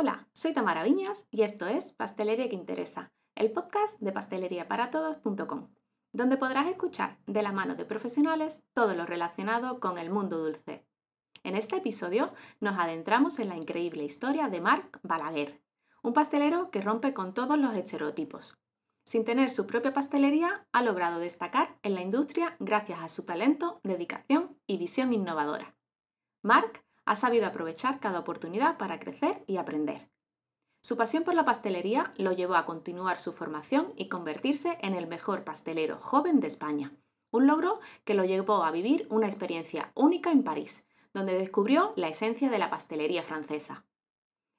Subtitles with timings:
[0.00, 5.74] Hola, soy Tamara Viñas y esto es Pastelería que Interesa, el podcast de pasteleriaparatodos.com,
[6.12, 10.86] donde podrás escuchar de la mano de profesionales todo lo relacionado con el mundo dulce.
[11.42, 15.60] En este episodio nos adentramos en la increíble historia de Marc Balaguer,
[16.04, 18.56] un pastelero que rompe con todos los estereotipos.
[19.04, 23.80] Sin tener su propia pastelería, ha logrado destacar en la industria gracias a su talento,
[23.82, 25.74] dedicación y visión innovadora.
[26.40, 30.10] Marc ha sabido aprovechar cada oportunidad para crecer y aprender.
[30.82, 35.06] Su pasión por la pastelería lo llevó a continuar su formación y convertirse en el
[35.06, 36.92] mejor pastelero joven de España,
[37.30, 42.08] un logro que lo llevó a vivir una experiencia única en París, donde descubrió la
[42.08, 43.86] esencia de la pastelería francesa.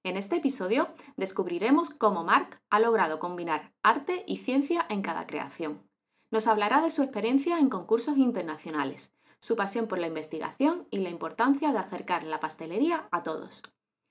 [0.04, 5.88] En este episodio descubriremos cómo Marc ha logrado combinar arte y ciencia en cada creación.
[6.31, 11.09] Nos hablará de su experiencia en concursos internacionales, su pasión por la investigación y la
[11.09, 13.63] importancia de acercar la pastelería a todos.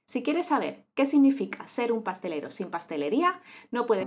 [0.06, 4.06] Si quieres saber qué significa ser un pastelero sin pastelería, no puedes...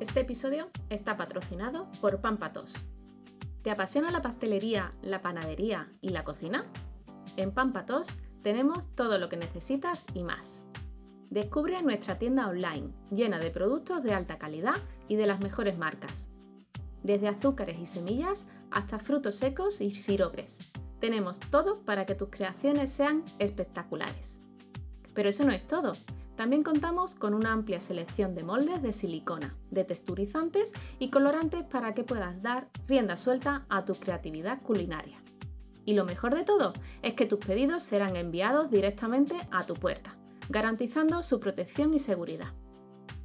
[0.00, 2.74] Este episodio está patrocinado por Pampatos.
[3.62, 6.64] ¿Te apasiona la pastelería, la panadería y la cocina?
[7.36, 8.08] En Pampatos
[8.42, 10.65] tenemos todo lo que necesitas y más.
[11.30, 14.76] Descubre nuestra tienda online llena de productos de alta calidad
[15.08, 16.28] y de las mejores marcas.
[17.02, 20.58] Desde azúcares y semillas hasta frutos secos y siropes.
[21.00, 24.40] Tenemos todo para que tus creaciones sean espectaculares.
[25.14, 25.94] Pero eso no es todo.
[26.36, 31.92] También contamos con una amplia selección de moldes de silicona, de texturizantes y colorantes para
[31.92, 35.20] que puedas dar rienda suelta a tu creatividad culinaria.
[35.84, 40.16] Y lo mejor de todo es que tus pedidos serán enviados directamente a tu puerta
[40.48, 42.52] garantizando su protección y seguridad.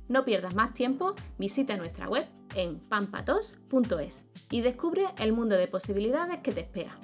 [0.07, 6.39] No pierdas más tiempo, visita nuestra web en pampatos.es y descubre el mundo de posibilidades
[6.39, 6.97] que te espera.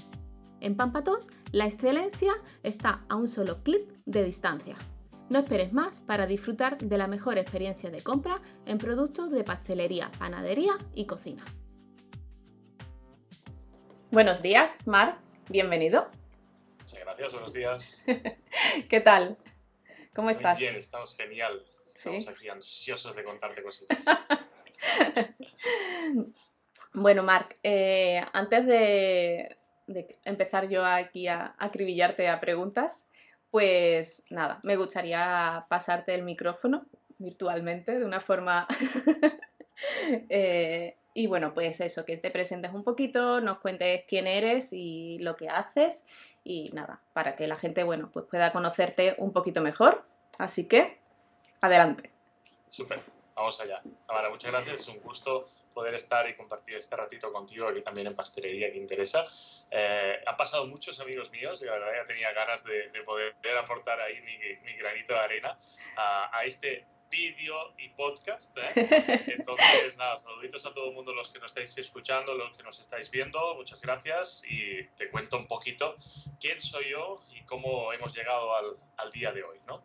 [0.60, 4.76] En Pampatos, la excelencia está a un solo clic de distancia.
[5.30, 10.10] No esperes más para disfrutar de la mejor experiencia de compra en productos de pastelería,
[10.17, 11.44] panadería y cocina.
[14.10, 15.20] Buenos días, Mar,
[15.50, 16.08] bienvenido.
[16.80, 18.06] Muchas gracias, buenos días.
[18.89, 19.38] ¿Qué tal?
[20.17, 20.58] ¿Cómo estás?
[20.58, 21.64] Muy bien, estamos genial.
[21.94, 24.04] Estamos aquí ansiosos de contarte cositas.
[26.95, 29.58] bueno, Marc, eh, antes de,
[30.26, 33.08] empezar yo aquí a acribillarte a preguntas,
[33.52, 36.88] pues nada, me gustaría pasarte el micrófono
[37.20, 38.67] virtualmente de una forma...
[40.30, 45.20] Eh, y bueno, pues eso, que te presentes un poquito, nos cuentes quién eres y
[45.20, 46.08] lo que haces
[46.47, 50.05] y nada, para que la gente, bueno, pues pueda conocerte un poquito mejor.
[50.37, 50.97] Así que,
[51.59, 52.09] adelante.
[52.69, 53.02] Súper,
[53.35, 53.81] vamos allá.
[54.08, 58.08] Tamara, muchas gracias, es un gusto poder estar y compartir este ratito contigo aquí también
[58.08, 59.27] en Pastelería que interesa.
[59.69, 63.99] Eh, han pasado muchos amigos míos y la verdad ya tenía ganas de, poder aportar
[63.99, 65.59] ahí mi, granito de arena
[65.97, 68.56] a, este vídeo y podcast.
[68.58, 68.72] ¿eh?
[69.38, 72.80] Entonces, nada, saluditos a todo el mundo, los que nos estáis escuchando, los que nos
[72.80, 75.95] estáis viendo, muchas gracias y te cuento un poquito
[76.40, 79.84] quién soy yo y cómo hemos llegado al, al día de hoy, ¿no?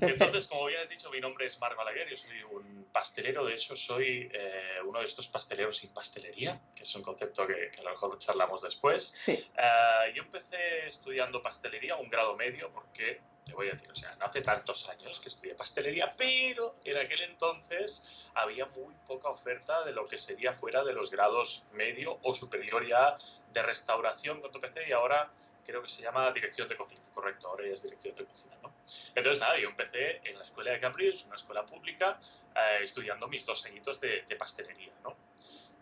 [0.00, 3.54] Entonces, como ya has dicho, mi nombre es Marc Balaguer, yo soy un pastelero, de
[3.54, 7.82] hecho soy eh, uno de estos pasteleros sin pastelería, que es un concepto que, a
[7.82, 9.04] lo mejor charlamos después.
[9.04, 9.32] Sí.
[9.32, 14.14] Eh, yo empecé estudiando pastelería, un grado medio, porque te voy a decir, o sea,
[14.16, 19.84] no hace tantos años que estudié pastelería, pero en aquel entonces había muy poca oferta
[19.84, 23.16] de lo que sería fuera de los grados medio o superior ya
[23.52, 25.30] de restauración cuando empecé y ahora
[25.64, 28.72] creo que se llama dirección de cocina, correcto, ahora ya es dirección de cocina, ¿no?
[29.14, 32.18] Entonces, nada, yo empecé en la escuela de Cambridge, una escuela pública,
[32.54, 35.16] eh, estudiando mis dos añitos de, pastelería, ¿no?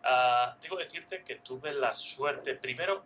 [0.02, 3.04] Uh, tengo que decirte que tuve la suerte, primero,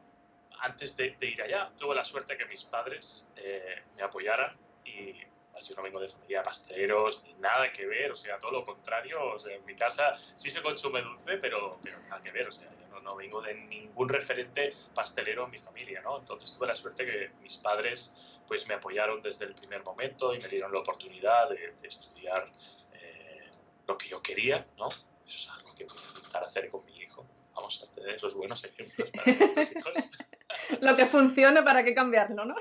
[0.64, 5.12] antes de, ir allá, tuve la suerte que mis padres eh, me apoyaran y
[5.52, 8.50] pues, yo no vengo de familia de pasteleros ni nada que ver, o sea, todo
[8.50, 12.32] lo contrario, o sea, en mi casa sí se consume dulce, pero, pero nada que
[12.32, 16.18] ver, o sea, yo no, vengo de ningún referente pastelero en mi familia, ¿no?
[16.18, 20.40] Entonces tuve la suerte que mis padres pues me apoyaron desde el primer momento y
[20.40, 22.50] me dieron la oportunidad de, estudiar
[22.94, 23.50] eh,
[23.86, 24.88] lo que yo quería, ¿no?
[24.88, 27.26] Eso es algo que voy a intentar hacer con mi hijo.
[27.54, 30.18] Vamos a tener los buenos ejemplos para nuestros hijos.
[30.80, 32.56] lo que funcione, ¿para qué cambiarlo, no?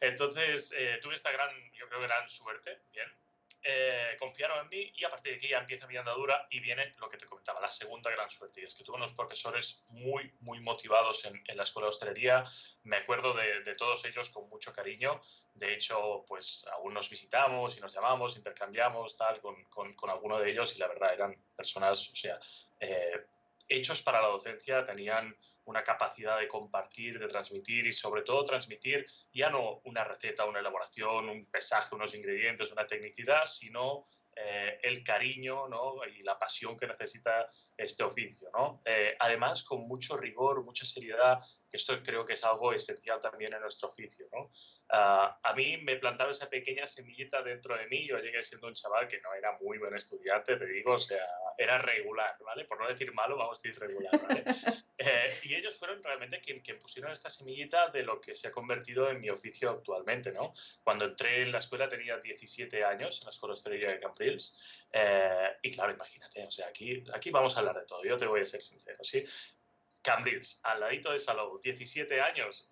[0.00, 3.08] Entonces, eh, tuve esta gran, yo creo, gran suerte, bien.
[3.70, 6.94] Eh, confiaron en mí y a partir de aquí ya empieza mi andadura y viene
[7.00, 8.60] lo que te comentaba, la segunda gran suerte.
[8.60, 12.44] Y es que tuve unos profesores muy, muy motivados en, la escuela de hostelería.
[12.84, 15.20] Me acuerdo de, todos ellos con mucho cariño.
[15.54, 20.50] De hecho, pues aún nos visitamos y nos llamamos, intercambiamos tal con, con, alguno de
[20.50, 22.38] ellos y la verdad eran personas, o sea,
[22.80, 23.26] eh,
[23.68, 29.06] hechos para la docencia, tenían una capacidad de compartir, de transmitir y sobre todo transmitir
[29.32, 34.06] ya no una receta, una elaboración, un pesaje, unos ingredientes, una tecnicidad, sino
[34.40, 35.64] eh, el cariño
[36.16, 38.48] y la pasión que necesita este oficio.
[38.84, 41.38] Eh, además, con mucho rigor, mucha seriedad,
[41.68, 44.26] que esto creo que es algo esencial también en nuestro oficio.
[44.32, 44.50] ¿no?
[44.88, 48.74] Ah, a mí me plantaba esa pequeña semillita dentro de mí, yo llegué siendo un
[48.74, 51.24] chaval que no era muy buen estudiante, te digo, o sea,
[51.56, 52.64] era regular, ¿vale?
[52.64, 54.44] Por no decir malo, vamos a decir regular, ¿vale?
[55.00, 58.50] Eh, y ellos fueron realmente quien, quien pusieron esta semillita de lo que se ha
[58.50, 60.52] convertido en mi oficio actualmente, ¿no?
[60.82, 64.58] Cuando entré en la escuela tenía 17 años, en la escuela hostelería de Cambrils,
[64.92, 68.26] eh, y claro, imagínate, o sea, aquí, aquí vamos a hablar de todo, yo te
[68.26, 69.24] voy a ser sincero, ¿sí?
[70.02, 72.70] Cambrils, al ladito de Salou, 17 años,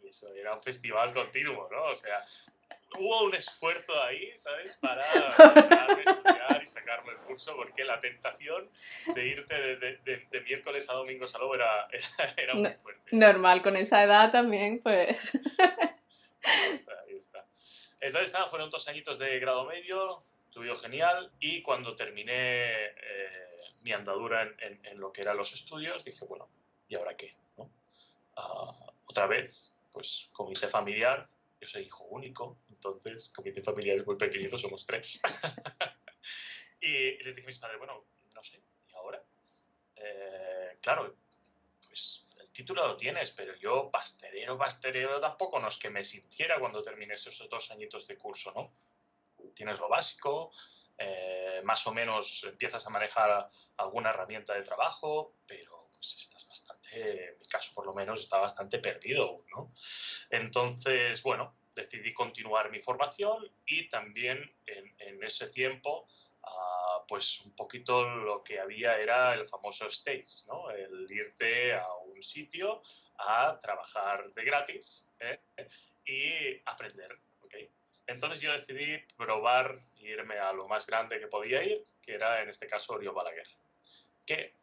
[0.00, 1.84] y eso era un festival continuo, ¿no?
[1.84, 2.24] O sea,
[2.98, 4.76] hubo un esfuerzo ahí, ¿sabes?
[4.80, 5.02] Para,
[5.98, 8.70] estudiar y sacarme el curso, porque la tentación
[9.14, 11.88] de irte de, miércoles a domingo a Salou era,
[12.36, 13.02] era, muy fuerte.
[13.12, 15.34] Normal, con esa edad también, pues.
[16.42, 17.44] Ahí está, ahí está.
[18.00, 23.48] Entonces, nada, fueron dos añitos de grado medio, estudio genial, y cuando terminé eh,
[23.82, 26.48] mi andadura en, lo que eran los estudios, dije, bueno,
[26.88, 27.34] ¿y ahora qué?
[28.36, 31.28] Ah, otra vez, pues comité familiar,
[31.60, 35.20] yo soy hijo único, entonces comité familiar es muy pequeñito, somos tres.
[36.80, 38.04] y les dije a mis padres, bueno,
[38.34, 39.22] no sé, ¿y ahora?
[39.96, 41.16] Eh, claro,
[41.88, 46.58] pues el título lo tienes, pero yo pastelero, pastelero tampoco no es que me sintiera
[46.60, 48.72] cuando terminé esos dos añitos de curso, ¿no?
[49.54, 50.52] Tienes lo básico,
[50.98, 57.28] eh, más o menos empiezas a manejar alguna herramienta de trabajo, pero pues estás bastante,
[57.28, 59.72] en mi caso por lo menos, está bastante perdido, ¿no?
[60.30, 66.08] Entonces, bueno, decidí continuar mi formación y también en, ese tiempo,
[66.42, 70.70] ah, pues un poquito lo que había era el famoso stage, ¿no?
[70.70, 72.82] El irte a un sitio
[73.18, 75.40] a trabajar de gratis ¿eh?
[76.06, 77.12] y aprender,
[77.42, 77.54] ¿ok?
[78.06, 82.48] Entonces yo decidí probar irme a lo más grande que podía ir, que era en
[82.48, 83.48] este caso Río Balaguer.
[84.26, 84.54] Que,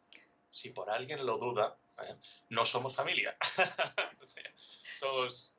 [0.50, 2.14] si por alguien lo duda, ¿eh?
[2.50, 3.36] no somos familia.
[4.98, 5.56] somos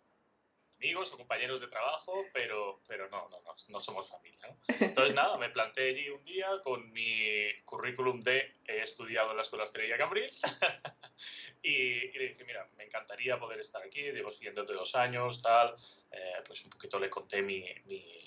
[0.78, 4.48] amigos o compañeros de trabajo, pero, pero no, no, no, no somos familia.
[4.48, 4.58] ¿no?
[4.80, 9.44] Entonces, nada, me planté allí un día con mi currículum de he estudiado en la
[9.44, 10.44] Escuela Estrella Cambrils
[11.64, 15.76] y, le dije, mira, me encantaría poder estar aquí, llevo siguiéndote dos años, tal,
[16.12, 18.27] eh, pues un poquito le conté mi, mi,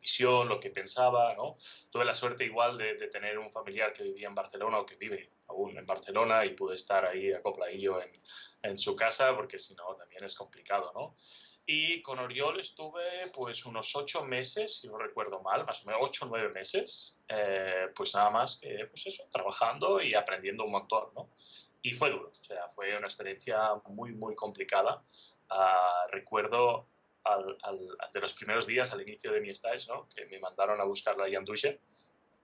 [0.00, 1.58] visión, lo que pensaba, ¿no?
[1.90, 4.96] Tuve la suerte igual de, de, tener un familiar que vivía en Barcelona o que
[4.96, 8.10] vive aún en Barcelona y pude estar ahí acopladillo en,
[8.62, 11.16] en su casa porque si no también es complicado, ¿no?
[11.70, 16.00] Y con Oriol estuve pues unos ocho meses, si no recuerdo mal, más o menos
[16.02, 20.70] ocho o nueve meses, eh, pues nada más que pues eso, trabajando y aprendiendo un
[20.72, 21.28] montón, ¿no?
[21.82, 25.02] Y fue duro, o sea, fue una experiencia muy, muy complicada.
[25.50, 26.86] Uh, recuerdo
[27.34, 30.08] al, al, de los primeros días, al inicio de mi stage, ¿no?
[30.14, 31.74] Que me mandaron a buscar la Yandusha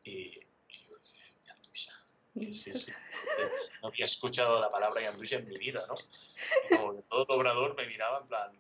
[0.03, 1.93] y, y yo dije, Yandusha,
[2.35, 2.93] ¿qué es eso?
[3.83, 5.95] No había escuchado la palabra Yandusha en mi vida, ¿no?
[6.71, 8.53] Y como todo obrador me miraba en plan,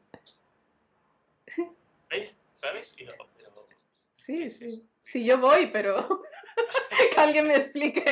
[2.11, 2.33] ¿Eh?
[2.53, 2.95] ¿Sabes?
[2.97, 3.69] Y pero...
[4.15, 4.87] Sí, sí.
[5.03, 6.23] Sí, yo voy, pero
[7.15, 8.03] que alguien me explique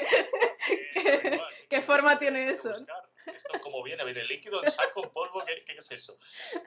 [0.95, 2.73] qué, qué forma tiene eso.
[3.27, 6.17] Esto como viene, viene líquido, en saco, en polvo, ¿qué, ¿qué, es eso?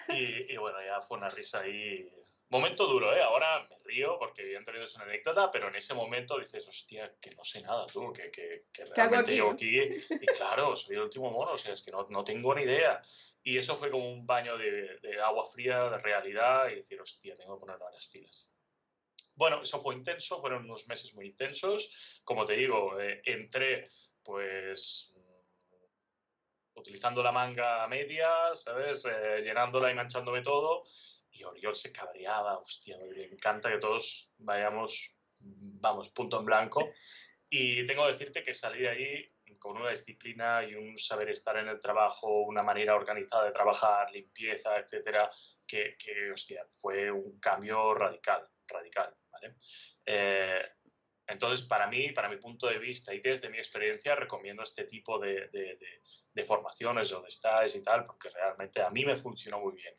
[0.10, 2.10] Y, y, bueno, ya fue una risa ahí.
[2.50, 3.22] Momento duro, ¿eh?
[3.22, 7.32] Ahora me río porque evidentemente es una anécdota, pero en ese momento dices, hostia, que
[7.32, 9.80] no sé nada tú, que, que, que realmente llevo aquí?
[9.80, 13.02] Y claro, soy el último mono, o sea, es que no, no tengo ni idea.
[13.44, 17.36] Y eso fue como un baño de, de, agua fría, de realidad, y decir, hostia,
[17.36, 18.52] tengo que ponerme las pilas.
[19.36, 22.22] Bueno, eso fue intenso, fueron unos meses muy intensos.
[22.24, 23.90] Como te digo, eh, entré
[24.24, 25.14] pues
[26.76, 29.06] utilizando la manga media, ¿sabes?
[29.06, 30.84] Eh, llenándola y manchándome todo.
[31.32, 36.94] Y Oriol se cabreaba, hostia, me encanta que todos vayamos, vamos, punto en blanco.
[37.50, 41.58] Y tengo que decirte que salí de ahí con una disciplina y un saber estar
[41.58, 45.30] en el trabajo, una manera organizada de trabajar, limpieza, etcétera,
[45.66, 49.56] que, que hostia, fue un cambio radical, radical, ¿vale?
[50.06, 50.64] Eh,
[51.28, 55.18] entonces, para mí, para mi punto de vista y desde mi experiencia, recomiendo este tipo
[55.20, 56.02] de, de, de,
[56.34, 59.96] de formaciones donde estáis y tal, porque realmente a mí me funcionó muy bien.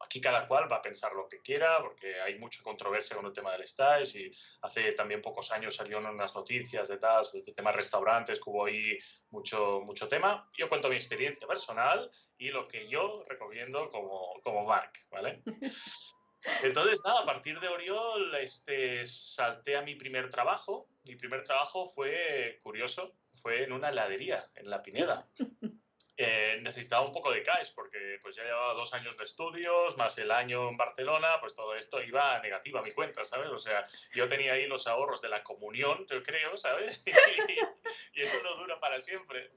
[0.00, 3.32] Aquí cada cual va a pensar lo que quiera, porque hay mucha controversia con el
[3.32, 4.30] tema del stage y
[4.62, 8.98] hace también pocos años salieron unas noticias de tal, de restaurantes, que hubo ahí
[9.30, 10.50] mucho, mucho tema.
[10.58, 15.42] Yo cuento mi experiencia personal y lo que yo recomiendo como, como Mark, ¿vale?
[16.62, 20.88] Entonces, nada, a partir de Oriol este, salté a mi primer trabajo.
[21.04, 25.26] Mi primer trabajo fue curioso, fue en una heladería, en La Pineda.
[26.16, 30.16] Eh, necesitaba un poco de cash porque pues ya llevaba dos años de estudios, más
[30.18, 33.48] el año en Barcelona, pues todo esto iba negativa a mi cuenta, ¿sabes?
[33.48, 37.02] O sea, yo tenía ahí los ahorros de la comunión, yo creo, ¿sabes?
[38.14, 39.50] y, eso no dura para siempre.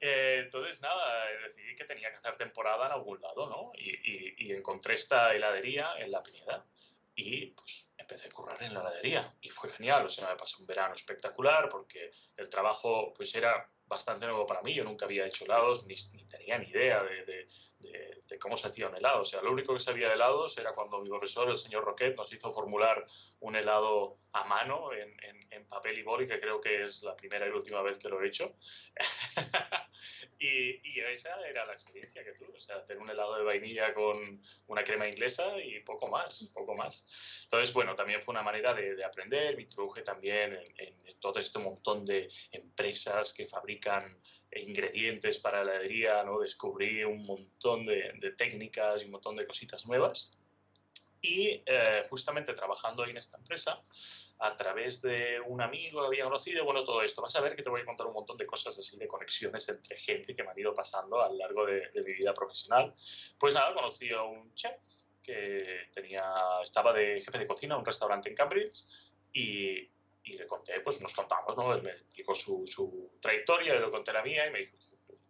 [0.00, 3.72] Eh, entonces, nada, decidí que tenía que hacer temporada en algún lado, ¿no?
[3.74, 6.64] Y, y encontré esta heladería en La Pineda
[7.14, 10.56] y pues empecé a currar en la heladería y fue genial, o sea, me pasé
[10.60, 14.72] un verano espectacular porque el trabajo pues era bastante nuevo para mí.
[14.74, 15.96] Yo nunca había hecho helados, ni,
[16.28, 17.48] tenía ni idea de,
[18.40, 19.22] cómo se hacía un helado.
[19.22, 22.16] O sea, lo único que sabía de helados era cuando mi profesor, el señor Roquet,
[22.16, 23.04] nos hizo formular
[23.40, 25.08] un helado a mano en,
[25.68, 28.28] papel y boli, que creo que es la primera y última vez que lo he
[28.28, 28.54] hecho.
[30.38, 32.56] y, y, esa era la experiencia que tuve.
[32.56, 36.74] O sea, tener un helado de vainilla con una crema inglesa y poco más, poco
[36.74, 37.04] más.
[37.44, 39.56] Entonces, bueno, también fue una manera de, aprender.
[39.56, 44.16] Me introduje también en, todo este montón de empresas que fabrican
[44.54, 46.40] ingredientes para la heladería, ¿no?
[46.40, 50.38] descubrí un montón de, técnicas y un montón de cositas nuevas.
[51.20, 53.80] Y eh, justamente trabajando ahí en esta empresa,
[54.40, 57.62] a través de un amigo que había conocido, bueno, todo esto, vas a ver que
[57.62, 60.50] te voy a contar un montón de cosas así, de conexiones entre gente que me
[60.50, 62.94] han ido pasando a lo largo de, de mi vida profesional.
[63.38, 64.76] Pues nada, conocí a un chef
[65.22, 66.24] que tenía,
[66.62, 68.84] estaba de jefe de cocina en un restaurante en Cambridge
[69.32, 69.90] y,
[70.22, 71.74] y le conté, pues nos contamos, ¿no?
[71.74, 74.76] Él me explicó su, su trayectoria, le conté la mía y me dijo,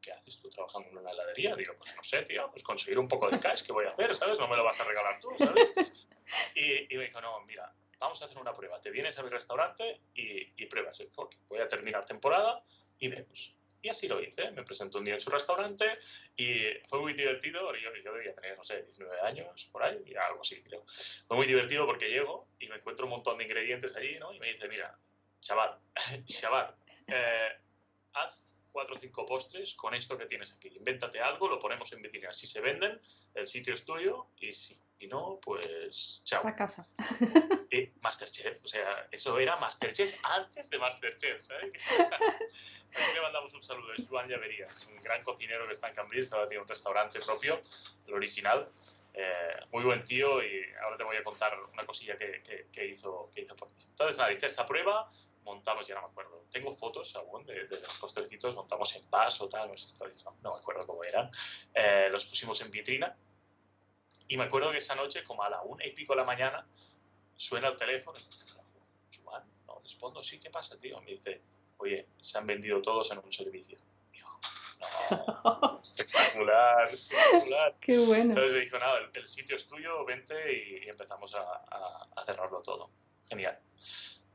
[0.00, 1.56] ¿qué haces tú trabajando en una heladería?
[1.56, 4.14] Digo, pues no sé, tío, pues conseguir un poco de cash, ¿qué voy a hacer,
[4.14, 4.38] sabes?
[4.38, 5.72] No me lo vas a regalar tú, ¿sabes?
[6.54, 8.80] Y, y me dijo, no, mira, vamos a hacer una prueba.
[8.80, 11.02] Te vienes a mi restaurante y, y pruebas.
[11.48, 12.62] Voy a terminar temporada
[12.98, 13.54] y vemos.
[13.80, 14.50] Y así lo hice.
[14.50, 15.98] Me presentó un día en su restaurante
[16.36, 17.74] y fue muy divertido.
[17.76, 20.84] Yo, yo debía tener, no sé, 19 años, por ahí, algo así, creo.
[21.26, 24.32] Fue muy divertido porque llego y me encuentro un montón de ingredientes allí, ¿no?
[24.32, 24.98] Y me dice, mira,
[25.40, 25.78] chaval,
[26.26, 26.74] chaval,
[27.06, 27.52] eh,
[28.14, 28.36] haz
[28.72, 30.68] cuatro o cinco postres con esto que tienes aquí.
[30.68, 32.32] Invéntate algo, lo ponemos en vitrina.
[32.32, 33.00] Si se venden,
[33.34, 34.76] el sitio es tuyo y si,
[35.06, 36.46] no, pues chao.
[36.46, 36.88] A casa.
[37.70, 41.72] Y Masterchef, o sea, eso era Masterchef antes de Masterchef, ¿sabes?
[42.94, 46.32] Aquí le mandamos un saludo, es Juan Llaverías, un gran cocinero que está en Cambrils,
[46.32, 47.60] ahora tiene un restaurante propio,
[48.06, 48.68] el original.
[49.14, 53.30] Eh, muy buen tío y ahora te voy a contar una cosilla que, que, hizo,
[53.34, 53.84] que hizo por mí.
[53.90, 55.10] Entonces, nada, hice esta prueba,
[55.42, 59.68] montamos, ya no me acuerdo, tengo fotos aún de, los postercitos, montamos en vaso, tal,
[59.68, 59.74] no,
[60.42, 61.30] no, me acuerdo cómo eran,
[61.74, 63.16] eh, los pusimos en vitrina
[64.28, 66.66] y me acuerdo que esa noche, como a la una y pico de la mañana,
[67.34, 68.18] suena el teléfono
[69.24, 71.00] Juan, no respondo, sí, ¿qué pasa, tío?
[71.00, 71.40] Me dice,
[71.78, 73.78] oye, se han vendido todos en un servicio.
[75.10, 77.74] no, espectacular, espectacular.
[77.80, 78.30] Qué bueno.
[78.30, 81.40] Entonces me dijo, nada, el, sitio es tuyo, vente y, empezamos a,
[82.14, 82.90] a, cerrarlo todo.
[83.24, 83.58] Genial.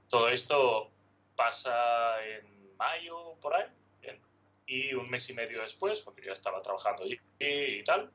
[0.10, 0.92] Todo esto
[1.36, 3.66] pasa en mayo, por ahí,
[4.66, 8.12] y un mes y medio después, porque yo ya estaba trabajando allí y tal,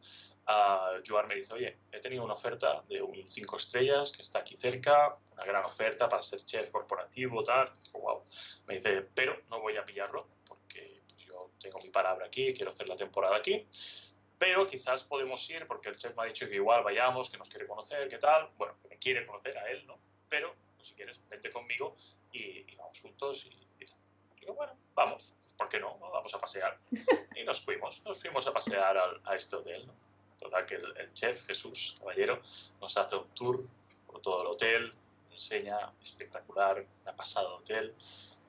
[0.48, 4.40] uh, Joan me dice, oye, he tenido una oferta de un 5 estrellas que está
[4.40, 7.70] aquí cerca, una gran oferta para ser chef corporativo, tal.
[7.92, 8.24] wow.
[8.66, 12.70] Me dice, pero no voy a pillarlo porque pues, yo tengo mi palabra aquí, quiero
[12.70, 13.66] hacer la temporada aquí.
[14.38, 17.48] Pero quizás podemos ir porque el chef me ha dicho que igual vayamos, que nos
[17.48, 18.48] quiere conocer, que tal.
[18.56, 19.98] Bueno, que me quiere conocer a él, ¿no?
[20.28, 21.96] Pero pues, si quieres, vente conmigo
[22.32, 23.98] y, vamos juntos y, tal.
[24.40, 25.34] Digo, bueno, vamos.
[25.56, 25.98] ¿Por qué no?
[25.98, 26.78] Vamos a pasear.
[27.36, 30.07] Y nos fuimos, nos fuimos a pasear a este hotel, ¿no?
[30.38, 32.40] Total, que el, chef Jesús Caballero
[32.80, 33.64] nos hace un tour
[34.06, 34.92] por todo el hotel,
[35.32, 37.94] enseña espectacular, una pasada hotel.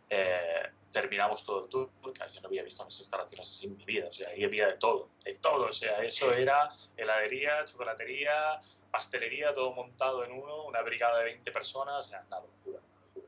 [0.10, 3.86] Eh, terminamos todo el tour, porque yo no había visto unas instalaciones así en mi
[3.86, 8.60] vida, o sea, ahí había de todo, de todo, o sea, eso era heladería, chocolatería,
[8.92, 13.06] pastelería, todo montado en uno, una brigada de 20 personas, o sea, una locura, una
[13.06, 13.28] locura.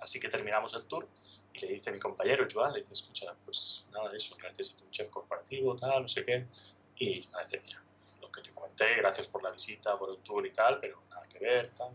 [0.00, 1.06] Así que terminamos el tour
[1.52, 4.90] y le dice a mi compañero Joan, le dice, escucha, pues nada, eso, necesito un
[4.90, 6.46] chef corporativo, tal, no sé qué,
[6.98, 7.28] y
[7.62, 7.82] mira,
[8.20, 11.26] lo que te comenté, gracias por la visita, por el tour y tal, pero nada
[11.28, 11.92] que ver, tal.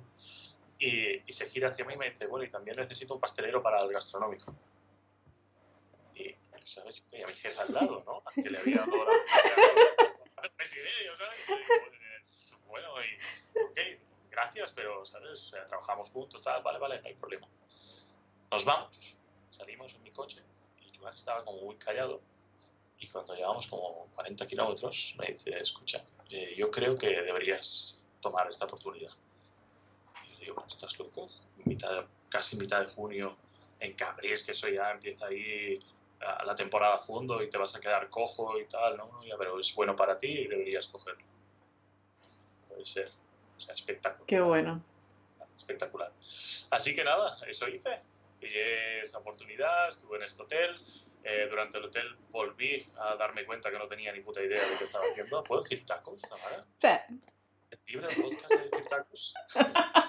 [0.78, 3.62] Y, y, se gira hacia mí y me dice, bueno, y también necesito un pastelero
[3.62, 4.56] para el gastronómico.
[6.16, 7.04] Y, ¿sabes?
[7.12, 8.24] Y a mi jefe al lado, ¿no?
[8.42, 9.12] que le había dado la...
[10.58, 12.58] mes y ¿sabes?
[12.68, 14.00] bueno, y, ok,
[14.32, 15.52] gracias, pero, ¿sabes?
[15.68, 17.48] Trabajamos juntos, tal, vale, vale, no hay problema.
[18.52, 19.18] Nos vamos,
[19.52, 20.42] salimos en mi coche
[20.80, 22.22] y Joan estaba como muy callado
[23.00, 28.48] y cuando llevamos como 40 kilómetros me dice, escucha, eh, yo creo que deberías tomar
[28.50, 29.12] esta oportunidad.
[30.28, 31.28] Y le digo, ¿estás loco?
[31.66, 33.38] Mitad, casi mitad de junio
[33.80, 35.80] en Cabrés, que eso ya empieza ahí
[36.20, 39.24] a la temporada a fondo y te vas a quedar cojo y tal, ¿no?
[39.24, 41.24] Ya, pero es bueno para ti y deberías cogerlo.
[42.68, 43.10] Puede ser.
[43.58, 44.28] O sea, espectacular.
[44.28, 44.84] Qué bueno.
[45.56, 46.12] Espectacular.
[46.70, 48.02] Así que nada, eso hice.
[48.40, 50.76] Pillé esa oportunidad, estuve en este hotel.
[51.24, 54.72] Eh, durante el hotel volví a darme cuenta que no tenía ni puta idea de
[54.72, 55.44] lo que estaba haciendo.
[55.44, 56.66] ¿Puedo decir tacos, Tamara?
[56.82, 56.88] Sí.
[57.72, 59.34] ¿Es libre el podcast de decir tacos?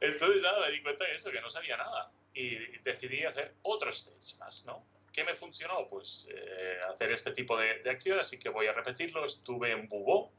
[0.00, 2.10] Entonces, nada, me di cuenta de eso, que no sabía nada.
[2.34, 4.84] Y decidí hacer otro stage más, ¿no?
[5.12, 5.86] ¿Qué me funcionó?
[5.88, 9.24] Pues eh, hacer este tipo de, de acción, así que voy a repetirlo.
[9.24, 10.32] Estuve en Bubó,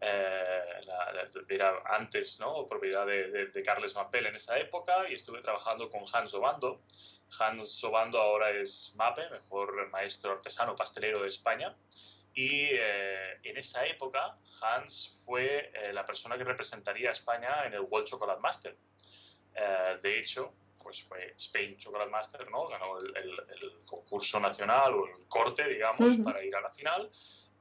[0.00, 0.62] eh,
[1.48, 2.66] era antes, ¿no?
[2.66, 6.82] Propiedad de, de, Carles Mappel en esa época, y estuve trabajando con Hans Obando.
[7.38, 11.76] Hans Obando ahora es MAPE, mejor maestro artesano pastelero de España.
[12.34, 17.74] Y eh, en esa época, Hans fue eh, la persona que representaría a España en
[17.74, 18.76] el World Chocolate Master.
[19.54, 20.52] Eh, de hecho,
[20.82, 22.68] pues fue Spain Chocolate Master, ¿no?
[22.68, 27.10] Ganó el, el, concurso nacional o el corte, digamos, para ir a la final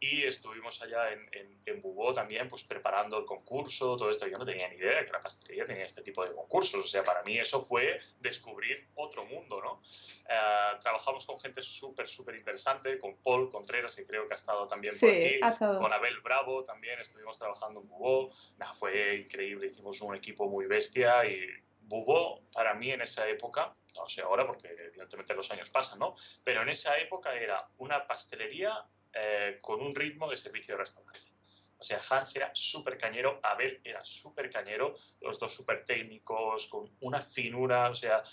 [0.03, 4.25] y estuvimos allá en, en, en, Bubó también, pues preparando el concurso, todo esto.
[4.25, 6.83] Yo no tenía ni idea de que la pastelería tenía este tipo de concursos.
[6.83, 9.79] O sea, para mí eso fue descubrir otro mundo, ¿no?
[10.27, 14.67] Eh, trabajamos con gente súper, súper interesante, con Paul Contreras, que creo que ha estado
[14.67, 18.31] también por aquí, con Abel Bravo también estuvimos trabajando en Bubó.
[18.57, 21.45] Nada, fue increíble, hicimos un equipo muy bestia y
[21.91, 26.15] Bubó, para mí en esa época, no sé ahora porque evidentemente los años pasan, ¿no?
[26.41, 31.19] Pero en esa época era una pastelería eh, con un ritmo de servicio de restaurante.
[31.77, 36.89] O sea, Hans era súper cañero, Abel era súper cañero, los dos súper técnicos, con
[37.01, 38.23] una finura, o sea,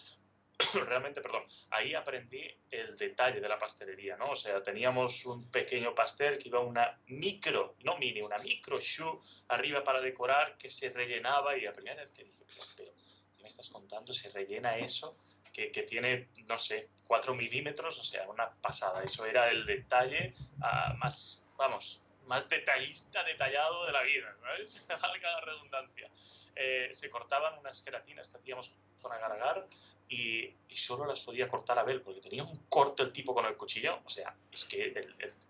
[0.86, 4.30] realmente, perdón, ahí aprendí el detalle de la pastelería, ¿no?
[4.30, 9.18] O sea, teníamos un pequeño pastel que iba una micro, no mini, una micro shoe
[9.48, 12.44] arriba para decorar que se rellenaba y la primera vez que dije,
[12.76, 12.92] pero,
[13.38, 14.12] ¿qué me estás contando?
[14.12, 15.16] ¿Se rellena eso?
[15.66, 19.02] que, tiene, no sé, 4 milímetros, o sea, una pasada.
[19.02, 24.85] Eso era el detalle uh, más, vamos, más detallista, detallado de la vida, ¿sabes?
[25.02, 26.11] Valga la redundancia.
[26.54, 29.66] Eh, se cortaban unas queratinas que hacíamos con agar-agar
[30.09, 33.57] y, y, solo las podía cortar Abel, porque tenía un corte el tipo con el
[33.57, 34.95] cuchillo, o sea, es que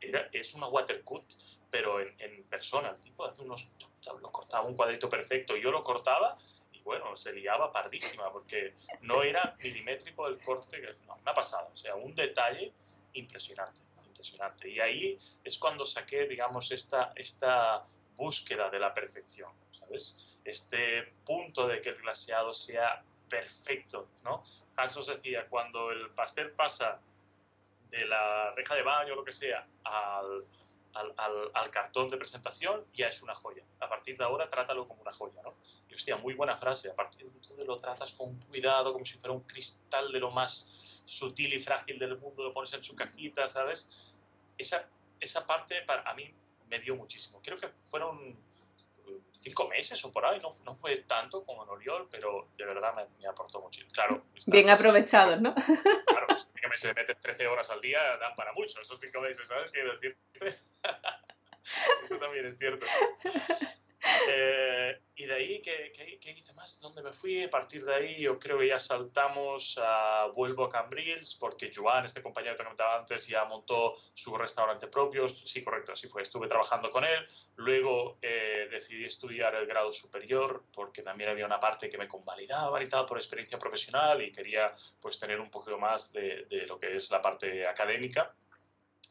[0.00, 1.25] era, es una watercut,
[1.71, 3.71] pero en, en, persona, el tipo hace unos,
[4.21, 6.39] lo cortaba un cuadrito perfecto, yo lo cortaba
[6.84, 11.95] bueno, se liaba pardísima porque no era milimétrico el corte, no, una pasada, o sea,
[11.95, 12.73] un detalle
[13.14, 14.69] impresionante, impresionante.
[14.69, 17.84] Y ahí es cuando saqué, digamos, esta, esta
[18.17, 20.38] búsqueda de la perfección, ¿sabes?
[20.45, 24.43] Este punto de que el glaseado sea perfecto, ¿no?
[24.76, 27.00] Hans decía, cuando el pastel pasa
[27.91, 30.45] de la reja de baño o lo que sea al,
[30.94, 33.62] al, al, cartón de presentación, ya es una joya.
[33.80, 35.54] A partir de ahora, trátalo como una joya, ¿no?
[35.88, 36.90] Y hostia, muy buena frase.
[36.90, 40.30] A partir de todo lo tratas con cuidado, como si fuera un cristal de lo
[40.30, 44.16] más sutil y frágil del mundo, lo pones en su cajita, ¿sabes?
[44.56, 44.88] Esa,
[45.20, 46.32] esa parte para a mí
[46.68, 47.40] me dio muchísimo.
[47.42, 48.36] Creo que fueron
[49.40, 52.94] cinco meses o por ahí, no, no fue tanto como en Oriol, pero de verdad
[52.94, 53.82] me, me aportó mucho.
[53.92, 55.54] Claro, Bien aprovechados, ¿no?
[55.54, 59.46] Claro, pues, cinco meses metes 13 horas al día, dan para mucho, esos cinco meses,
[59.46, 59.70] ¿sabes?
[59.70, 60.58] Quiero decirte.
[62.04, 62.86] Eso también es cierto.
[64.30, 66.80] Eh, y de ahí, ¿qué, qué, qué, hice más?
[66.80, 67.42] ¿Dónde me fui?
[67.42, 72.04] A partir de ahí yo creo que ya saltamos a Vuelvo a Cambrils, porque Joan,
[72.04, 75.28] este compañero que comentaba antes, ya montó su restaurante propio.
[75.28, 76.23] Sí, correcto, así fue.
[76.23, 77.26] Estuve trabajando con él.
[77.56, 82.82] Luego eh, decidí estudiar el grado superior, porque también había una parte que me convalidaba
[82.82, 86.78] y tal por experiencia profesional y quería pues tener un poquito más de, de lo
[86.78, 88.34] que es la parte académica.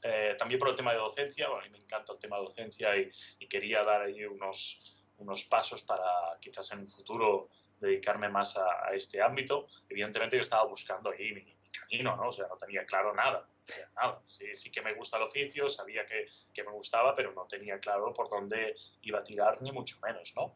[0.04, 2.44] Eh, también por el tema de docencia, bueno, a mí me encanta el tema de
[2.44, 6.06] docencia y, y, quería dar ahí unos, unos pasos para
[6.40, 9.68] quizás en un futuro dedicarme más a, a este ámbito.
[9.90, 12.30] Evidentemente yo estaba buscando ahí mi, mi, camino, ¿no?
[12.30, 13.48] O sea, no tenía claro nada.
[13.96, 14.22] nada.
[14.28, 17.80] Sí, sí, que me gusta el oficio, sabía que, que, me gustaba, pero no tenía
[17.80, 20.56] claro por dónde iba a tirar, ni mucho menos, ¿no?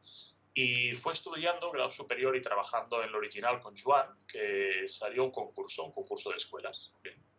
[0.53, 5.31] Y fue estudiando grado superior y trabajando en lo original con Joan, que salió un
[5.31, 6.91] concurso, un concurso de escuelas.
[7.01, 7.30] Bien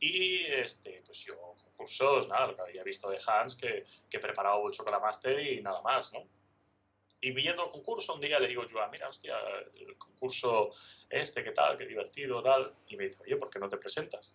[0.00, 4.58] y este, pues yo, concursos, nada, lo que había visto de Hans, que, que preparaba
[4.66, 6.26] el Chocolate Master y nada más, ¿no?
[7.20, 9.36] Y viendo el concurso, un día le digo yo, ah, mira, hostia,
[9.78, 10.70] el concurso
[11.10, 12.74] este, qué tal, qué divertido, tal.
[12.88, 14.34] Y me dice, oye, ¿por qué no te presentas?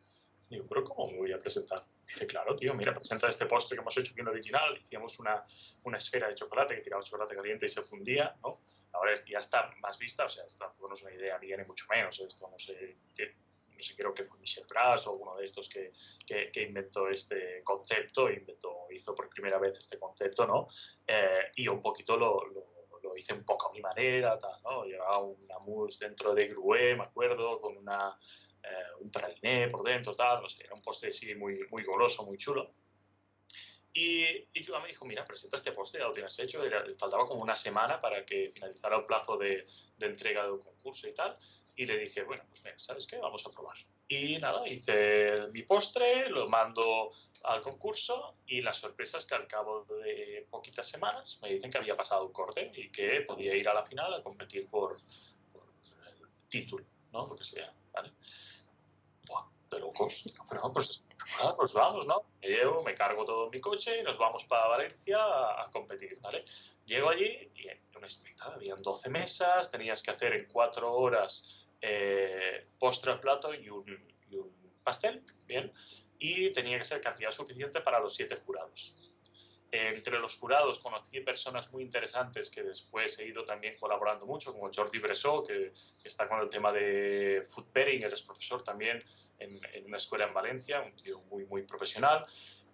[0.50, 1.84] Y digo, pero ¿cómo me voy a presentar?
[2.08, 4.78] dice, claro, tío, mira, presenta este postre que hemos hecho aquí en original.
[4.78, 5.44] Hicimos una,
[5.84, 8.62] una esfera de chocolate que tiraba chocolate caliente y se fundía, ¿no?
[8.92, 11.88] Ahora ya está más vista, o sea, esta no es una idea mía ni mucho
[11.90, 12.20] menos.
[12.20, 12.96] Esto no sé,
[13.76, 15.92] no sé, creo que fue Michel Brass o uno de estos que,
[16.26, 20.68] que, que inventó este concepto, inventó, hizo por primera vez este concepto, ¿no?
[21.06, 22.66] Eh, y un poquito lo, lo,
[23.02, 24.86] lo, hice un poco a mi manera, tal, ¿no?
[24.86, 28.18] Llevaba una mousse dentro de grué, me acuerdo, con una,
[28.64, 28.68] eh,
[29.00, 32.38] un praliné por dentro, tal, no sé, era un postre así muy, muy goloso, muy
[32.38, 32.74] chulo.
[33.98, 36.62] Y, y me dijo, mira, presenta este postre, ya lo tienes hecho.
[36.62, 41.08] Era, faltaba como una semana para que finalizara el plazo de, de entrega del concurso
[41.08, 41.34] y tal.
[41.78, 43.18] Y le dije, bueno, pues venga, ¿sabes qué?
[43.18, 43.78] Vamos a probar.
[44.08, 47.12] Y nada, hice mi postre, lo mando
[47.44, 51.78] al concurso y la sorpresa es que al cabo de poquitas semanas me dicen que
[51.78, 54.98] había pasado el corte y que podía ir a la final a competir por,
[55.52, 55.64] por
[56.08, 57.28] el título, ¿no?
[57.28, 58.12] Lo que sea, ¿vale?
[59.28, 60.24] Buah, de locos.
[60.48, 61.04] Bueno, pues,
[61.42, 62.24] ah, pues vamos, ¿no?
[62.42, 65.72] Me llevo, me cargo todo en mi coche y nos vamos para Valencia a, a
[65.72, 66.46] competir, ¿vale?
[66.86, 71.65] Llego allí y en una espectáculo, habían 12 mesas, tenías que hacer en 4 horas
[71.82, 73.86] eh, postre al plato y un,
[74.84, 75.72] pastel, bien,
[76.20, 78.96] y tenía que ser cantidad suficiente para los siete jurados.
[79.72, 84.72] Entre los jurados conocí personas muy interesantes que después he ido también colaborando mucho, como
[84.74, 89.04] Jordi Bressot, que, está con el tema de food pairing, él es profesor también
[89.40, 92.26] en, una escuela en Valencia, un tío muy, muy profesional.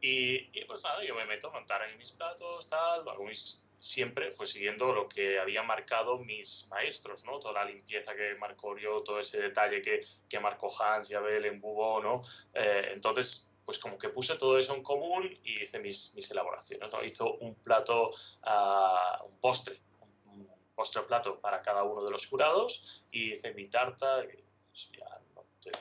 [0.01, 3.63] Y, y, pues nada, yo me meto a montar ahí mis platos, tal, hago mis
[3.81, 7.39] siempre pues siguiendo lo que habían marcado mis maestros, ¿no?
[7.39, 11.45] Toda la limpieza que marcó yo, todo ese detalle que, que marcó Hans y Abel
[11.45, 12.21] en Bubó, ¿no?
[12.53, 16.91] Eh, entonces, pues como que puse todo eso en común y hice mis, mis elaboraciones,
[16.91, 17.03] ¿no?
[17.03, 19.81] Hizo un plato, uh, un postre,
[20.25, 24.23] un postre plato para cada uno de los jurados y hice mi tarta,
[24.69, 25.71] pues, ya no te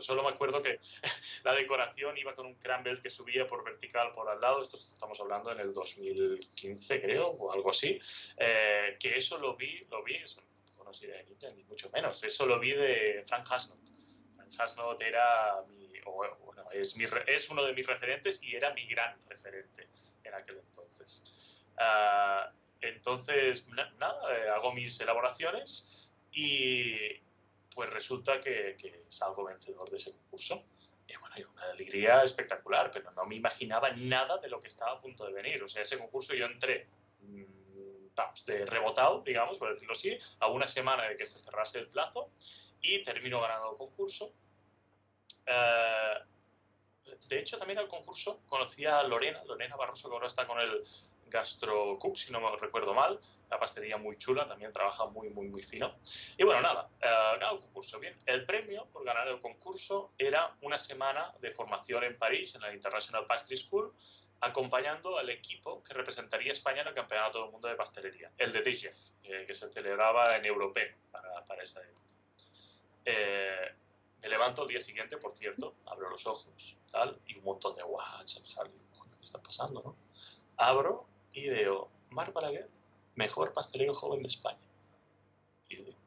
[0.00, 0.78] solo me acuerdo que
[1.44, 5.18] la decoración iba con un crumble que subía por vertical por al lado, esto estamos
[5.20, 8.00] hablando en el 2015 creo, o algo así,
[8.36, 12.22] eh, que eso lo vi, lo vi, eso no conocía de Nintendo, ni mucho menos,
[12.24, 13.78] eso lo vi de Frank Hasnot.
[14.34, 16.12] Frank Hasnot era mi, o,
[16.44, 19.88] bueno, es, mi, es uno de mis referentes y era mi gran referente
[20.24, 21.64] en aquel entonces.
[21.76, 22.50] Uh,
[22.82, 27.20] entonces, nada, eh, hago mis elaboraciones y,
[27.80, 30.66] pues resulta que, salgo vencedor de ese concurso.
[31.08, 34.92] Y bueno, hay una alegría espectacular, pero no me imaginaba nada de lo que estaba
[34.92, 35.62] a punto de venir.
[35.62, 36.88] O sea, ese concurso yo entré
[37.20, 37.42] mmm,
[38.44, 42.28] de rebotado, digamos, por decirlo así, a una semana de que se cerrase el plazo
[42.82, 44.34] y termino ganando el concurso.
[45.48, 46.22] Uh,
[47.28, 50.84] de hecho, también al concurso conocí a Lorena, Lorena Barroso, que ahora está con el
[51.30, 55.48] Gastro Cook, si no me recuerdo mal, la pastelería muy chula, también trabaja muy, muy,
[55.48, 55.96] muy fino.
[56.36, 57.98] Y bueno, nada, uh, ganó el concurso.
[57.98, 62.60] Bien, el premio por ganar el concurso era una semana de formación en París, en
[62.60, 63.92] la International Pastry School,
[64.40, 68.52] acompañando al equipo que representaría a España en el Campeonato del Mundo de Pastelería, el
[68.52, 72.08] de Chef, eh, que se celebraba en Europeo para, para esa época.
[73.04, 73.74] Eh,
[74.22, 77.82] me levanto el día siguiente, por cierto, abro los ojos, tal, y un montón de
[77.82, 78.42] WhatsApp.
[78.44, 79.96] ¿Qué está pasando, no?
[80.56, 82.68] Abro y veo Mar Balaguer,
[83.14, 84.58] mejor pastelero joven de España.
[85.68, 85.98] Y yo digo,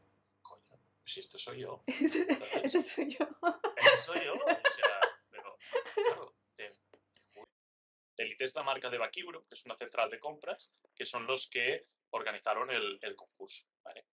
[0.42, 1.84] coño, si esto soy yo.
[1.88, 3.28] Ese, soy yo.
[3.78, 4.34] Ese soy yo.
[4.34, 5.58] O sea, pero,
[5.96, 6.72] claro, te,
[8.18, 11.48] Elite es la marca de Bakibro, que es una central de compras, que son los
[11.50, 11.82] que
[12.12, 13.66] organizaron el, el concurso.
[13.84, 14.06] ¿vale?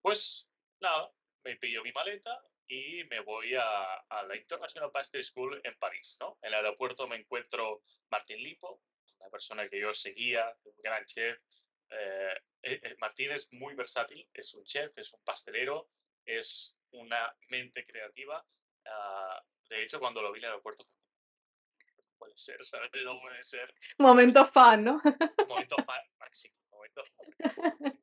[0.00, 0.48] Pues
[0.80, 1.12] nada,
[1.44, 6.16] me pillo mi maleta y me voy a, a, la International Pastry School en París.
[6.20, 6.38] ¿no?
[6.42, 8.80] En el aeropuerto me encuentro Martín Lipo,
[9.22, 11.38] una persona que yo seguía, un gran chef.
[11.90, 15.90] Eh, eh, Martín es muy versátil, es un chef, es un pastelero,
[16.24, 18.44] es una mente creativa.
[18.84, 20.84] Uh, de hecho, cuando lo vi en el aeropuerto,
[21.96, 22.90] no puede ser, ¿sabes?
[23.04, 23.72] No puede ser.
[23.98, 25.00] Momento fan, ¿no?
[25.48, 26.56] Momento fan máximo.
[26.70, 27.28] Momento fan.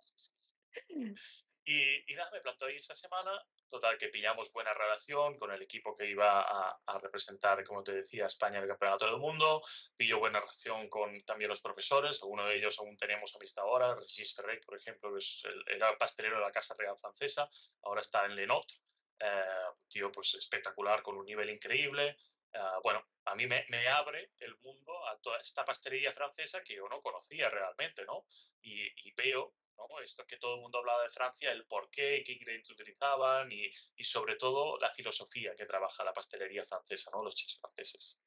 [1.66, 3.32] Y, y, nada, me plantó ahí esa semana.
[3.70, 7.94] Total, que pillamos buena relación con el equipo que iba a, a representar, como te
[7.94, 9.62] decía, España en el Campeonato del Mundo.
[9.96, 12.20] Pillo buena relación con también los profesores.
[12.24, 13.96] Algunos de ellos aún tenemos amistad ahora.
[13.96, 17.48] Regis Ferrey, por ejemplo, el, era pastelero de la Casa Real Francesa.
[17.84, 18.76] Ahora está en Lenotre.
[19.20, 22.18] Eh, tío pues espectacular, con un nivel increíble.
[22.52, 26.90] Uh, bueno, a mí me, abre el mundo a toda esta pastelería francesa que yo
[26.90, 28.26] no conocía realmente, ¿no?
[28.62, 29.54] Y veo
[29.88, 30.00] ¿no?
[30.00, 33.72] Esto que todo el mundo hablaba de Francia, el por qué, qué ingredientes utilizaban y,
[34.04, 37.12] sobre todo la filosofía que trabaja la pastelería francesa.
[37.24, 38.22] Los chefs franceses.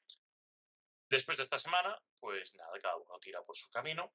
[1.08, 4.14] Después de esta semana, pues nada, cada uno tira por su camino,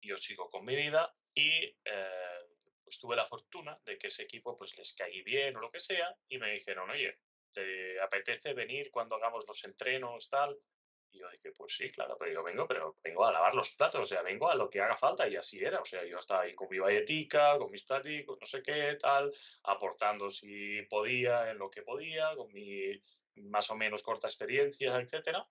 [0.00, 2.46] yo sigo con mi vida y eh,
[2.84, 5.80] pues tuve la fortuna de que ese equipo pues les caí bien o lo que
[5.80, 7.18] sea y me dijeron, oye,
[7.52, 10.56] ¿te apetece venir cuando hagamos los entrenos, tal?
[11.16, 14.02] Y yo dije, pues sí, claro, pero yo vengo, pero vengo a lavar los platos,
[14.02, 15.80] o sea, vengo a lo que haga falta y así era.
[15.80, 19.32] O sea, yo estaba ahí con mi valletica, con mis platicos, no sé qué, tal,
[19.62, 23.00] aportando si podía en lo que podía, con mi
[23.36, 25.48] más o menos corta experiencia, etcétera.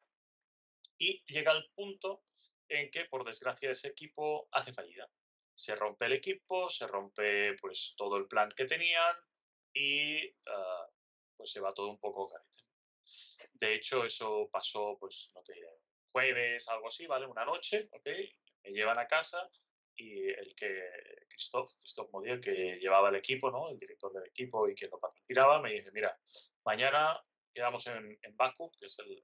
[0.97, 2.21] Y llega el punto
[2.67, 5.09] en que, por desgracia, ese equipo hace fallida.
[5.55, 9.15] Se rompe el equipo, se rompe pues todo el plan que tenían
[9.73, 10.91] y uh,
[11.37, 12.64] pues se va todo un poco carete.
[13.53, 15.69] De hecho, eso pasó, pues, no te diré,
[16.11, 17.25] jueves, algo así, ¿vale?
[17.25, 18.07] Una noche, ¿ok?
[18.63, 19.49] Me llevan a casa
[19.95, 20.81] y el que,
[21.29, 22.09] Christoph, Christoph
[22.41, 23.69] que llevaba el equipo, ¿no?
[23.69, 26.17] El director del equipo y que lo patrocinaba, me dice, mira,
[26.65, 27.21] mañana
[27.53, 29.23] quedamos en, en Baku, que es el,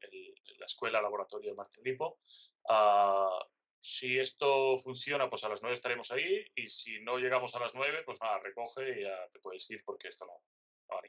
[0.57, 2.19] la escuela laboratorio de Martín Lipo.
[2.63, 3.43] Uh,
[3.79, 7.73] si esto funciona, pues a las nueve estaremos ahí y si no llegamos a las
[7.73, 10.41] nueve, pues nada, recoge y ya te puedes ir porque esto no,
[10.89, 11.01] no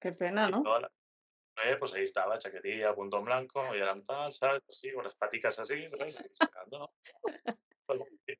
[0.00, 0.62] qué pena, ¿no?
[1.78, 4.62] Pues ahí estaba, chaquetilla, punto blanco, y eran tal, ¿sabes?
[4.68, 6.18] Así, con las paticas así, ¿sabes?
[6.70, 6.92] ¿no?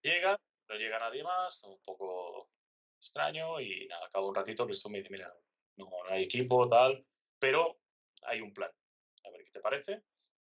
[0.02, 2.50] llega, no llega nadie más, un poco
[2.98, 5.32] extraño y nada, acabo un ratito que esto me dice, mira,
[5.76, 7.04] no, hay equipo, tal,
[7.38, 7.78] pero
[8.22, 8.70] hay un plan.
[9.24, 10.02] A ver qué te parece.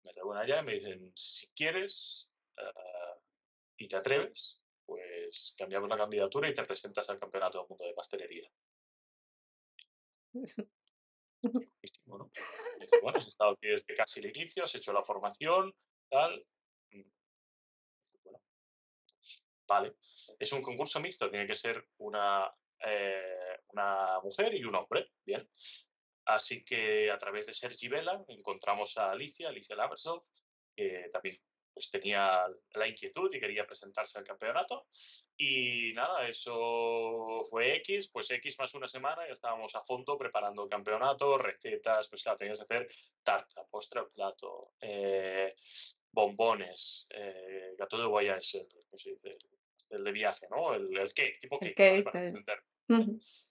[0.02, 3.20] Me reúnen allá y me dicen, si quieres uh,
[3.78, 7.94] y te atreves, pues cambiamos la candidatura y te presentas al Campeonato del Mundo de
[7.94, 8.50] Pastelería.
[12.06, 15.74] bueno, has estado aquí desde casi el inicio, has hecho la formación,
[16.10, 16.44] tal.
[16.90, 17.02] Mm,
[19.66, 19.94] vale.
[20.38, 22.52] Es un concurso mixto, tiene que ser una,
[22.86, 25.48] eh, una mujer y un hombre, bien.
[26.26, 30.22] Así que a través de Sergi Vela encontramos a Alicia, Alicia Laversov,
[30.74, 31.36] que también
[31.74, 34.86] pues tenía la inquietud y quería presentarse al campeonato.
[35.36, 40.62] Y nada, eso fue X, pues X más una semana y estábamos a fondo preparando
[40.62, 42.88] el campeonato, recetas, pues claro, tenías que hacer
[43.24, 45.54] tarta, postre al plato, eh,
[46.12, 49.36] bombones, eh, gato de voyage, el, ¿cómo se dice?
[49.90, 50.74] El de viaje, ¿no?
[50.74, 52.04] El, el cake, tipo cake.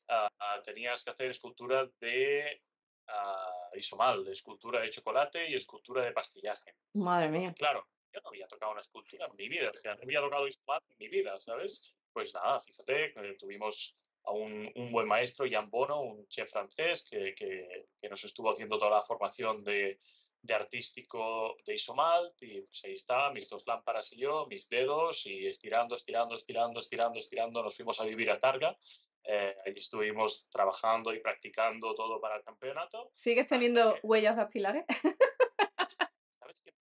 [0.07, 2.61] Ah, ah, tenías que hacer escultura de
[3.07, 6.75] uh, isomal, escultura de chocolate y escultura de pastillaje.
[6.93, 7.53] Madre mía.
[7.57, 10.47] Claro, yo no había tocado una escultura en mi vida, o sea, no había tocado
[10.47, 11.93] isomal en mi vida, ¿sabes?
[12.11, 13.95] Pues nada, fíjate, eh, tuvimos
[14.25, 18.51] a un, un, buen maestro, Jan Bono, un chef francés, que, que, que nos estuvo
[18.51, 19.99] haciendo toda la formación de,
[20.43, 25.25] de artístico de Isomalt y pues ahí está, mis dos lámparas y yo, mis dedos
[25.25, 28.77] y estirando, estirando, estirando, estirando, estirando, nos fuimos a vivir a Targa.
[29.25, 33.09] Eh, ahí estuvimos trabajando y practicando todo para el campeonato.
[33.15, 34.83] ¿Sigues teniendo huellas dactilares?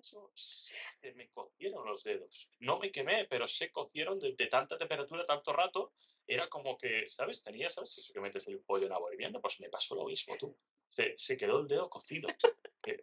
[0.02, 2.48] Se me cocieron los dedos.
[2.58, 5.92] No me quemé, pero se cocieron de, tanta temperatura, tanto rato.
[6.26, 7.42] Era como que, ¿sabes?
[7.42, 7.96] Tenías, ¿sabes?
[7.98, 10.56] Eso que metes el pollo en hirviendo, pues me pasó lo mismo, tú.
[10.88, 12.28] Se, se quedó el dedo cocido.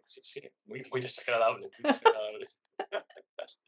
[0.04, 1.70] Sí, sí, muy, muy desagradable.
[1.78, 2.48] Muy desagradable.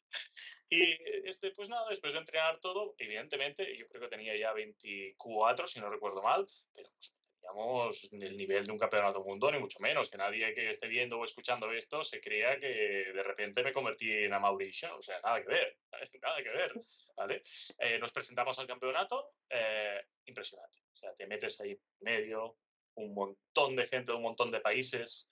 [0.70, 5.66] y este, pues nada, después de entrenar todo, evidentemente, yo creo que tenía ya 24,
[5.66, 9.81] si no recuerdo mal, pero pues, teníamos el nivel de un campeonato mundo, ni mucho
[9.81, 13.72] menos, que nadie que esté viendo o escuchando esto se crea que de repente me
[13.72, 15.78] convertí en a Mauricio, o sea, nada que ver,
[16.22, 16.72] nada que ver,
[17.16, 17.42] ¿vale?
[17.78, 22.59] Eh, nos presentamos al campeonato, eh, impresionante, o sea, te metes ahí en medio,
[22.94, 25.28] un montón de gente de un montón de países,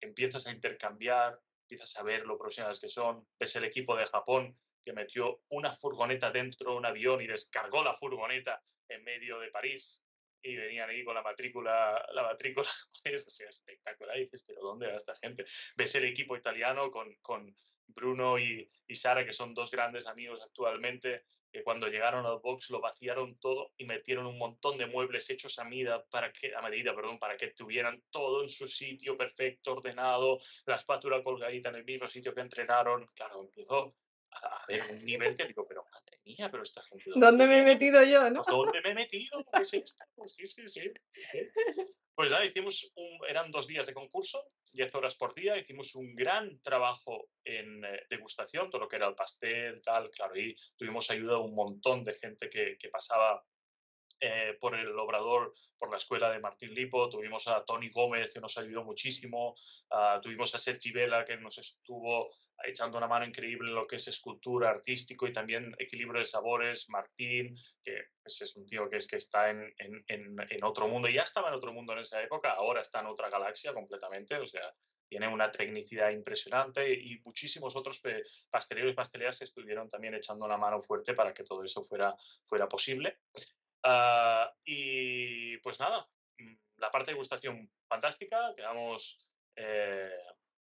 [0.00, 4.58] empiezas a intercambiar, empiezas a ver lo profesionales que son, ves el equipo de Japón
[4.84, 9.50] que metió una furgoneta dentro de un avión y descargó la furgoneta en medio de
[9.50, 10.02] París
[10.42, 12.68] y venían ahí con la matrícula, la matrícula,
[13.26, 15.44] o sea, espectacular, y dices, pero ¿dónde va esta gente?
[15.76, 17.54] Ves el equipo italiano con, con
[17.86, 22.70] Bruno y, y Sara, que son dos grandes amigos actualmente, que cuando llegaron al box
[22.70, 26.60] lo vaciaron todo y metieron un montón de muebles hechos a medida para que a
[26.60, 31.76] medida, perdón, para que tuvieran todo en su sitio perfecto, ordenado, la espátula colgadita en
[31.76, 33.06] el mismo sitio que entrenaron.
[33.14, 33.94] Claro, empezó
[34.42, 37.10] a ver un nivel que digo, pero madre mía, pero esta gente.
[37.14, 38.42] ¿Dónde, me he metido yo, no?
[38.46, 39.44] ¿Dónde me he metido?
[39.52, 40.04] ¿Qué es esto?
[40.26, 40.92] Sí, sí, sí.
[42.14, 46.16] Pues nada, hicimos un, eran dos días de concurso, 10 horas por día, hicimos un
[46.16, 51.10] gran trabajo en eh, degustación, todo lo que era el pastel, tal, claro, y tuvimos
[51.10, 53.44] ayuda de un montón de gente que, que pasaba
[54.20, 58.40] eh, por el obrador, por la escuela de Martín Lipo, tuvimos a Tony Gómez que
[58.40, 59.54] nos ayudó muchísimo,
[59.90, 62.30] uh, tuvimos a Sergi Vela que nos estuvo
[62.64, 66.88] echando una mano increíble en lo que es escultura, artístico y también equilibrio de sabores,
[66.88, 71.08] Martín, que pues, es un tío que, es, que está en, en, en, otro mundo,
[71.08, 74.46] ya estaba en otro mundo en esa época, ahora está en otra galaxia completamente, o
[74.46, 74.74] sea,
[75.08, 78.02] tiene una tecnicidad impresionante y muchísimos otros
[78.50, 82.14] pasteleros y pasteleras que estuvieron también echando una mano fuerte para que todo eso fuera,
[82.44, 83.20] fuera posible.
[83.88, 86.06] Uh, y pues nada,
[86.38, 89.18] mm, la parte de gustación fantástica, quedamos
[89.56, 90.12] eh,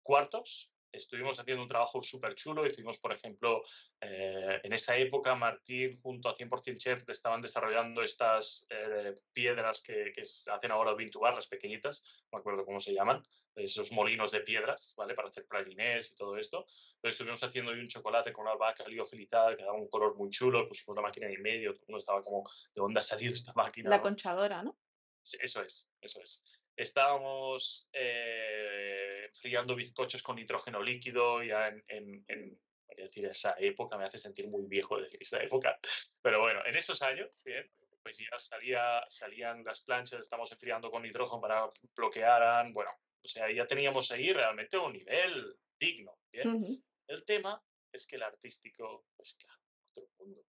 [0.02, 0.70] cuartos.
[0.94, 2.66] Estuvimos haciendo un trabajo súper chulo.
[2.66, 3.62] Hicimos, por ejemplo,
[4.00, 10.12] eh, en esa época, Martín junto a 100% Chef estaban desarrollando estas eh, piedras que,
[10.14, 13.22] que, hacen ahora el Vintubar, las pequeñitas, no me acuerdo cómo se llaman,
[13.56, 15.14] esos molinos de piedras, ¿vale?
[15.14, 16.66] Para hacer pralinés y todo esto.
[16.96, 20.96] Entonces estuvimos haciendo un chocolate con albahaca liofilizada que daba un color muy chulo, pusimos
[20.96, 22.42] la máquina en el medio, todo el mundo estaba como,
[22.74, 23.90] ¿de dónde ha salido esta máquina?
[23.90, 24.76] La conchadora, ¿no?
[25.22, 26.42] Eso es, eso es.
[26.76, 32.60] Estábamos eh, enfriando bizcochos con nitrógeno líquido ya en, en,
[32.96, 35.78] decir, esa época, me hace sentir muy viejo decir esa época,
[36.22, 37.68] pero bueno, en esos años, bien,
[38.02, 42.90] pues ya salía, salían las planchas, estamos enfriando con nitrógeno para bloquearan, bueno,
[43.22, 46.82] o sea, ya teníamos ahí realmente un nivel digno, ¿bien?
[47.06, 49.60] El tema es que el artístico, pues claro,
[49.90, 50.42] otro mundo.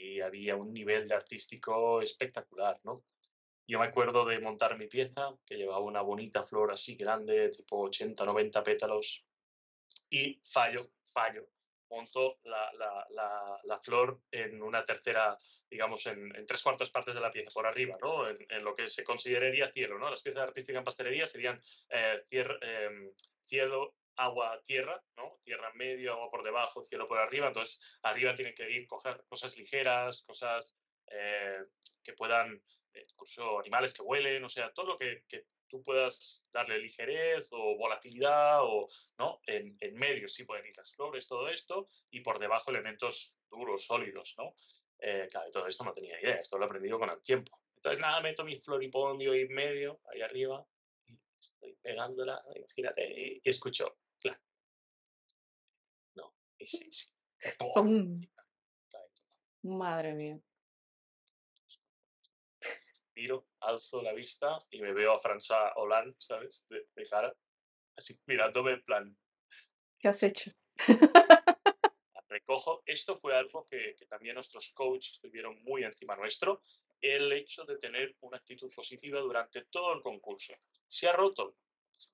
[0.00, 3.02] Y había un nivel de artístico espectacular, ¿no?
[3.68, 7.78] Yo me acuerdo de montar mi pieza, que llevaba una bonita flor así grande, tipo
[7.82, 9.26] 80, 90 pétalos,
[10.08, 11.46] y fallo, fallo.
[11.90, 15.36] Monto la, la, la, flor en una tercera,
[15.70, 18.28] digamos, en, tres cuartas partes de la pieza, por arriba, ¿no?
[18.28, 20.10] En, lo que se consideraría cielo, ¿no?
[20.10, 23.10] Las piezas artísticas en pastelería serían eh, em,
[23.46, 25.40] cielo, agua, tierra, ¿no?
[25.44, 27.48] Tierra en medio, agua por debajo, cielo por arriba.
[27.48, 30.74] Entonces, arriba tienen que ir cosas ligeras, cosas
[31.10, 31.64] eh,
[32.02, 32.60] que puedan
[32.94, 37.76] incluso animales que huelen, o sea, todo lo que, que tú puedas darle ligerez o
[37.76, 39.40] volatilidad o, ¿no?
[39.46, 43.84] En, en, medio sí pueden ir las flores, todo esto, y por debajo elementos duros,
[43.84, 44.54] sólidos, ¿no?
[45.00, 47.52] Eh, claro, todo esto no tenía idea, esto lo he aprendido con el tiempo.
[47.76, 50.66] Entonces, nada, meto mi floripondio en medio, ahí arriba,
[51.06, 54.40] y estoy pegándola, imagínate, y, escucho, claro.
[56.14, 57.08] No, y sí, sí.
[59.62, 60.40] Madre mía
[63.18, 66.64] miro, alzo la vista y me veo a François Hollande, ¿sabes?
[66.68, 67.34] De, cara,
[67.96, 69.18] así mirándome en plan.
[69.98, 70.52] ¿Qué has hecho?
[72.28, 72.82] Recojo.
[72.86, 76.62] Esto fue algo que, que también nuestros coaches estuvieron muy encima nuestro,
[77.00, 80.54] el hecho de tener una actitud positiva durante todo el concurso.
[80.86, 81.56] Se ha roto,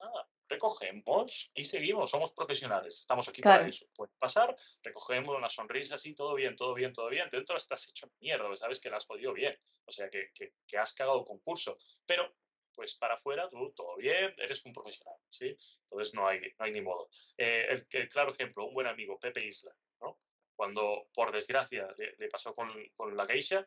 [0.00, 3.86] nada, recogemos y seguimos, somos profesionales, estamos aquí para eso.
[3.94, 7.28] Puede pasar, recogemos una sonrisa así, todo bien, todo bien, todo bien.
[7.30, 10.92] Dentro estás hecho mierda, sabes que la has podido bien, o sea, que, que, has
[10.94, 11.76] cagado el concurso.
[12.06, 12.34] Pero,
[12.72, 15.56] pues para afuera, tú, todo bien, eres un profesional, ¿sí?
[15.82, 17.08] Entonces no hay, no hay ni modo.
[17.36, 20.18] Eh, el, claro ejemplo, un buen amigo, Pepe Isla, ¿no?
[20.56, 23.66] Cuando, por desgracia, le, pasó con, con la geisha,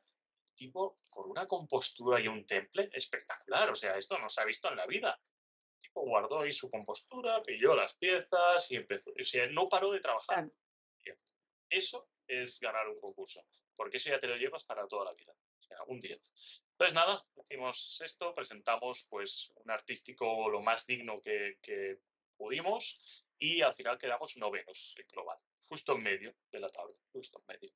[0.55, 3.69] tipo con una compostura y un temple espectacular.
[3.69, 5.19] O sea, esto no se ha visto en la vida
[5.79, 9.11] tipo guardó ahí su compostura, pilló las piezas y empezó.
[9.11, 10.49] O sea, no paró de trabajar.
[11.69, 13.43] Eso es ganar un concurso,
[13.75, 15.33] porque eso ya te lo llevas para toda la vida.
[15.59, 16.21] O sea, un 10.
[16.71, 21.99] Entonces, nada, hicimos esto, presentamos pues un artístico lo más digno que, que
[22.37, 27.39] pudimos y al final quedamos novenos en global, justo en medio de la tabla, justo
[27.39, 27.73] en medio.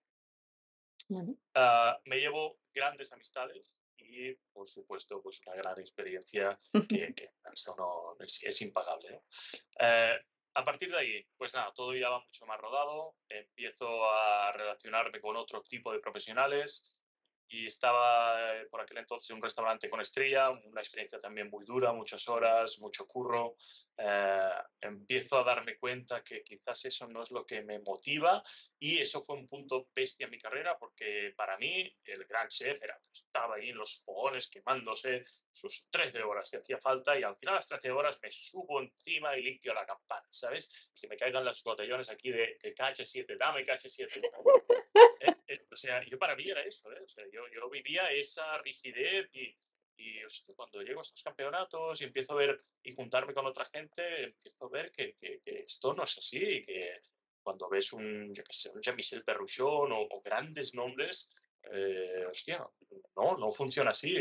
[1.09, 3.80] Uh, me llevo grandes amistades
[4.11, 6.57] y, por supuesto, pues una gran experiencia
[6.89, 9.21] que, que eso no, es, es impagable.
[9.79, 10.15] Eh,
[10.53, 15.21] a partir de ahí, pues nada, todo ya va mucho más rodado, empiezo a relacionarme
[15.21, 17.00] con otro tipo de profesionales,
[17.51, 21.65] y estaba eh, por aquel entonces en un restaurante con estrella, una experiencia también muy
[21.65, 23.57] dura, muchas horas, mucho curro.
[23.97, 28.41] Eh, empiezo a darme cuenta que quizás eso no es lo que me motiva
[28.79, 32.81] y eso fue un punto bestia en mi carrera porque para mí el gran chef
[32.81, 37.35] era, estaba ahí en los fogones quemándose sus 13 horas si hacía falta y al
[37.35, 40.71] final las 13 horas me subo encima y limpio la campana, ¿sabes?
[40.99, 44.21] Que me caigan los botellones aquí de, de KH7, dame KH7.
[44.93, 45.35] Eh, eh,
[45.71, 47.01] o sea, yo para mí era eso, ¿eh?
[47.03, 49.55] o sea, yo, yo vivía esa rigidez y,
[49.97, 50.21] y
[50.55, 54.65] cuando llego a estos campeonatos y empiezo a ver y juntarme con otra gente, empiezo
[54.65, 57.01] a ver que, que, esto no es así y que
[57.41, 61.33] cuando ves un, yo qué Jean-Michel Perruchon o, grandes nombres,
[61.71, 62.65] eh, hostia,
[63.15, 64.15] no, no funciona así,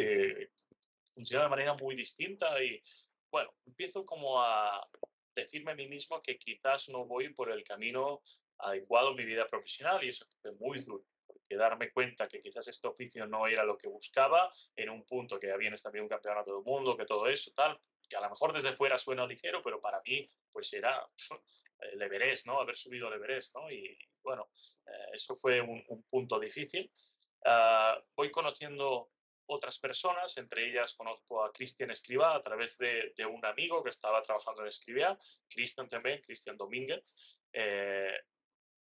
[1.15, 2.83] funciona de manera muy distinta y
[3.31, 4.87] bueno, empiezo como a
[5.35, 8.23] decirme a mí mismo que quizás no voy por el camino
[8.59, 11.05] adecuado en mi vida profesional y eso fue muy duro.
[11.51, 15.41] Porque darme cuenta que quizás este oficio no era lo que buscaba en un punto
[15.41, 17.77] que vienes también un campeonato del mundo, que todo eso, tal,
[18.09, 21.05] que a lo mejor desde fuera suena ligero, pero para mí pues era
[21.81, 22.61] el ¿no?
[22.61, 23.69] Haber subido el Everest, ¿no?
[23.69, 24.49] Y bueno,
[24.87, 26.89] eh, eso fue un, punto difícil.
[27.45, 29.11] Ah, voy conociendo
[29.47, 33.91] otras personas, entre ellas conozco a Cristian Escriba a través de, de, un amigo que
[33.91, 37.03] estaba trabajando en Escribia, Cristian también, Cristian Domínguez.
[37.53, 38.15] Eh,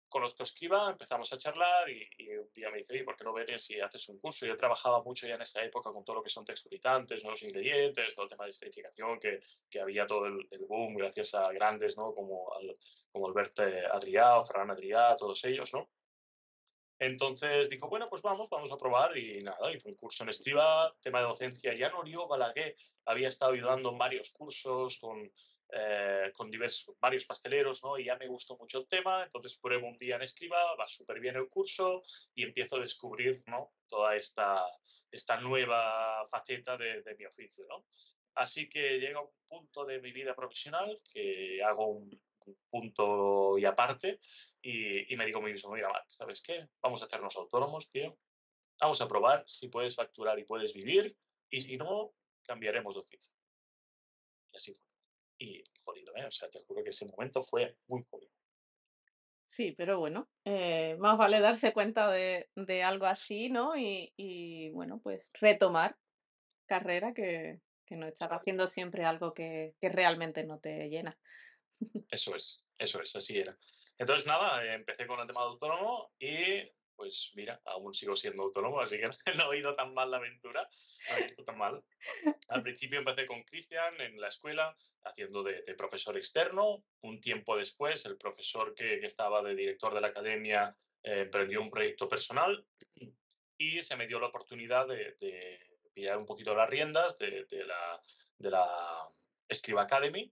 [0.09, 3.33] conozco a Escriba, empezamos a charlar y, un día me dice, ¿y ¿por qué no
[3.33, 4.45] vienes y haces un curso?
[4.45, 8.15] Yo trabajaba mucho ya en esa época con todo lo que son texturizantes, nuevos ingredientes,
[8.15, 9.39] todo el tema de esterificación, que,
[9.69, 12.13] que había todo el, boom gracias a grandes, ¿no?
[12.13, 12.77] Como, al,
[13.11, 15.89] como Alberto Adrià o Ferran Adrià, todos ellos, ¿no?
[16.99, 20.93] Entonces dijo, bueno, pues vamos, vamos a probar y nada, hice un curso en Escriba,
[21.01, 21.73] tema de docencia.
[21.73, 25.31] Ya Norio Balaguer había estado ayudando en varios cursos con
[25.71, 27.97] eh, con diversos, varios pasteleros, ¿no?
[27.99, 31.19] Y ya me gustó mucho el tema, entonces pruebo un día en escriba, va súper
[31.19, 32.01] bien el curso
[32.33, 33.71] y empiezo a descubrir, ¿no?
[33.87, 34.65] Toda esta,
[35.11, 37.85] esta nueva faceta de, mi oficio, ¿no?
[38.33, 42.19] Así que llega un punto de mi vida profesional que hago un,
[42.71, 44.19] punto y aparte
[44.59, 46.67] y, me digo a mí mismo, mira, ¿sabes qué?
[46.81, 48.17] Vamos a hacernos autónomos, tío.
[48.81, 51.15] Vamos a probar si puedes facturar y puedes vivir
[51.51, 53.31] y si no, cambiaremos de oficio.
[54.51, 54.88] Y así fue.
[55.39, 56.25] Y jodido, ¿eh?
[56.25, 58.31] O sea, te juro que ese momento fue muy jodido.
[59.45, 63.75] Sí, pero bueno, eh, más vale darse cuenta de, de algo así, ¿no?
[63.75, 65.97] Y, y, bueno, pues retomar
[66.67, 71.17] carrera que, que no estar haciendo siempre algo que, que realmente no te llena.
[72.11, 73.57] Eso es, eso es, así era.
[73.97, 78.81] Entonces, nada, empecé con el tema de autónomo y pues mira, aún sigo siendo autónomo,
[78.81, 80.69] así que no he ido tan mal la aventura,
[81.09, 81.81] no he ido tan mal.
[82.49, 84.75] Al principio empecé con Cristian en la escuela,
[85.05, 86.83] haciendo de, profesor externo.
[86.99, 91.69] Un tiempo después, el profesor que, estaba de director de la academia eh, emprendió un
[91.69, 92.65] proyecto personal
[93.57, 95.57] y se me dio la oportunidad de,
[95.93, 98.01] pillar un poquito las riendas de, la,
[98.37, 99.07] de la
[99.47, 100.29] Escriba Academy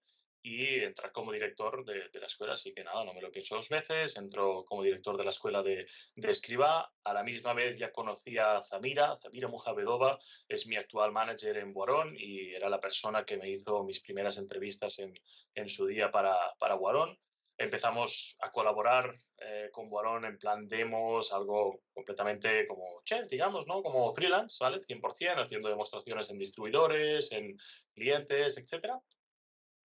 [0.47, 2.53] y entrar como director de, la escuela.
[2.53, 4.15] Así que nada, no me lo pienso dos veces.
[4.15, 5.85] Entro como director de la escuela de,
[6.15, 6.89] de Escriba.
[7.03, 9.17] A la misma vez ya conocí a Zamira.
[9.17, 10.17] Zamira Mujavedova
[10.47, 14.37] es mi actual manager en Guarón y era la persona que me hizo mis primeras
[14.37, 15.13] entrevistas en,
[15.53, 17.19] en su día para, para Guarón.
[17.57, 23.81] Empezamos a colaborar eh, con Guarón en plan demos, algo completamente como chef, digamos, ¿no?
[23.81, 24.79] Como freelance, ¿vale?
[24.79, 27.57] 100%, haciendo demostraciones en distribuidores, en
[27.93, 29.01] clientes, etcétera.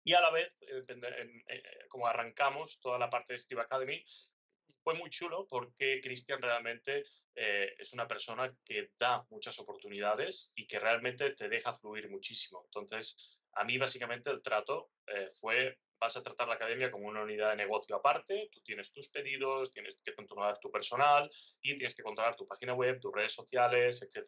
[0.03, 4.03] Y a la vez, eh, eh, como arrancamos toda la parte de Steve Academy,
[4.83, 7.03] fue muy chulo porque Cristian realmente
[7.35, 12.63] eh, es una persona que da muchas oportunidades y que realmente te deja fluir muchísimo.
[12.65, 14.91] Entonces, a mí básicamente el trato
[15.39, 19.09] fue, vas a tratar la academia como una unidad de negocio aparte, tú tienes tus
[19.09, 21.29] pedidos, tienes que controlar tu personal
[21.61, 24.25] y tienes que controlar tu página web, tus redes sociales, etc.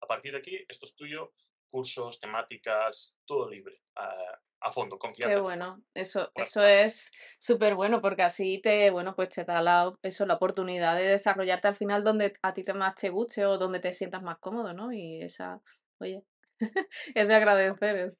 [0.00, 1.34] A partir de aquí, esto es tuyo,
[1.74, 3.82] cursos, temáticas, todo libre.
[3.96, 5.34] Ah, a fondo, confianza.
[5.34, 9.92] Qué bueno, eso, eso es súper bueno porque así te, bueno, pues te da la,
[10.02, 13.58] eso, la oportunidad de desarrollarte al final donde a ti te más te guste o
[13.58, 14.90] donde te sientas más cómodo, ¿no?
[14.90, 15.60] Y esa,
[15.98, 16.22] oye,
[17.14, 18.14] es de agradecer.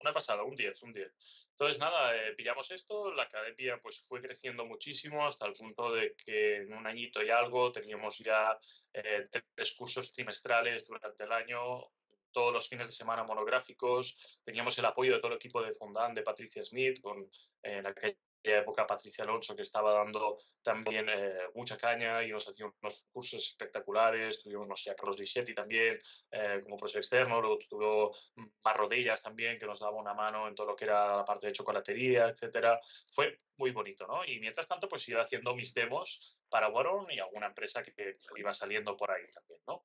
[0.00, 1.48] Una pasada, un 10, un 10.
[1.52, 6.14] Entonces, nada, eh, pillamos esto, la academia pues fue creciendo muchísimo hasta el punto de
[6.14, 8.58] que en un añito y algo teníamos ya
[8.92, 11.90] eh, tres cursos trimestrales durante el año,
[12.36, 16.12] todos los fines de semana monográficos, teníamos el apoyo de todo el equipo de Fondán,
[16.12, 17.26] de Patricia Smith, con
[17.62, 22.66] en aquella época Patricia Alonso que estaba dando también eh, mucha caña y nos hacía
[22.66, 25.98] unos cursos espectaculares, tuvimos, no sé, a Carlos Disetti también
[26.30, 28.14] eh, como profesor externo, luego tuvo
[28.62, 31.46] más rodillas también que nos daba una mano en todo lo que era la parte
[31.46, 32.78] de chocolatería, etcétera.
[33.14, 34.26] Fue muy bonito, ¿no?
[34.26, 38.52] Y mientras tanto, pues iba haciendo mis demos para Warren y alguna empresa que, iba
[38.52, 39.82] saliendo por ahí también, ¿no?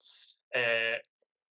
[0.51, 1.01] Eh,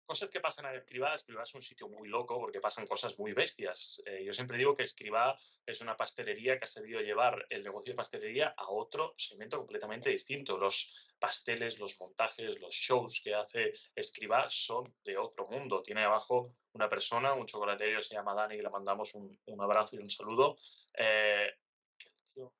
[0.07, 3.33] cosas que pasan en Escribá, Escribá es un sitio muy loco porque pasan cosas muy
[3.33, 4.01] bestias.
[4.05, 7.91] Eh, yo siempre digo que Escribá es una pastelería que ha sabido llevar el negocio
[7.91, 10.57] de pastelería a otro segmento completamente distinto.
[10.57, 15.83] Los pasteles, los montajes, los shows que hace Escribá son de otro mundo.
[15.83, 19.99] Tiene abajo una persona, un chocolaterio se llama Dani, y le mandamos un, abrazo y
[19.99, 20.57] un saludo.
[20.97, 21.51] Eh,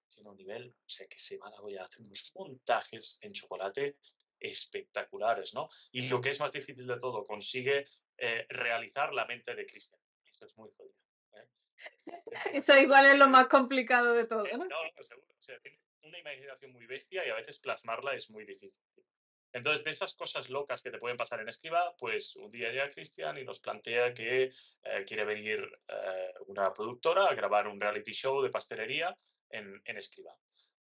[0.10, 3.32] tiene un nivel, o sea, que se va a la olla, hace unos montajes en
[3.32, 3.98] chocolate
[4.40, 5.70] espectaculares, ¿no?
[5.92, 7.86] Y lo que es más difícil de todo, consigue
[8.18, 10.02] eh, realizar la mente de Cristian.
[10.26, 10.96] Eso es muy jodido.
[11.34, 11.48] ¿eh?
[12.54, 14.66] Eso igual es lo más complicado de todo, ¿no?
[14.66, 15.28] No, seguro.
[15.38, 18.74] O sea, tiene una imaginación muy bestia y a veces plasmarla es muy difícil.
[19.54, 22.90] Entonces, de esas cosas locas que te pueden pasar en Escriba, pues un día llega
[22.90, 24.52] Cristian y nos plantea que
[24.84, 25.68] eh, quiere venir
[26.48, 29.18] una productora a grabar un reality show de pastelería
[29.50, 30.38] en, en Escriba.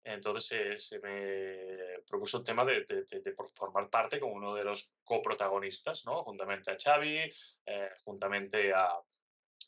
[0.06, 2.86] Entonces se me propuso el tema de,
[3.56, 6.24] formar parte como uno de los coprotagonistas, ¿no?
[6.24, 7.34] Juntamente a Xavi,
[7.66, 9.00] eh, juntamente a,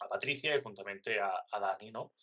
[0.08, 2.14] Patricia y juntamente a, Dani, ¿no?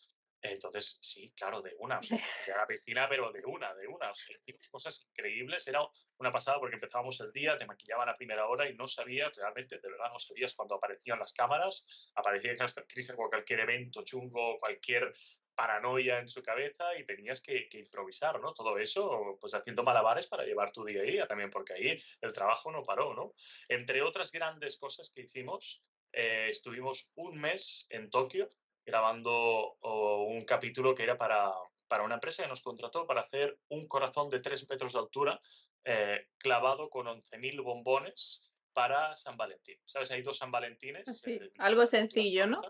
[0.41, 2.01] Entonces, sí, claro, de una.
[2.03, 2.19] Sea,
[2.57, 4.13] la piscina, pero de una, de una.
[4.13, 5.67] O sea, hicimos cosas increíbles.
[5.67, 5.81] Era
[6.19, 9.81] una pasada porque empezábamos el día, te maquillaban a primera hora y no sabías, realmente,
[9.81, 12.13] de verdad, no sabías cuando aparecían las cámaras.
[12.15, 12.55] Aparecía
[12.87, 15.13] Cristian con cualquier evento chungo, cualquier
[15.55, 18.55] paranoia en su cabeza y tenías que, improvisar, ¿no?
[18.55, 22.33] Todo eso, pues haciendo malabares para llevar tu día a día también, porque ahí el
[22.33, 23.35] trabajo no paró, ¿no?
[23.69, 25.83] Entre otras grandes cosas que hicimos,
[26.13, 28.49] eh, estuvimos un mes en Tokio
[28.85, 31.53] grabando un capítulo que era para,
[31.89, 35.41] para una empresa que nos contrató para hacer un corazón de 3 metros de altura
[35.85, 39.79] eh, clavado con 11.000 bombones para San Valentín.
[39.85, 40.11] ¿Sabes?
[40.11, 41.07] Hay dos San Valentines.
[41.07, 42.63] Ah, sí, algo sencillo, ¿no?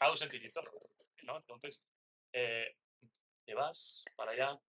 [0.00, 0.62] Algo sencillito,
[1.22, 1.38] ¿no?
[1.38, 1.82] Entonces,
[2.32, 2.76] eh,
[3.44, 4.60] te vas para allá,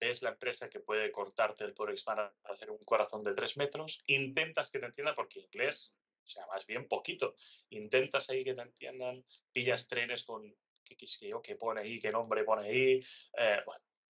[0.00, 4.02] ves la empresa que puede cortarte el tórax para hacer un corazón de tres metros,
[4.06, 5.92] intentas que te entienda porque inglés
[6.30, 7.34] sea, más bien poquito.
[7.70, 13.04] Intentas ahí que te entiendan, pillas trenes con qué, pone ahí, qué nombre pone ahí.
[13.36, 13.62] Eh,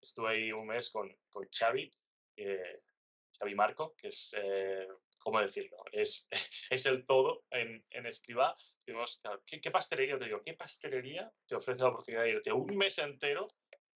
[0.01, 1.91] estuve ahí un mes con, con Xavi,
[2.37, 2.83] eh,
[3.39, 5.79] Xavi Marco, que es, eh, ¿cómo decirlo?
[5.93, 6.29] Es,
[6.71, 8.07] es el todo en, en
[9.47, 10.19] ¿qué, ¿qué, pastelería?
[10.19, 13.49] Te digo, ¿qué pastelería te ofrece la oportunidad de irte un mes entero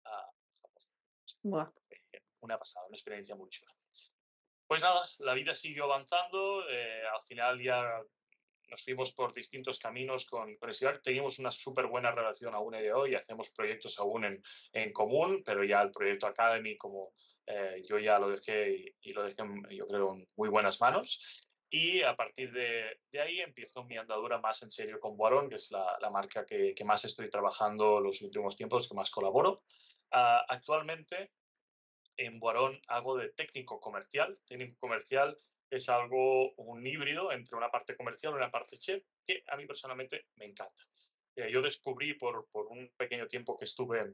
[0.04, 0.30] a
[2.40, 3.72] Una pasada, una experiencia muy chula.
[4.66, 6.68] Pues nada, la vida siguió avanzando.
[6.68, 8.02] Eh, al final ya
[8.72, 10.70] nos fuimos por distintos caminos con, con
[11.02, 15.62] Teníamos una súper buena relación aún de hoy, hacemos proyectos aún en, en, común, pero
[15.62, 17.12] ya el proyecto Academy, como
[17.46, 21.46] eh, yo ya lo dejé y, lo dejé, yo creo, en muy buenas manos.
[21.74, 25.54] Y a partir de, de ahí empiezo mi andadura más en serio con Boarón, que
[25.54, 29.62] es la, la marca que, que, más estoy trabajando los últimos tiempos, que más colaboro.
[30.12, 31.32] Uh, actualmente
[32.18, 34.38] en Boarón hago de técnico comercial.
[34.44, 35.38] Técnico comercial
[35.70, 39.64] es algo, un híbrido entre una parte comercial y una parte chef, que a mí
[39.64, 40.84] personalmente me encanta.
[41.36, 44.12] Eh, yo descubrí por, por, un pequeño tiempo que estuve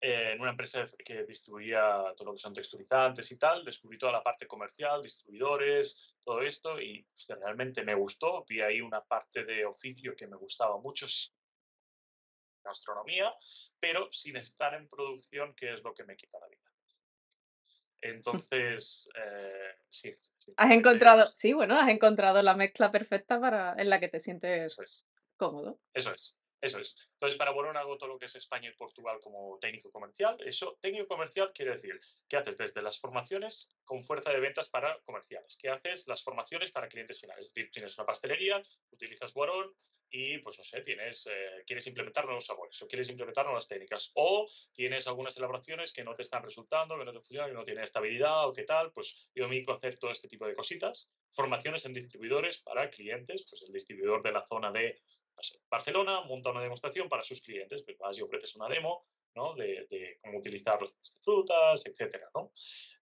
[0.00, 4.12] eh, en una empresa que distribuía todo lo que son texturizantes y tal, descubrí toda
[4.12, 8.44] la parte comercial, distribuidores, todo esto, y realmente me gustó.
[8.48, 11.06] Vi ahí una parte de oficio que me gustaba mucho,
[12.64, 13.34] gastronomía,
[13.78, 16.72] pero sin estar en producción, que es lo que me quita la vida.
[18.00, 20.14] Entonces, eh, sí,
[20.56, 25.04] Has encontrado, sí, bueno, has encontrado la mezcla perfecta para, en la que te sientes
[25.36, 25.78] cómodo.
[25.92, 26.39] Eso es.
[26.60, 26.96] Eso es.
[27.14, 30.36] Entonces, para Borón hago todo lo que es España y Portugal como técnico comercial.
[30.44, 31.98] Eso, técnico comercial quiere decir
[32.28, 36.70] que haces desde las formaciones con fuerza de ventas para comerciales, que haces las formaciones
[36.70, 37.48] para clientes finales.
[37.48, 39.74] Es decir, tienes una pastelería, utilizas Borón,
[40.10, 44.10] y pues no sé, tienes, eh, quieres implementar nuevos sabores o quieres implementar nuevas técnicas
[44.14, 47.64] o tienes algunas elaboraciones que no te están resultando, que no te funcionan, que no
[47.64, 50.54] tienen estabilidad o qué tal, pues yo me dedico a hacer todo este tipo de
[50.54, 51.12] cositas.
[51.30, 55.00] Formaciones en distribuidores para clientes, pues el distribuidor de la zona de
[55.70, 59.54] Barcelona monta una demostración para sus clientes, pues vas y ofreces una demo ¿no?
[59.54, 62.52] de, de cómo utilizar los frutas, etcétera, ¿no?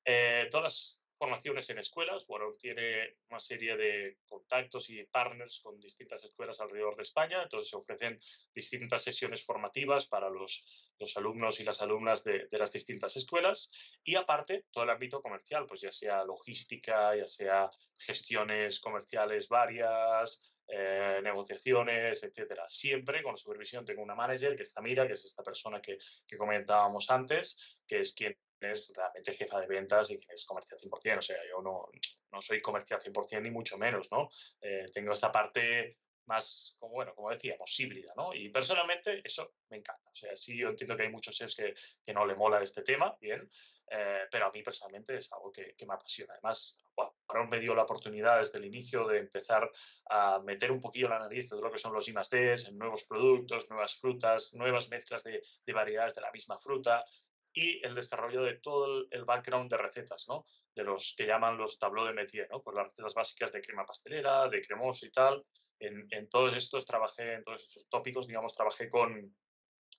[0.05, 2.27] Eh, todas formaciones en escuelas.
[2.27, 7.43] Bueno, tiene una serie de contactos y partners con distintas escuelas alrededor de España.
[7.43, 8.19] Entonces se ofrecen
[8.55, 13.71] distintas sesiones formativas para los, los alumnos y las alumnas de, de, las distintas escuelas.
[14.05, 20.58] Y aparte, todo el ámbito comercial, pues ya sea logística, ya sea gestiones comerciales varias,
[20.69, 22.69] eh, negociaciones, etcétera.
[22.69, 26.37] Siempre con supervisión tengo una manager que está Mira, que es esta persona que, que
[26.37, 31.19] comentábamos antes, que es quien es realmente jefa de ventas y que es comercial 100%.
[31.19, 31.89] O sea, yo no,
[32.33, 34.29] no soy comercial 100% ni mucho menos, ¿no?
[34.61, 38.35] Eh, tengo esta parte más, como, bueno, como decíamos, híbrida, ¿no?
[38.35, 40.11] Y personalmente eso me encanta.
[40.11, 42.83] O sea, sí, yo entiendo que hay muchos seres que, que no le mola este
[42.83, 43.51] tema, bien,
[43.91, 46.35] eh, pero a mí personalmente es algo que, que me apasiona.
[46.35, 49.71] Además, bueno, ahora me dio la oportunidad desde el inicio de empezar
[50.11, 53.69] a meter un poquillo la nariz de lo que son los I en nuevos productos,
[53.71, 57.05] nuevas frutas, nuevas mezclas de, de variedades de la misma fruta,
[57.53, 60.47] y el desarrollo de todo el background de recetas, ¿no?
[60.75, 62.63] De los que llaman los tableaux de métier, ¿no?
[62.63, 65.45] Pues las recetas básicas de crema pastelera, de cremoso y tal.
[65.81, 69.35] En, en todos estos trabajé, en todos estos tópicos, digamos, trabajé con,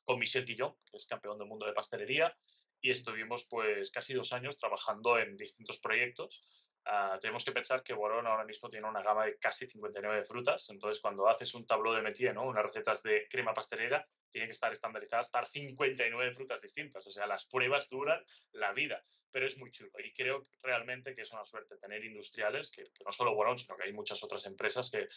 [0.05, 2.33] con Michel Guillon, que es campeón del mundo de pastelería,
[2.81, 6.41] y estuvimos pues casi dos años trabajando en distintos proyectos.
[6.85, 10.69] Uh, tenemos que pensar que Borón ahora mismo tiene una gama de casi 59 frutas,
[10.69, 12.43] entonces cuando haces un tableau de métier, ¿no?
[12.43, 17.05] unas recetas de crema pastelera, tienen que estar estandarizadas para 59 frutas distintas.
[17.05, 18.23] O sea, las pruebas duran
[18.53, 19.91] la vida, pero es muy chulo.
[20.03, 23.75] Y creo realmente que es una suerte tener industriales, que, que no solo Borón, sino
[23.75, 25.07] que hay muchas otras empresas que,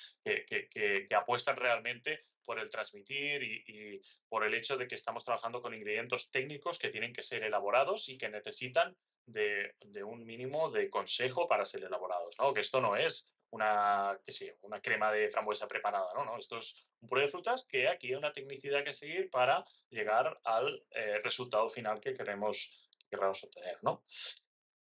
[0.44, 5.24] que, que apuestan realmente por el transmitir y, y, por el hecho de que estamos
[5.24, 8.96] trabajando con ingredientes técnicos que tienen que ser elaborados y que necesitan
[9.26, 12.36] de, de un mínimo de consejo para ser elaborados.
[12.38, 12.52] ¿no?
[12.52, 16.24] Que esto no es una, sí, una crema de frambuesa preparada, ¿no?
[16.24, 16.38] ¿no?
[16.38, 20.40] Esto es un puré de frutas que aquí hay una tecnicidad que seguir para llegar
[20.44, 24.04] al eh, resultado final que queremos, que queremos obtener, ¿no?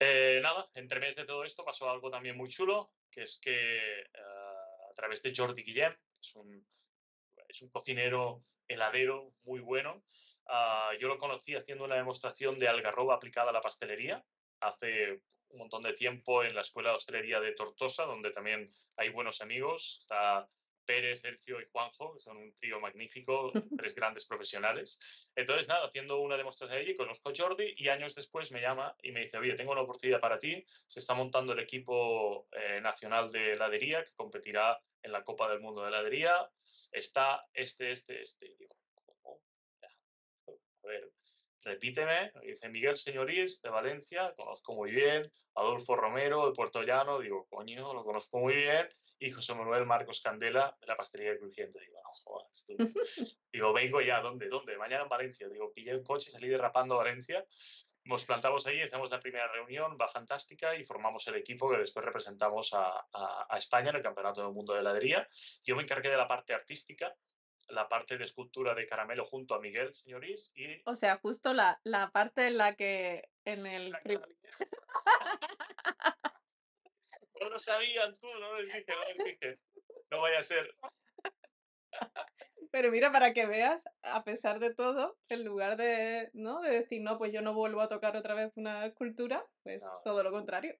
[0.00, 4.04] Eh, nada, entre meses de todo esto pasó algo también muy chulo, que es que
[4.14, 6.66] uh, a través de Jordi Guillem, que es un,
[7.48, 10.02] es un cocinero heladero muy bueno,
[10.46, 14.24] uh, yo lo conocí haciendo una demostración de algarroba aplicada a la pastelería
[14.60, 19.08] hace un montón de tiempo en la Escuela de Hostelería de Tortosa, donde también hay
[19.08, 19.98] buenos amigos.
[20.00, 20.48] Está
[20.88, 24.98] Pérez, Sergio y Juanjo, que son un trío magnífico, tres grandes profesionales.
[25.36, 29.12] Entonces, nada, haciendo una demostración allí, conozco a Jordi y años después me llama y
[29.12, 33.30] me dice, oye, tengo una oportunidad para ti, se está montando el equipo eh, nacional
[33.30, 36.48] de heladería que competirá en la Copa del Mundo de heladería,
[36.92, 38.46] está este, este, este.
[38.46, 38.74] Y digo,
[39.22, 39.40] ¿cómo?
[39.82, 39.88] Ya.
[40.84, 41.10] A ver,
[41.62, 45.22] repíteme, dice Miguel Señorís de Valencia, conozco muy bien,
[45.54, 48.88] Adolfo Romero de Puerto Llano, digo, coño, lo conozco muy bien,
[49.18, 51.80] y José Manuel Marcos Candela de la pastelería de Crujiente.
[51.80, 52.66] Digo, no jodas,
[53.52, 54.48] digo, vengo ya, ¿dónde?
[54.48, 54.76] ¿Dónde?
[54.76, 55.48] Mañana en Valencia.
[55.48, 57.44] Digo, pillé un coche, salí derrapando a Valencia,
[58.08, 62.04] nos plantamos ahí, hacemos la primera reunión, va fantástica, y formamos el equipo que después
[62.04, 65.28] representamos a, a España en el Campeonato del Mundo de Heladería.
[65.64, 67.14] Yo me encargué de la parte artística,
[67.68, 70.50] la parte de escultura de caramelo junto a Miguel, señorís.
[70.54, 70.80] Y...
[70.86, 73.92] O sea, justo la, la parte en la que en el...
[77.40, 79.58] no lo sabían tú, no les dije, no les dije.
[80.10, 80.74] No vaya a ser.
[82.70, 86.60] Pero mira, para que veas, a pesar de todo, en lugar de, ¿no?
[86.60, 90.22] de decir, no, pues yo no vuelvo a tocar otra vez una escultura, pues todo
[90.22, 90.74] lo contrario.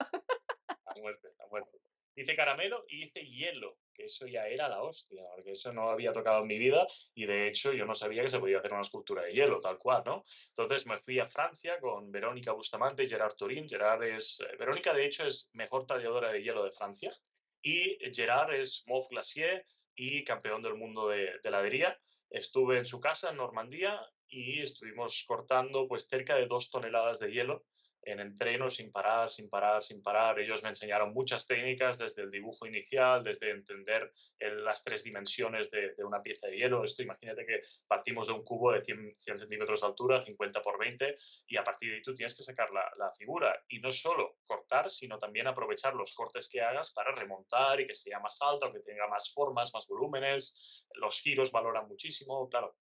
[0.87, 1.79] A muerte, a muerte.
[2.19, 6.13] Dice caramelo y dice hielo, que eso ya era la hostia, porque eso no había
[6.13, 6.85] tocado en mi vida
[7.15, 9.79] y de hecho yo no sabía que se podía hacer una escultura de hielo, tal
[9.79, 10.25] cual, ¿no?
[10.49, 13.69] Entonces me fui a Francia con Verónica Bustamante y Gerard Turín.
[13.69, 17.17] Gerard es, eh, Verónica de hecho es mejor talladora de hielo de Francia
[17.63, 19.65] y Gerard es Mauve Glacier
[19.99, 21.99] y campeón del mundo de, de heladería.
[22.31, 27.33] Estuve en su casa en Normandía y estuvimos cortando pues cerca de dos toneladas de
[27.33, 27.65] hielo
[28.11, 30.39] en entreno sin parar, sin parar, sin parar.
[30.39, 35.95] Ellos me enseñaron muchas técnicas desde el dibujo inicial, desde entender las tres dimensiones de,
[36.05, 36.85] una pieza de hielo.
[36.85, 41.17] Esto imagínate que partimos de un cubo de 100, centímetros de altura, 50 por 20,
[41.47, 43.65] y a partir de ahí tú tienes que sacar la, figura.
[43.69, 47.95] Y no solo cortar, sino también aprovechar los cortes que hagas para remontar y que
[47.95, 50.87] sea más alto, que tenga más formas, más volúmenes.
[50.95, 52.77] Los giros valoran muchísimo, claro.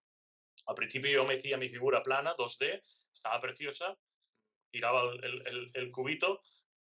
[0.67, 3.97] Al principio yo me hacía mi figura plana, 2D, estaba preciosa,
[4.71, 6.41] tiraba el, el, cubito,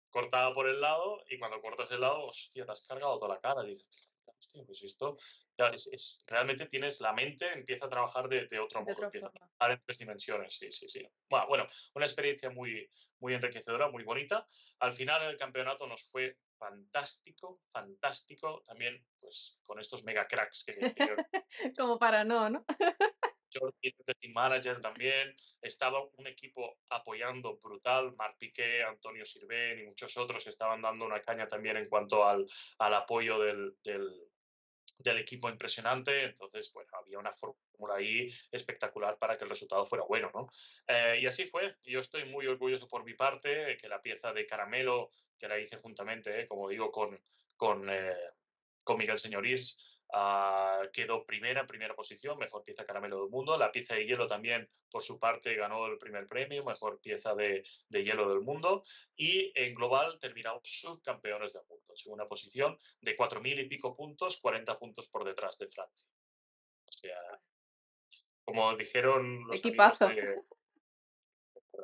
[0.09, 3.41] cortaba por el lado y cuando cortas el lado, hostia, te has cargado toda la
[3.41, 3.63] cara.
[3.65, 5.17] Y dices, hostia, pues esto,
[5.57, 9.31] ya, es, realmente tienes la mente, empieza a trabajar de, de otro modo, empieza a
[9.31, 11.07] trabajar en tres dimensiones, sí, sí, sí.
[11.29, 14.47] Bueno, bueno, una experiencia muy, muy enriquecedora, muy bonita.
[14.79, 20.63] Al final en el campeonato nos fue fantástico, fantástico, también pues con estos mega cracks
[20.65, 20.75] que...
[21.77, 22.65] Como para no, ¿no?
[23.61, 30.15] De team manager también, estaba un equipo apoyando brutal, Marc Piqué, Antonio Sirven y muchos
[30.17, 32.45] otros estaban dando una caña también en cuanto al,
[32.79, 34.29] al apoyo del, del,
[34.97, 40.05] del, equipo impresionante, entonces, bueno, había una fórmula ahí espectacular para que el resultado fuera
[40.05, 40.49] bueno, ¿no?
[40.87, 44.45] Eh, y así fue, yo estoy muy orgulloso por mi parte, que la pieza de
[44.45, 47.19] caramelo, que la hice juntamente, eh, como digo, con,
[47.57, 48.15] con, eh,
[48.83, 53.57] con Miguel Señorís, Uh, quedó primera, primera posición, mejor pieza caramelo del mundo.
[53.57, 57.65] La pieza de hielo también, por su parte, ganó el primer premio, mejor pieza de,
[57.89, 58.83] de hielo del mundo.
[59.17, 64.79] Y en global terminamos subcampeones del mundo, segunda posición de 4.000 y pico puntos, 40
[64.79, 66.09] puntos por detrás de Francia.
[66.87, 67.19] O sea,
[68.45, 70.07] como dijeron los Equipazo.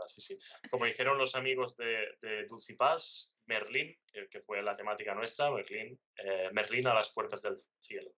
[0.07, 0.39] Sí, sí.
[0.69, 3.97] Como dijeron los amigos de, de Paz, Merlín,
[4.29, 8.11] que, fue la temática nuestra, Merlín, eh, Merlín a las puertas del cielo.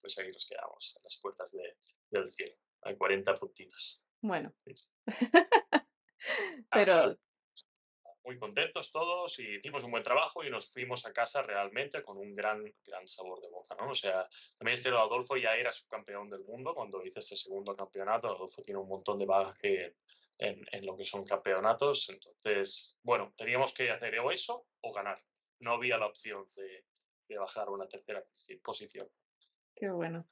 [0.00, 1.52] Pues ahí nos quedamos, a las puertas
[2.10, 2.56] del cielo.
[2.82, 4.04] Hay 40 puntitos.
[4.20, 4.52] Bueno.
[6.70, 7.18] Pero...
[8.24, 12.18] Muy contentos todos y hicimos un buen trabajo y nos fuimos a casa realmente con
[12.18, 13.90] un gran, gran sabor de boca, ¿no?
[13.90, 18.28] O sea, también este Adolfo ya era subcampeón del mundo cuando hice ese segundo campeonato.
[18.28, 19.96] Adolfo tiene un montón de bagaje
[20.38, 22.08] en, lo que son campeonatos.
[22.08, 25.22] Entonces, bueno, teníamos que hacer o eso o ganar.
[25.60, 26.84] No había la opción de,
[27.38, 28.22] bajar a una tercera
[28.62, 29.08] posición.
[29.82, 30.24] Qué bueno.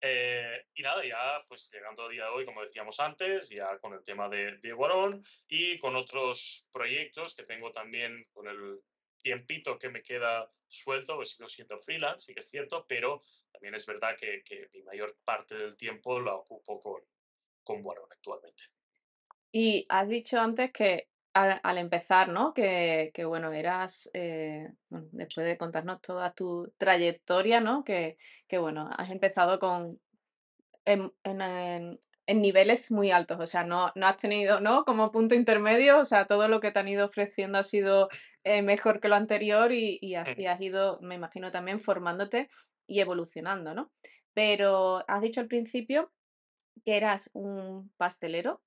[0.00, 3.92] Eh, y nada, ya pues llegando al día de hoy, como decíamos antes, ya con
[3.92, 8.80] el tema de, de Guarón y con otros proyectos que tengo también con el
[9.22, 13.20] tiempito que me queda suelto, pues sigo siendo freelance, sí que es cierto, pero
[13.52, 17.02] también es verdad que, que mi mayor parte del tiempo la ocupo con,
[17.62, 18.64] con Guarón actualmente.
[19.52, 22.52] Y has dicho antes que al, empezar, ¿no?
[22.54, 27.84] Que, que bueno, eras, eh, bueno, después de contarnos toda tu trayectoria, ¿no?
[27.84, 28.16] Que,
[28.48, 30.00] que bueno, has empezado con
[30.84, 34.84] en, en, en, niveles muy altos, o sea, no, no has tenido, ¿no?
[34.84, 38.08] Como punto intermedio, o sea, todo lo que te han ido ofreciendo ha sido
[38.44, 42.48] eh, mejor que lo anterior y, y, has, y has ido, me imagino, también formándote
[42.86, 43.90] y evolucionando, ¿no?
[44.34, 46.10] Pero has dicho al principio
[46.84, 48.62] que eras un pastelero,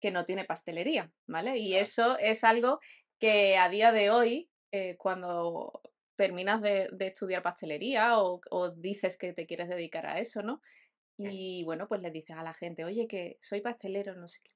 [0.00, 1.58] que no tiene pastelería, ¿vale?
[1.58, 2.80] Y eso es algo
[3.18, 5.82] que a día de hoy, eh, cuando
[6.16, 10.60] terminas de, estudiar pastelería o, dices que te quieres dedicar a eso, ¿no?
[11.16, 14.52] Y bueno, pues le dices a la gente, oye, que soy pastelero, no sé qué.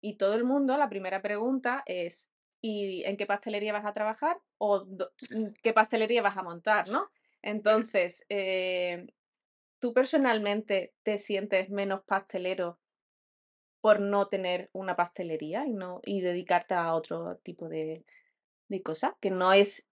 [0.00, 2.30] Y todo el mundo, la primera pregunta es,
[2.60, 4.38] ¿y en qué pastelería vas a trabajar?
[4.58, 7.10] ¿O mm, qué pastelería vas a montar, no?
[7.42, 9.06] Entonces, eh,
[9.80, 12.78] ¿tú personalmente te sientes menos pastelero
[13.84, 18.06] por no tener una pastelería y no y dedicarte a otro tipo de,
[18.68, 19.86] de cosas, que no es,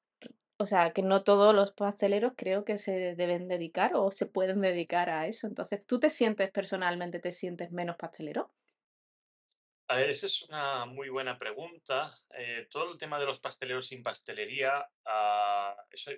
[0.57, 4.62] o sea, que no todos los pasteleros creo que se deben dedicar o se pueden
[4.62, 5.47] dedicar a eso.
[5.47, 8.55] Entonces, ¿tú te sientes personalmente, te sientes menos pastelero?
[9.88, 12.18] A ver, esa es una muy buena pregunta.
[12.30, 14.88] Eh, todo el tema de los pasteleros sin pastelería,
[15.90, 16.12] eso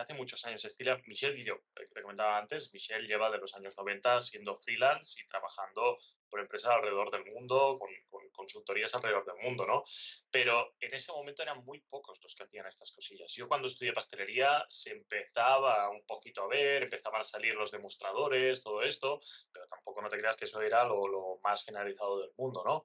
[0.00, 0.64] hace muchos años.
[0.64, 5.20] Estilo Michelle Guillot, que te comentaba antes, Michelle lleva de los años 90 siendo freelance
[5.20, 7.90] y trabajando por empresas alrededor del mundo, con,
[8.32, 9.84] consultorías alrededor del mundo, ¿no?
[10.30, 13.32] Pero en ese momento eran muy pocos los que hacían estas cosillas.
[13.32, 18.62] Yo cuando estudié pastelería se empezaba un poquito a ver, empezaban a salir los demostradores,
[18.62, 19.20] todo esto,
[19.52, 22.84] pero tampoco no te creas que eso era lo, lo más generalizado del mundo, ¿no?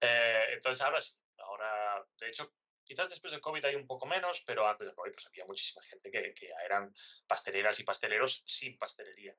[0.00, 2.52] Eh, entonces ahora sí, ahora, de hecho,
[2.88, 5.82] Quizás después del COVID hay un poco menos, pero antes del COVID pues había muchísima
[5.82, 6.34] gente que,
[6.64, 6.94] eran
[7.26, 9.36] pasteleras y pasteleros sin pastelería.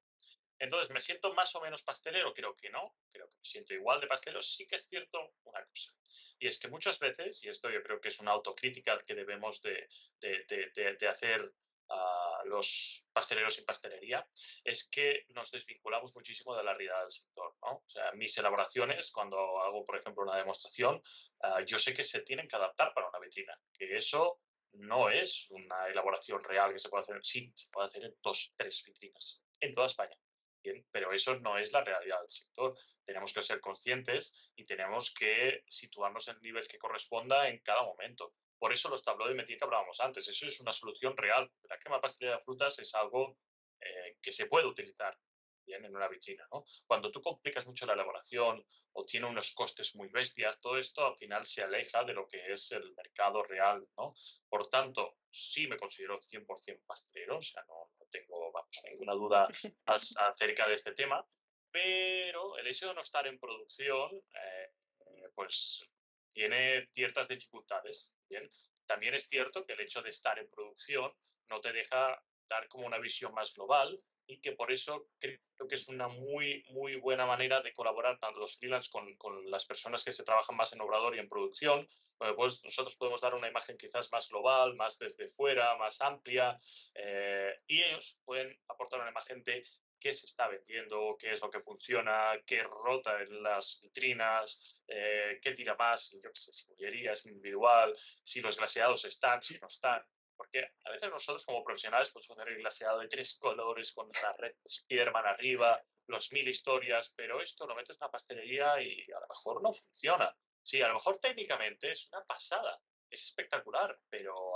[0.59, 2.31] Entonces, ¿me siento más o menos pastelero?
[2.33, 4.43] Creo que no, creo que me siento igual de pastelero.
[4.43, 5.91] Sí que es cierto una cosa,
[6.37, 9.59] y es que muchas veces, y esto yo creo que es una autocrítica que debemos
[9.63, 9.89] de,
[10.19, 11.51] de, de, de hacer
[11.89, 14.27] a los pasteleros sin pastelería,
[14.63, 17.55] es que nos desvinculamos muchísimo de la realidad del sector.
[17.61, 21.01] O sea, mis elaboraciones, cuando hago, por ejemplo, una demostración,
[21.43, 24.39] uh, yo sé que se tienen que adaptar para una vitrina, que eso
[24.73, 28.53] no es una elaboración real que se puede hacer, sí, se puede hacer en dos,
[28.55, 30.15] tres vitrinas, en toda España.
[30.61, 32.75] Bien, pero eso no es la realidad del sector.
[33.05, 37.83] Tenemos que ser conscientes y tenemos que situarnos en el nivel que corresponda en cada
[37.83, 38.33] momento.
[38.59, 41.49] Por eso los tablones de metí que hablábamos antes, eso es una solución real.
[41.63, 43.37] La crema pastelera de frutas es algo
[43.79, 45.17] eh, que se puede utilizar
[45.65, 46.45] bien en una vitrina.
[46.51, 46.65] ¿no?
[46.87, 51.15] Cuando tú complicas mucho la elaboración o tiene unos costes muy bestias, todo esto al
[51.15, 53.87] final se aleja de lo que es el mercado real.
[53.97, 54.13] ¿no?
[54.49, 58.51] Por tanto, sí me considero 100% pastelero, o sea, no, no tengo
[58.89, 59.47] ninguna duda
[59.85, 61.25] acerca de este tema,
[61.71, 65.87] pero el hecho de no estar en producción, eh, pues
[66.33, 68.11] tiene ciertas dificultades.
[68.29, 68.49] ¿Bien?
[68.85, 71.11] También es cierto que el hecho de estar en producción
[71.49, 75.75] no te deja dar como una visión más global y que por eso creo que
[75.75, 79.17] es una muy, muy buena manera de colaborar tanto los freelance con,
[79.49, 81.87] las personas que se trabajan más en obrador y en producción.
[82.17, 86.59] Pues nosotros podemos dar una imagen quizás más global, más desde fuera, más amplia,
[86.93, 89.65] eh, y ellos pueden aportar una imagen de
[89.99, 95.39] qué se está vendiendo, qué es lo que funciona, qué rota en las vitrinas, eh,
[95.41, 99.59] qué tira más, yo qué sé, si bollería es individual, si los glaseados están, si
[99.59, 100.03] no están.
[100.35, 104.33] Porque a veces nosotros como profesionales podemos hacer el glaseado de tres colores con la
[104.33, 109.19] red Spiderman arriba, los mil historias, pero esto lo metes en una pastelería y a
[109.19, 110.35] lo mejor no funciona.
[110.63, 112.79] Sí, a lo mejor técnicamente es una pasada,
[113.09, 114.53] es espectacular, pero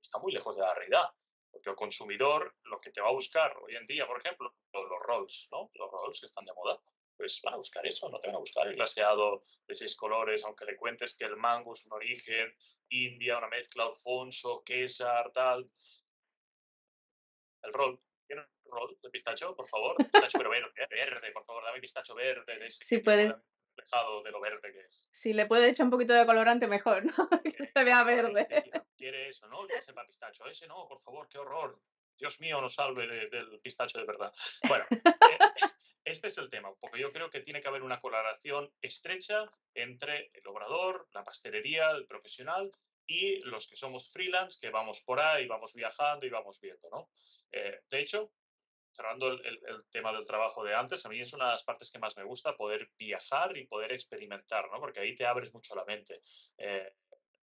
[0.00, 1.10] está muy lejos de la realidad.
[1.58, 5.02] Porque el consumidor lo que te va a buscar hoy en día, por ejemplo, los
[5.02, 5.72] rolls, ¿no?
[5.74, 6.80] Los rolls que están de moda,
[7.16, 10.44] pues van a buscar eso, no te van a buscar el glaseado de seis colores,
[10.44, 12.54] aunque le cuentes que el mango es un origen,
[12.90, 15.68] India, una mezcla Alfonso, Quesar, tal.
[17.62, 19.96] El roll, ¿tiene un roll de pistacho, por favor?
[19.96, 22.56] Pistacho pero verde, verde, por favor, dame pistacho verde.
[22.56, 23.34] De sí, puedes.
[24.24, 25.08] De lo verde que es.
[25.10, 27.28] Si le puede echar un poquito de colorante, mejor, ¿no?
[27.42, 28.46] que se vea verde.
[28.96, 29.66] quiere eso, ¿no?
[29.66, 30.46] Que sepa pistacho.
[30.46, 31.80] Ese no, por favor, qué horror.
[32.18, 34.32] Dios mío, nos salve de, del pistacho de verdad.
[34.66, 35.38] Bueno, eh,
[36.04, 40.30] este es el tema, porque yo creo que tiene que haber una colaboración estrecha entre
[40.34, 42.70] el obrador, la pastelería, el profesional
[43.06, 47.10] y los que somos freelance, que vamos por ahí, vamos viajando y vamos viendo, ¿no?
[47.52, 48.32] Eh, de hecho,
[48.98, 51.62] cerrando el, el, el, tema del trabajo de antes, a mí es una de las
[51.62, 54.80] partes que más me gusta, poder viajar y poder experimentar, ¿no?
[54.80, 56.20] Porque ahí te abres mucho la mente.
[56.56, 56.92] Eh,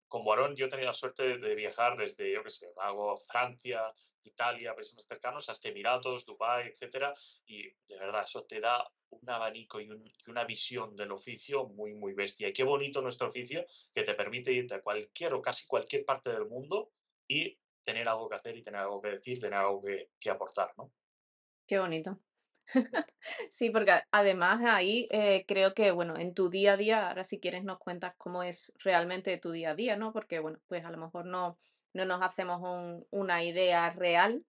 [0.09, 3.93] con Boarón yo he tenido la suerte de viajar desde, yo qué sé, hago Francia,
[4.23, 7.13] Italia, países más cercanos, hasta Emiratos, Dubái, etcétera,
[7.45, 11.69] y de verdad eso te da un abanico y, un, y, una visión del oficio
[11.69, 12.49] muy, muy bestia.
[12.49, 16.31] Y qué bonito nuestro oficio que te permite irte a cualquier o casi cualquier parte
[16.31, 16.91] del mundo
[17.27, 20.73] y tener algo que hacer y tener algo que decir, tener algo que, que aportar,
[20.75, 20.91] ¿no?
[21.67, 22.19] Qué bonito.
[23.49, 27.39] sí, porque además ahí eh, creo que, bueno, en tu día a día, ahora si
[27.39, 30.13] quieres nos cuentas cómo es realmente tu día a día, ¿no?
[30.13, 31.57] Porque, bueno, pues a lo mejor no,
[31.93, 34.45] no nos hacemos un, una idea real,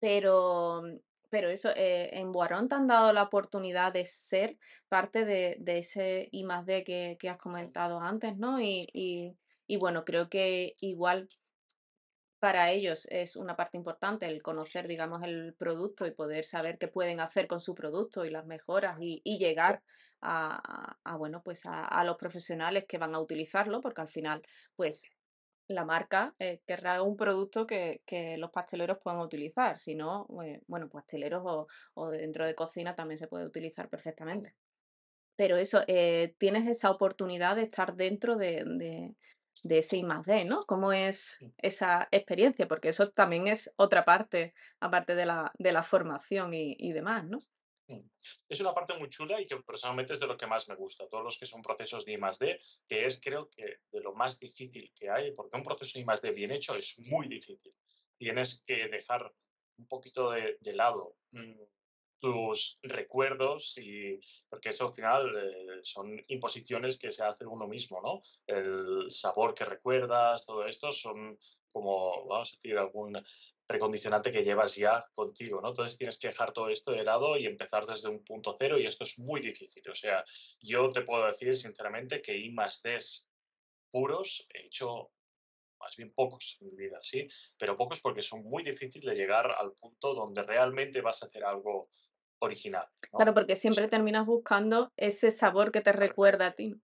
[0.00, 0.82] pero,
[1.30, 4.58] pero eso, eh, en Boarón te han dado la oportunidad de ser
[4.88, 8.60] parte de, de ese I más D que, que has comentado antes, ¿no?
[8.60, 11.28] Y, y, y bueno, creo que igual
[12.38, 16.88] para ellos es una parte importante el conocer, digamos, el producto y poder saber qué
[16.88, 19.82] pueden hacer con su producto y las mejoras y, llegar
[20.20, 24.42] a, bueno, pues a, los profesionales que van a utilizarlo, porque al final,
[24.74, 25.10] pues
[25.68, 30.60] la marca eh, querrá un producto que, que, los pasteleros puedan utilizar, si no, eh,
[30.68, 34.54] bueno, pasteleros o, o dentro de cocina también se puede utilizar perfectamente.
[35.36, 39.14] Pero eso, eh, tienes esa oportunidad de estar dentro de, de,
[39.66, 40.64] de ese I más D, ¿no?
[40.64, 42.68] ¿Cómo es esa experiencia?
[42.68, 47.24] Porque eso también es otra parte, aparte de la, de la formación y, y demás,
[47.26, 47.38] ¿no?
[47.88, 48.00] Mm.
[48.48, 51.08] Es una parte muy chula y que personalmente es de lo que más me gusta,
[51.08, 52.58] todos los que son procesos de I más D,
[52.88, 56.04] que es creo que de lo más difícil que hay, porque un proceso de I
[56.04, 57.72] más D bien hecho es muy difícil.
[58.18, 59.32] Tienes que dejar
[59.78, 61.62] un poquito de, de lado mm,
[62.18, 68.00] tus recuerdos y porque eso al final eh, son imposiciones que se hace uno mismo,
[68.02, 68.20] ¿no?
[68.46, 71.38] El sabor que recuerdas, todo esto son
[71.72, 73.22] como, vamos a decir, algún
[73.66, 75.68] precondicionante que llevas ya contigo, ¿no?
[75.68, 78.86] Entonces tienes que dejar todo esto de lado y empezar desde un punto cero y
[78.86, 79.88] esto es muy difícil.
[79.90, 80.24] O sea,
[80.60, 82.98] yo te puedo decir sinceramente que I más D
[83.90, 85.10] puros he hecho
[85.78, 89.50] más bien pocos en mi vida, sí, pero pocos porque son muy difíciles de llegar
[89.50, 91.90] al punto donde realmente vas a hacer algo
[92.38, 92.86] original.
[93.10, 96.74] Claro, porque siempre terminas buscando ese sabor que te recuerda a ti.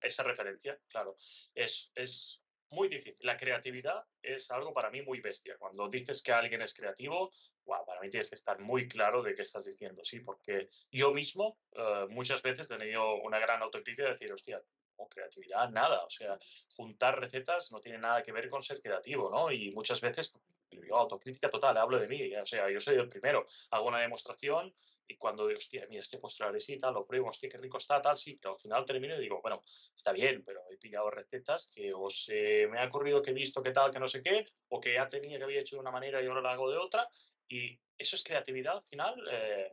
[0.00, 1.16] Esa referencia, claro.
[1.54, 3.16] Es, es muy difícil.
[3.20, 5.56] La creatividad es algo para mí muy bestia.
[5.58, 7.32] Cuando dices que alguien es creativo,
[7.64, 11.58] para mí tienes que estar muy claro de qué estás diciendo, sí, porque yo mismo
[11.72, 14.60] eh, muchas veces he tenido una gran autocrítica de decir, hostia,
[15.08, 16.04] creatividad, nada.
[16.04, 16.38] O sea,
[16.76, 19.50] juntar recetas no tiene nada que ver con ser creativo, ¿no?
[19.50, 20.32] Y muchas veces
[20.72, 24.74] yo autocrítica total, hablo de mí, o sea, yo soy el primero, hago una demostración
[25.06, 28.00] y cuando digo, hostia, mira, este postre sí, tal, lo pruebo, hostia, qué rico está,
[28.00, 29.62] tal, sí, pero al final termino y digo, bueno,
[29.94, 33.62] está bien, pero he pillado recetas que o se me ha ocurrido que he visto
[33.62, 35.90] que tal, que no sé qué, o que ya tenía que había hecho de una
[35.90, 37.08] manera y ahora la hago de otra,
[37.48, 39.70] y eso es creatividad al final, eh,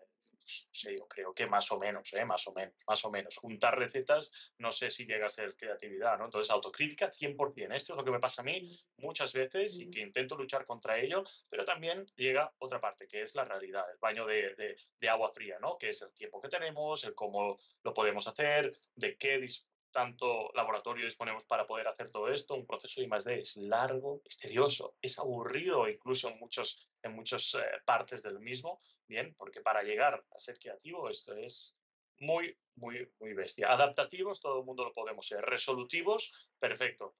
[0.71, 2.25] sí, yo creo que más o menos, ¿eh?
[2.25, 3.37] más o menos, más o menos.
[3.37, 6.25] Juntar recetas no sé si llega a ser creatividad, ¿no?
[6.25, 7.75] Entonces, autocrítica 100%.
[7.75, 10.97] Esto es lo que me pasa a mí muchas veces y que intento luchar contra
[10.99, 15.31] ello, pero también llega otra parte, que es la realidad, el baño de, de, agua
[15.31, 15.77] fría, ¿no?
[15.77, 19.37] Que es el tiempo que tenemos, el cómo lo podemos hacer, de qué
[19.91, 22.55] tanto laboratorio disponemos para poder hacer todo esto.
[22.55, 23.39] Un proceso de I+.D.
[23.39, 28.81] es largo, es tedioso, es aburrido incluso en muchos en muchas eh, partes del mismo,
[29.07, 31.77] bien, porque para llegar a ser creativo esto es
[32.19, 33.71] muy, muy, muy bestia.
[33.71, 35.41] Adaptativos, todo el mundo lo podemos ser.
[35.41, 37.15] Resolutivos, perfecto.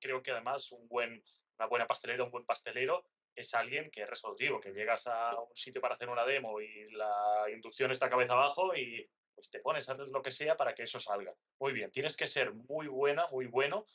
[0.00, 1.22] creo que además un buen,
[1.58, 3.04] una buena pastelera, un buen pastelero
[3.34, 6.90] es alguien que es resolutivo, que llegas a un sitio para hacer una demo y
[6.92, 10.74] la inducción está cabeza abajo y pues te pones a hacer lo que sea para
[10.74, 11.32] que eso salga.
[11.60, 13.86] Muy bien, tienes que ser muy buena, muy bueno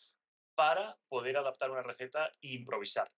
[0.55, 3.11] para poder adaptar una receta e improvisar.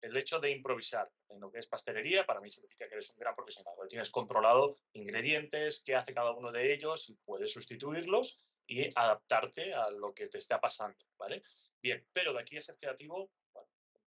[0.00, 3.18] El hecho de improvisar en lo que es pastelería para mí significa que eres un
[3.18, 3.74] gran profesional.
[3.88, 8.36] Tienes controlado ingredientes, qué hace cada uno de ellos y puedes sustituirlos
[8.66, 11.42] y adaptarte a lo que te está pasando, ¿vale?
[11.80, 13.30] Bien, pero de aquí a ser creativo,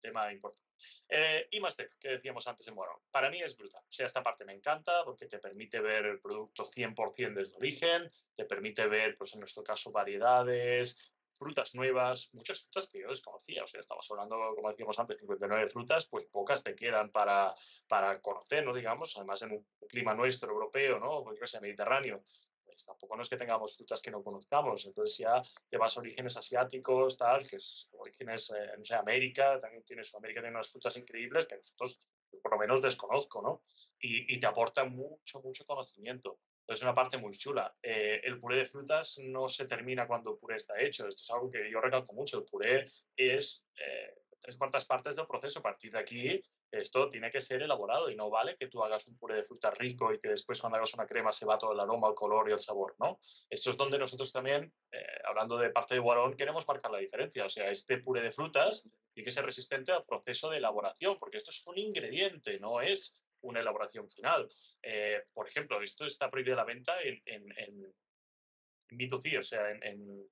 [0.06, 0.66] tema importante.
[1.10, 3.84] Eh, y más que decíamos antes en Morón, para mí es brutal.
[3.88, 8.12] O sea, esta parte me encanta porque te permite ver el producto 100% desde origen,
[8.36, 10.98] te permite ver, pues en nuestro caso, variedades,
[11.36, 13.64] frutas nuevas, muchas frutas que yo desconocía.
[13.64, 17.54] O sea, estamos hablando, como decíamos antes, 59 frutas, pues pocas te quedan para,
[17.88, 18.74] para conocer, ¿no?
[18.74, 21.24] Digamos, además en un clima nuestro, europeo, ¿no?
[21.24, 22.24] Porque sea mediterráneo.
[22.76, 26.02] Pues tampoco no es que tengamos frutas que no conozcamos, entonces ya te vas a
[26.02, 30.70] orígenes asiáticos, tal, que es orígenes, eh, no sé, América, también tiene Sudamérica, tiene unas
[30.70, 32.02] frutas increíbles que nosotros
[32.44, 33.64] por lo menos desconozco, ¿no?
[33.98, 37.76] Y, y te aporta mucho, mucho conocimiento es una parte muy chula.
[37.82, 41.08] Eh, el puré de frutas no se termina cuando el puré está hecho.
[41.08, 42.40] Esto es algo que yo recalco mucho.
[42.40, 45.60] El puré es eh, tres cuartas partes del proceso.
[45.60, 49.08] A partir de aquí, esto tiene que ser elaborado y no vale que tú hagas
[49.08, 51.74] un puré de frutas rico y que después cuando hagas una crema se va todo
[51.74, 53.20] el aroma, el color y el sabor, ¿no?
[53.50, 57.46] Esto es donde nosotros también, eh, hablando de parte de Guarón, queremos marcar la diferencia.
[57.46, 61.38] O sea, este puré de frutas tiene que ser resistente al proceso de elaboración, porque
[61.38, 64.50] esto es un ingrediente, no es una elaboración final.
[64.82, 67.94] Eh, por ejemplo, esto está prohibido la venta en, en, en
[68.90, 70.28] B2C, o sea, en,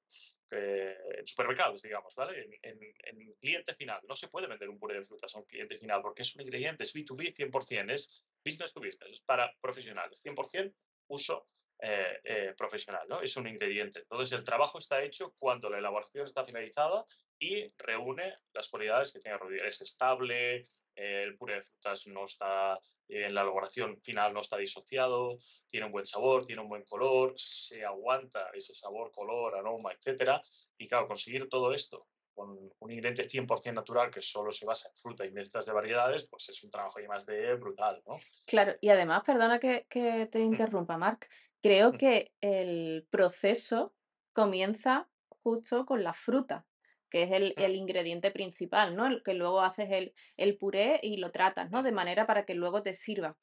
[0.52, 2.60] eh, en, supermercados, digamos, ¿vale?
[2.62, 4.00] En, cliente final.
[4.08, 6.42] No se puede vender un puré de frutas a un cliente final porque es un
[6.42, 10.74] ingrediente, es B2B 100%, es business to business, es para profesionales, 100%
[11.08, 11.48] uso
[11.80, 13.22] eh, profesional, ¿no?
[13.22, 14.00] Es un ingrediente.
[14.00, 17.06] Entonces, el trabajo está hecho cuando la elaboración está finalizada
[17.38, 19.68] y reúne las cualidades que tiene Rodríguez.
[19.68, 20.64] Es estable,
[20.96, 22.80] el puré de frutas no está
[23.10, 25.38] en la elaboración final no está disociado,
[25.68, 30.42] tiene un buen sabor, tiene un buen color, se aguanta ese sabor, color, aroma, etcétera.
[30.78, 34.96] Y claro, conseguir todo esto con un ingrediente 100% natural que solo se basa en
[34.96, 38.20] fruta y mezclas de variedades, pues es un trabajo y más de brutal, ¿no?
[38.48, 40.42] Claro, y además, perdona que, que te mm.
[40.42, 41.30] interrumpa, Marc,
[41.62, 41.98] creo mm.
[41.98, 43.94] que el proceso
[44.34, 45.08] comienza
[45.44, 46.66] justo con la fruta
[47.14, 49.06] que es el, el, ingrediente principal, ¿no?
[49.06, 51.84] El que luego haces el, el, puré y lo tratas, ¿no?
[51.84, 53.38] De manera para que luego te sirva.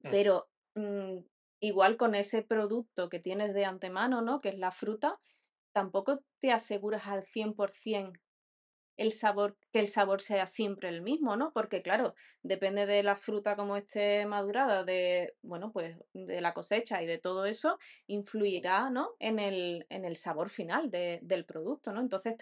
[0.00, 1.16] Pero mm,
[1.58, 4.40] igual con ese producto que tienes de antemano, ¿no?
[4.40, 5.18] Que es la fruta,
[5.72, 8.20] tampoco te aseguras al 100%
[9.00, 11.52] el sabor, que el sabor sea siempre el mismo, ¿no?
[11.54, 17.02] Porque claro, depende de la fruta como esté madurada, de, bueno, pues de la cosecha
[17.02, 19.16] y de todo eso, influirá, ¿no?
[19.18, 22.00] En el, en el sabor final del producto, ¿no?
[22.02, 22.36] Entonces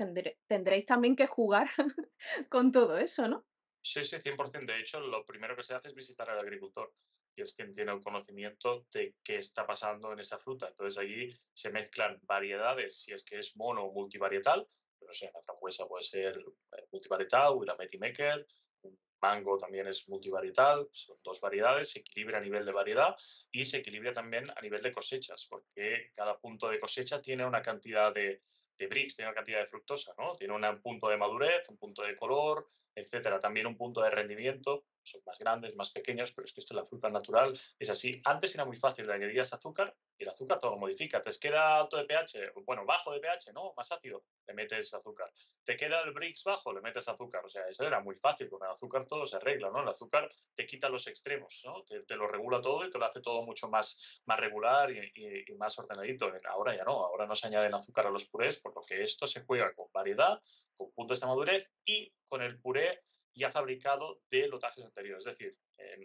[0.48, 1.68] tendréis también que jugar
[2.48, 3.46] con todo eso, ¿no?
[3.80, 4.66] Sí, sí, 100%.
[4.66, 6.92] De hecho, lo primero que se hace es visitar al agricultor,
[7.36, 10.66] que es quien tiene el conocimiento de qué está pasando en esa fruta.
[10.66, 14.68] Entonces allí se mezclan variedades, si es que es mono o multivarietal,
[15.07, 18.46] no sé, la frambuesa puede ser eh, multivarietal, o la Maker,
[18.82, 23.16] un mango también es multivarietal, son dos variedades, se equilibra a nivel de variedad
[23.51, 27.62] y se equilibra también a nivel de cosechas, porque cada punto de cosecha tiene una
[27.62, 28.42] cantidad de,
[28.76, 30.34] de brix, tiene una cantidad de fructosa, ¿no?
[30.34, 33.38] Tiene un punto de madurez, un punto de color, etcétera.
[33.40, 36.76] También un punto de rendimiento, son más grandes, más pequeños, pero es que esto es
[36.76, 38.20] la fruta natural, es así.
[38.24, 41.22] Antes era muy fácil, le añadías azúcar y el azúcar todo lo modifica.
[41.22, 43.72] Te queda alto de pH, bueno, bajo de pH, ¿no?
[43.76, 45.32] Más ácido, le metes azúcar.
[45.64, 47.44] Te queda el Brix bajo, le metes azúcar.
[47.44, 49.82] O sea, eso era muy fácil, con el azúcar todo se arregla, ¿no?
[49.82, 51.84] El azúcar te quita los extremos, ¿no?
[51.84, 55.12] Te, lo regula todo y te lo hace todo mucho más, más regular y,
[55.46, 56.30] y, más ordenadito.
[56.48, 59.26] Ahora ya no, ahora no se añaden azúcar a los purés, por lo que esto
[59.26, 60.40] se juega con variedad,
[60.76, 63.02] con puntos de madurez y con el puré
[63.39, 65.26] ya fabricado de lotajes anteriores.
[65.26, 65.57] Es decir,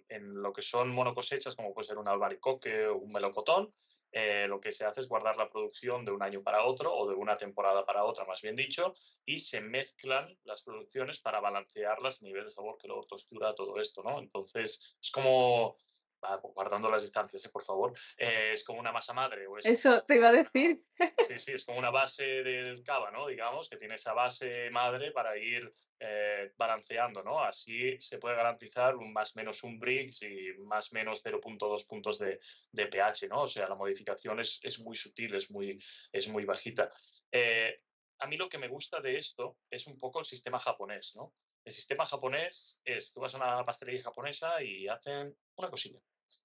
[0.10, 3.74] en, lo que son monocosechas, como puede ser un albaricoque o un melocotón,
[4.12, 7.10] eh, lo que se hace es guardar la producción de un año para otro o
[7.10, 8.94] de una temporada para otra, más bien dicho,
[9.26, 13.82] y se mezclan las producciones para balancearlas a nivel de sabor, que luego tostura todo
[13.82, 14.20] esto, ¿no?
[14.20, 15.78] Entonces, es como
[16.54, 17.50] guardando las distancias, ¿eh?
[17.50, 19.46] por favor, eh, es como una masa madre.
[19.64, 20.84] Eso te iba a decir.
[21.28, 23.28] Sí, sí, es como una base del cava, ¿no?
[23.28, 27.44] Digamos, que tiene esa base madre para ir eh, balanceando, ¿no?
[27.44, 32.40] Así se puede garantizar un más menos un Brix y más menos 0.2 puntos de,
[32.72, 33.44] de, pH, ¿no?
[33.44, 35.78] O sea, la modificación es, es muy sutil, es muy,
[36.12, 36.92] es muy bajita.
[38.20, 41.34] a mí lo que me gusta de esto es un poco el sistema japonés, ¿no?
[41.66, 46.00] El sistema japonés es, tú vas a una pastelería japonesa y hacen una cosilla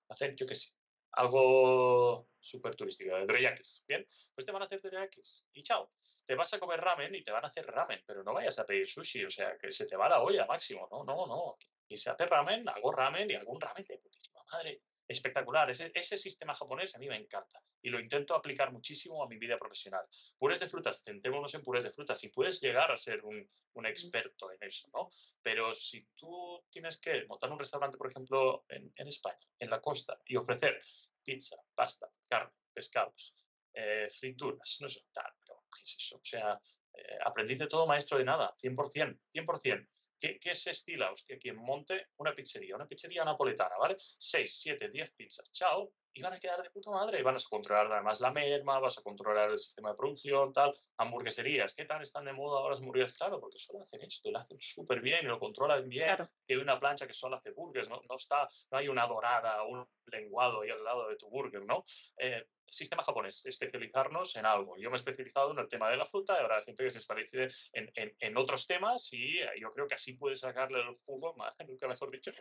[0.09, 0.72] hacer, yo qué sé,
[1.12, 4.07] algo súper turístico, dorayakis, ¿bien?
[4.34, 5.93] Pues te van a hacer dorayakis y chao.
[6.26, 8.66] Te vas a comer ramen y te van a hacer ramen, pero no vayas a
[8.66, 11.57] pedir sushi, o sea, que se te va la olla máximo, no, no, no.
[11.89, 15.70] Y se hace ramen, hago ramen y algún ramen de putísima madre espectacular.
[15.70, 19.38] Ese, ese, sistema japonés a mí me encanta y lo intento aplicar muchísimo a mi
[19.38, 20.04] vida profesional.
[20.36, 22.20] Purés de frutas, centrémonos en purés de frutas.
[22.20, 25.11] Si puedes llegar a ser un, un, experto en eso, ¿no?
[25.42, 29.80] Pero si tú tienes que montar un restaurante, por ejemplo, en, en España, en la
[29.80, 30.78] costa, y ofrecer
[31.24, 33.34] pizza, pasta, carne, pescados,
[33.72, 36.16] eh, frituras, no sé, tal, pero ¿qué es eso?
[36.16, 36.61] O sea,
[36.94, 39.88] eh, aprendí de todo maestro de nada, 100%, 100%.
[40.20, 41.12] ¿Qué, ¿Qué, se estila?
[41.12, 43.96] Hostia, quien monte una pizzería, una pizzería napoletana, ¿vale?
[43.98, 47.38] 6, 7, 10 pizzas, chao, y van a quedar de puta madre, y van a
[47.48, 52.02] controlar además la merma, vas a controlar el sistema de producción, tal, hamburgueserías, ¿qué tal
[52.02, 53.16] están de moda ahora las hamburguesas?
[53.16, 56.28] Claro, porque solo hacen esto, lo hacen súper bien y lo controlan bien, claro.
[56.48, 59.86] hay una plancha que solo hace burgers, no, no, está, no hay una dorada, un
[60.06, 61.84] lenguado ahí al lado de tu burger, ¿no?
[62.16, 64.76] Eh, sistema japonés, especializarnos en algo.
[64.76, 66.98] Yo me he especializado en el tema de la fruta y habrá gente que se
[66.98, 70.96] especialice en, en, en, otros temas y eh, yo creo que así puedes sacarle el
[71.04, 71.34] jugo,
[71.66, 72.32] nunca mejor dicho.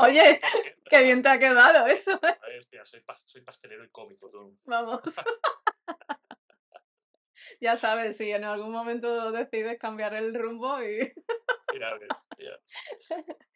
[0.00, 0.40] Oye,
[0.88, 2.20] qué bien te ha quedado eso.
[2.56, 4.30] Hostia, soy, soy, pastelero y cómico.
[4.30, 4.58] Tú.
[4.64, 5.00] Vamos.
[7.60, 11.12] ya sabes, si en algún momento decides cambiar el rumbo y...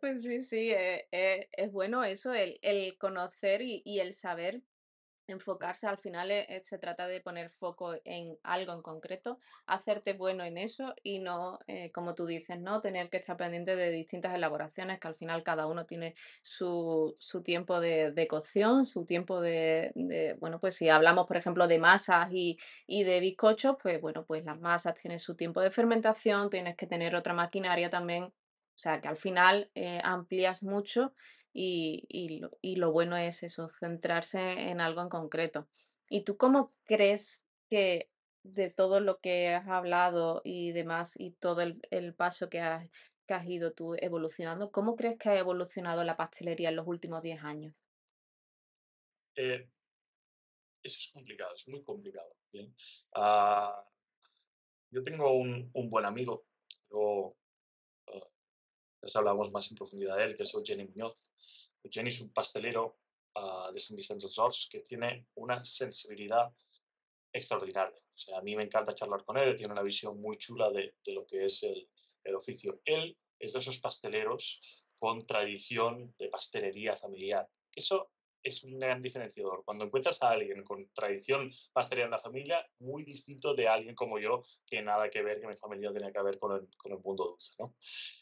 [0.00, 4.60] Pues sí, sí, eh, eh, es bueno eso, el, el conocer y, y, el saber
[5.26, 10.44] enfocarse al final eh, se trata de poner foco en algo en concreto, hacerte bueno
[10.44, 14.34] en eso y no, eh, como tú dices, no tener que estar pendiente de distintas
[14.34, 19.40] elaboraciones, que al final cada uno tiene su, su tiempo de, de, cocción, su tiempo
[19.40, 24.00] de, de, bueno, pues si hablamos, por ejemplo, de masas y, y de bizcochos, pues
[24.00, 28.24] bueno, pues las masas tienen su tiempo de fermentación, tienes que tener otra maquinaria también,
[28.24, 31.12] o sea que al final eh, amplías mucho
[31.54, 34.38] y, y, lo, y lo bueno es eso, centrarse
[34.68, 35.66] en algo en concreto.
[36.10, 38.10] ¿Y tú cómo crees que
[38.42, 42.90] de todo lo que has hablado y demás y todo el, el paso que has,
[43.26, 47.22] que has ido tú evolucionando, ¿cómo crees que ha evolucionado la pastelería en los últimos
[47.22, 47.74] 10 años?
[49.36, 49.68] Eh,
[50.82, 52.36] eso es complicado, es muy complicado.
[52.52, 53.82] Uh,
[54.90, 56.44] yo tengo un, un, buen amigo,
[56.90, 57.34] yo,
[59.04, 61.30] les hablamos más en profundidad de él, que es Eugenio Muñoz.
[61.90, 62.96] Jenny es un pastelero
[63.36, 66.50] uh, de San Vicente dels Horts que tiene una sensibilidad
[67.30, 67.98] extraordinaria.
[67.98, 70.94] O sea, a mí me encanta charlar con él, tiene una visión muy chula de,
[71.04, 71.86] de lo que es el,
[72.24, 72.80] el, oficio.
[72.84, 74.60] Él es de esos pasteleros
[74.98, 77.46] con tradición de pastelería familiar.
[77.74, 78.10] Eso
[78.44, 79.64] es un gran diferenciador.
[79.64, 84.18] Cuando encuentras a alguien con tradición pastelera en la familia, muy distinto de alguien como
[84.18, 86.98] yo, que nada que ver, que mi familia tenía que ver con el, con el
[86.98, 87.54] mundo dulce.
[87.58, 87.74] ¿no?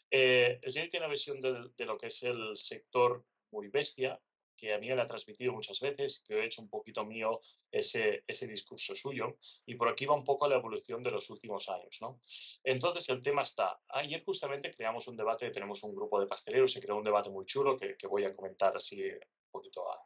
[0.09, 4.19] Eh, tiene una visión de, de, lo que es el sector muy bestia,
[4.55, 8.23] que a mí me ha transmitido muchas veces, que he hecho un poquito mío ese,
[8.25, 11.97] ese discurso suyo, y por aquí va un poco la evolución de los últimos años.
[11.99, 12.21] ¿no?
[12.63, 16.79] Entonces, el tema está, ayer justamente creamos un debate, tenemos un grupo de pasteleros, se
[16.79, 19.99] creó un debate muy chulo que, que voy a comentar así un poquito a,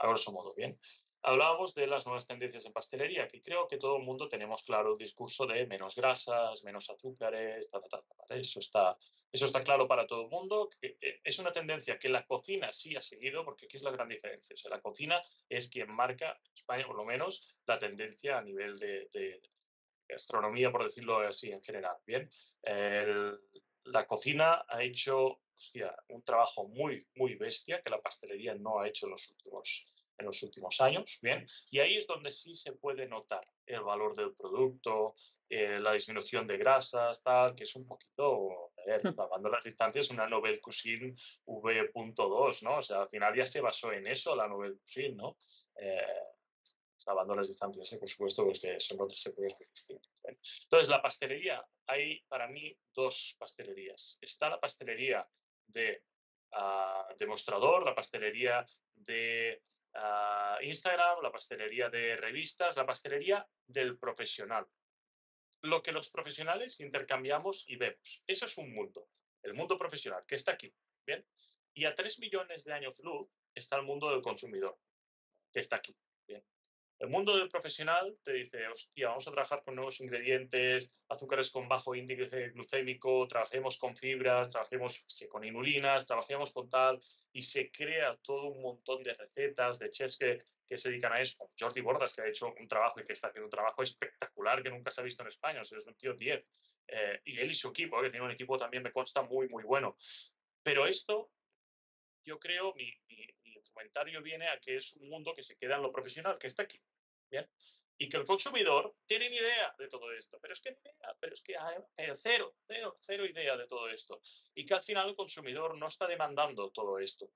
[0.00, 0.78] a grosso modo, ¿bien?
[1.22, 4.92] Hablábamos de las nuevas tendencias en pastelería, que creo que todo el mundo tenemos claro
[4.92, 8.96] el discurso de menos grasas, menos azúcares, ta, ta, ta, Eso, está,
[9.30, 10.70] eso está claro para todo el mundo.
[10.80, 14.08] Eh, es una tendencia que la cocina sí ha seguido, porque aquí es la gran
[14.08, 14.54] diferencia.
[14.54, 18.78] O sea, la cocina es quien marca, España por lo menos, la tendencia a nivel
[18.78, 19.42] de,
[20.08, 21.96] gastronomía, por decirlo así, en general.
[22.06, 22.28] Bien,
[23.84, 28.88] la cocina ha hecho hostia, un trabajo muy, muy bestia que la pastelería no ha
[28.88, 29.84] hecho en los últimos,
[30.18, 31.46] en los últimos años, ¿bien?
[31.70, 35.14] Y ahí es donde sí se puede notar el valor del producto,
[35.50, 38.72] eh, la disminución de grasas, tal, que es un poquito,
[39.16, 42.78] lavando las distancias, una Novel Cuisine V.2, ¿no?
[42.78, 45.36] O sea, al final ya se basó en eso la Novel Cuisine, ¿no?
[45.76, 46.00] Eh,
[47.00, 47.98] salvando las distancias, ¿eh?
[47.98, 50.12] por supuesto, pues que son otras épocas distintas.
[50.24, 50.38] ¿eh?
[50.64, 54.18] Entonces, la pastelería, hay para mí dos pastelerías.
[54.20, 55.26] Está la pastelería
[55.70, 56.02] de
[56.52, 58.64] uh, demostrador, la pastelería
[58.94, 59.62] de
[59.94, 64.66] uh, Instagram, la pastelería de revistas, la pastelería del profesional.
[65.62, 68.22] Lo que los profesionales intercambiamos y vemos.
[68.26, 69.08] Eso es un mundo,
[69.42, 70.72] el mundo profesional, que está aquí.
[71.06, 71.26] ¿bien?
[71.74, 74.78] Y a tres millones de años luz está el mundo del consumidor,
[75.52, 75.96] que está aquí.
[77.00, 81.66] El mundo del profesional te dice, hostia, vamos a trabajar con nuevos ingredientes, azúcares con
[81.66, 87.00] bajo índice glucémico, trabajemos con fibras, trabajemos con inulinas, trabajemos con tal,
[87.32, 91.22] y se crea todo un montón de recetas de chefs que, que se dedican a
[91.22, 94.62] eso, Jordi Bordas, que ha hecho un trabajo y que está haciendo un trabajo espectacular
[94.62, 96.44] que nunca se ha visto en España, o sea, es un tío 10.
[96.86, 99.64] Eh, y él y su equipo, que tiene un equipo también me consta muy, muy
[99.64, 99.96] bueno.
[100.62, 101.32] Pero esto,
[102.26, 102.94] yo creo, mi
[103.80, 106.64] comentario viene a que es un mundo que se queda en lo profesional, que está
[106.64, 106.78] aquí.
[107.30, 107.48] ¿bien?
[107.96, 111.34] Y que el consumidor tiene ni idea de todo esto, pero es que idea, pero
[111.34, 111.54] es que
[111.96, 114.20] pero cero, cero, cero idea de todo esto.
[114.54, 117.30] Y que al final el consumidor no está demandando todo esto.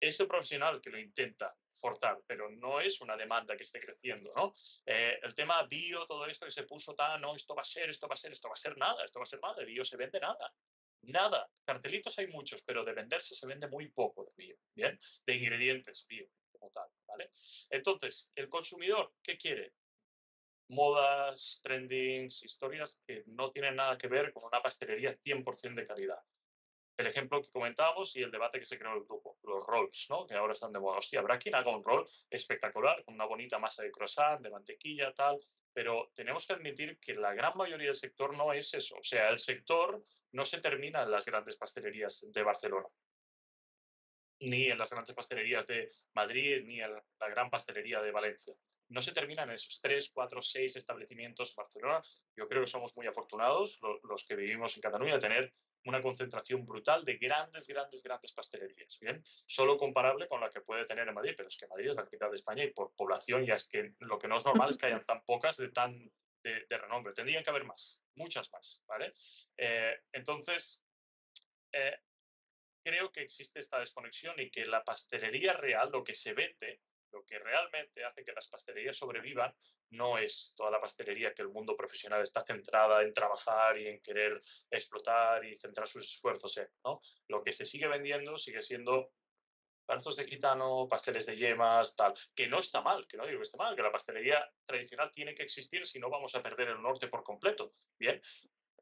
[0.00, 4.32] Es el profesional que lo intenta forzar, pero no es una demanda que esté creciendo,
[4.34, 4.52] ¿no?
[4.86, 7.90] Eh, el tema bio, todo esto que se puso tan, no, esto va a ser,
[7.90, 9.84] esto va a ser, esto va a ser nada, esto va a ser nada, bio
[9.84, 10.52] se vende nada.
[11.06, 11.50] Nada.
[11.64, 14.98] Cartelitos hay muchos, pero de venderse se vende muy poco de bio, ¿bien?
[15.26, 17.30] De ingredientes bio como tal, ¿vale?
[17.70, 19.74] Entonces, el consumidor, ¿qué quiere?
[20.68, 26.22] Modas, trendings, historias que no tienen nada que ver con una pastelería 100% de calidad.
[26.96, 30.06] El ejemplo que comentábamos y el debate que se creó en el grupo, los rolls,
[30.10, 30.26] ¿no?
[30.26, 30.98] Que ahora están de moda.
[30.98, 35.12] Hostia, habrá quien haga un roll espectacular, con una bonita masa de croissant, de mantequilla,
[35.12, 35.40] tal,
[35.72, 38.96] pero tenemos que admitir que la gran mayoría del sector no es eso.
[38.96, 42.88] O sea, el sector no se termina en las grandes pastelerías de Barcelona
[44.40, 48.54] ni en las grandes pastelerías de Madrid, ni en la gran pastelería de Valencia.
[48.88, 52.02] No se terminan en esos tres, cuatro, seis establecimientos en Barcelona.
[52.36, 55.54] Yo creo que somos muy afortunados los, que vivimos en Cataluña de tener
[55.86, 59.22] una concentración brutal de grandes, grandes, grandes pastelerías, ¿bien?
[59.46, 62.04] Solo comparable con la que puede tener en Madrid, pero es que Madrid es la
[62.04, 64.76] capital de España y por población ya es que lo que no es normal es
[64.76, 66.10] que hayan tan pocas de tan
[66.44, 67.14] de, de renombre.
[67.14, 69.12] Tendrían que haber más, muchas más, ¿vale?
[69.56, 70.84] Eh, entonces,
[71.72, 71.98] eh,
[72.84, 77.24] creo que existe esta desconexión y que la pastelería real, lo que se vende, lo
[77.24, 79.54] que realmente hace que las pastelerías sobrevivan,
[79.90, 84.00] no es toda la pastelería que el mundo profesional está centrada en trabajar y en
[84.00, 84.40] querer
[84.70, 86.68] explotar y centrar sus esfuerzos en.
[86.84, 87.00] ¿no?
[87.28, 89.12] Lo que se sigue vendiendo sigue siendo
[89.86, 93.44] barzos de gitano, pasteles de yemas, tal, que no está mal, que no digo que
[93.44, 96.82] está mal, que la pastelería tradicional tiene que existir si no vamos a perder el
[96.82, 97.72] norte por completo.
[97.98, 98.20] Bien,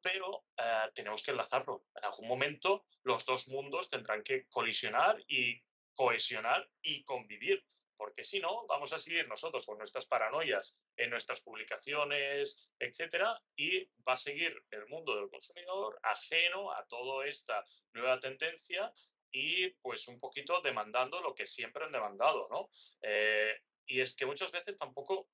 [0.02, 1.86] pero eh, tenemos que enlazarlo.
[1.94, 5.62] En algún momento los dos mundos tendrán que colisionar y
[5.94, 7.64] cohesionar y convivir,
[7.96, 13.84] porque si no, vamos a seguir nosotros con nuestras paranoias en nuestras publicaciones, etcétera, y
[14.06, 18.92] va a seguir el mundo del consumidor ajeno a toda esta nueva tendencia
[19.32, 22.70] y pues un poquito demandando lo que siempre han demandado, ¿no?
[23.00, 25.28] Eh, y es que muchas veces tampoco,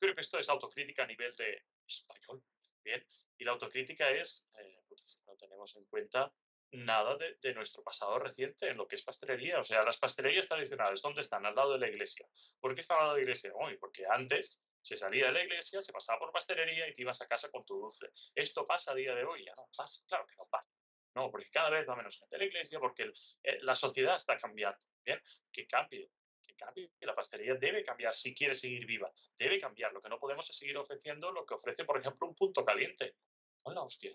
[0.00, 2.42] creo que esto es autocrítica a nivel de español,
[2.82, 3.06] bien,
[3.38, 4.82] y la autocrítica es, eh,
[5.26, 6.32] no tenemos en cuenta
[6.72, 9.60] nada de, de, nuestro pasado reciente en lo que es pastelería.
[9.60, 11.46] O sea, las pastelerías tradicionales, ¿dónde están?
[11.46, 12.26] Al lado de la iglesia.
[12.60, 13.52] ¿Por qué están al lado de la iglesia?
[13.54, 17.20] Uy, porque antes se salía de la iglesia, se pasaba por pastelería y te ibas
[17.20, 18.08] a casa con tu dulce.
[18.34, 19.44] ¿Esto pasa a día de hoy?
[19.44, 20.02] Ya no pasa.
[20.06, 20.75] Claro que no pasa.
[21.16, 23.10] No, porque cada vez va menos gente a la iglesia, porque
[23.42, 24.78] eh, la sociedad está cambiando.
[25.02, 25.18] ¿bien?
[25.50, 26.10] Que cambie,
[26.46, 26.90] que cambie.
[27.00, 29.10] La pastelería debe cambiar si quiere seguir viva.
[29.38, 29.94] Debe cambiar.
[29.94, 33.16] Lo que no podemos es seguir ofreciendo lo que ofrece, por ejemplo, un punto caliente.
[33.62, 34.12] Hola, hostia.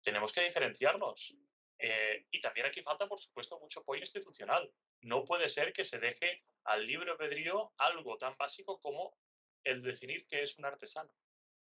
[0.00, 1.36] Tenemos que diferenciarnos.
[1.78, 4.72] Eh, y también aquí falta, por supuesto, mucho apoyo institucional.
[5.02, 9.14] No puede ser que se deje al libre albedrío algo tan básico como
[9.62, 11.12] el definir qué es un artesano.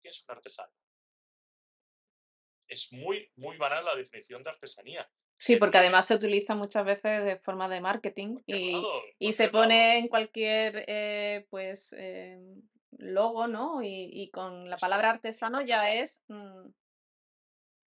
[0.01, 0.73] ¿Qué es un artesano?
[2.73, 5.07] Es muy, muy banal la definición de artesanía.
[5.37, 10.09] Sí, porque además se utiliza muchas veces de forma de marketing y, se pone en
[10.09, 12.39] cualquier eh, pues eh,
[12.93, 13.83] logo, ¿no?
[13.83, 16.23] Y, con la palabra artesano ya es...
[16.29, 16.71] Mm,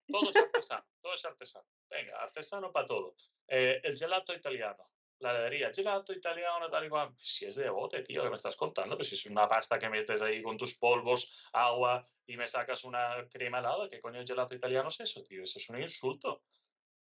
[0.08, 1.66] todo es artesano, todo es artesano.
[1.90, 3.16] Venga, artesano para todo.
[3.48, 4.88] Eh, el gelato italiano,
[5.20, 7.16] la heladería, gelato italiano, tal y cual.
[7.18, 9.90] Si es de bote, tío, que me estás contando, pues si es una pasta que
[9.90, 14.28] metes ahí con tus polvos, agua y me sacas una crema helada, ¿qué coño el
[14.28, 15.44] gelato italiano es eso, tío?
[15.44, 16.44] Eso es un insulto.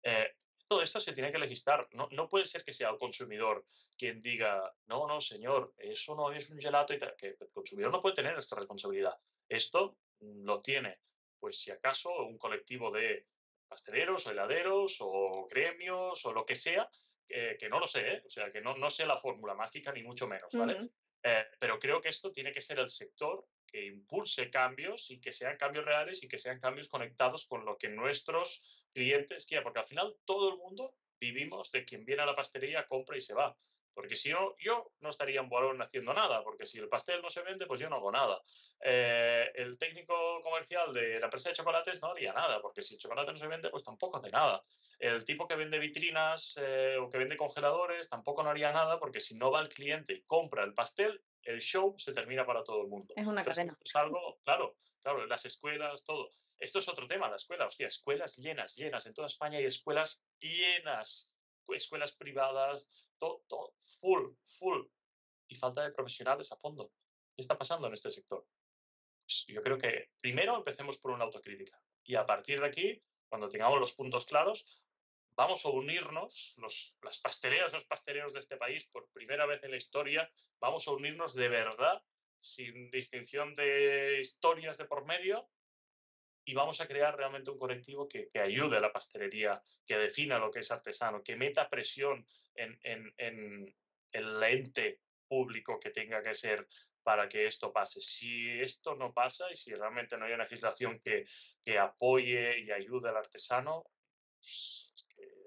[0.04, 0.36] Eh,
[0.68, 1.88] todo esto se tiene que legislar.
[1.92, 3.66] No, no, puede ser que sea el consumidor
[3.98, 6.94] quien diga, no, no, señor, eso no es un gelato.
[6.94, 9.16] Y que el consumidor no puede tener esta responsabilidad.
[9.48, 11.00] Esto lo tiene,
[11.40, 13.28] pues si acaso, un colectivo de
[13.68, 16.90] pasteleros o heladeros o gremios o lo que sea,
[17.28, 18.24] que no lo sé, ¿eh?
[18.26, 20.90] o sea, que no, no sé la fórmula mágica ni mucho menos, ¿vale?
[21.24, 25.32] Eh, pero creo que esto tiene que ser el sector que impulse cambios y que
[25.32, 29.80] sean cambios reales y que sean cambios conectados con lo que nuestros clientes quieran, porque
[29.80, 33.34] al final todo el mundo vivimos de quien viene a la pastelería, compra y se
[33.34, 33.58] va.
[33.94, 37.30] Porque si no, yo no estaría en Boalón haciendo nada, porque si el pastel no
[37.30, 38.42] se vende, pues yo no hago nada.
[38.82, 43.00] Eh, el técnico comercial de la empresa de chocolates no haría nada, porque si el
[43.00, 44.64] chocolate no se vende, pues tampoco hace nada.
[45.00, 49.20] El tipo que vende vitrinas eh, o que vende congeladores tampoco no haría nada, porque
[49.20, 52.82] si no va el cliente y compra el pastel, el show se termina para todo
[52.82, 53.14] el mundo.
[53.16, 53.74] Es una cadena.
[53.84, 56.32] es algo, claro, claro, las escuelas, todo.
[56.60, 59.06] Esto es otro tema, la escuela, hostia, escuelas llenas, llenas.
[59.06, 61.32] En toda España hay escuelas llenas,
[61.70, 62.88] escuelas privadas,
[63.48, 64.86] todo, full, full.
[65.48, 66.92] Y falta de profesionales a fondo.
[67.36, 68.46] ¿Qué está pasando en este sector?
[69.26, 71.80] Pues yo creo que primero empecemos por una autocrítica.
[72.04, 74.84] Y a partir de aquí, cuando tengamos los puntos claros,
[75.36, 79.72] vamos a unirnos, los, las pasteleras, los pasteleros de este país, por primera vez en
[79.72, 82.04] la historia, vamos a unirnos de verdad,
[82.40, 85.50] sin distinción de historias de por medio,
[86.46, 90.52] y vamos a crear realmente un colectivo que, ayude a la pastelería, que defina lo
[90.52, 93.76] que es artesano, que meta presión en, en,
[94.12, 96.68] el ente público que tenga que ser
[97.02, 98.02] para que esto pase.
[98.02, 101.26] Si esto no pasa y si realmente no hay una legislación que,
[101.64, 103.86] que apoye y ayude al artesano,
[104.36, 104.94] pues,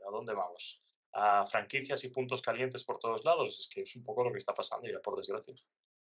[0.07, 0.81] ¿a dónde vamos?
[1.13, 3.61] ¿A franquicias y puntos calientes por todos lados?
[3.61, 5.55] Es que es un poco lo que está pasando ya, por desgracia.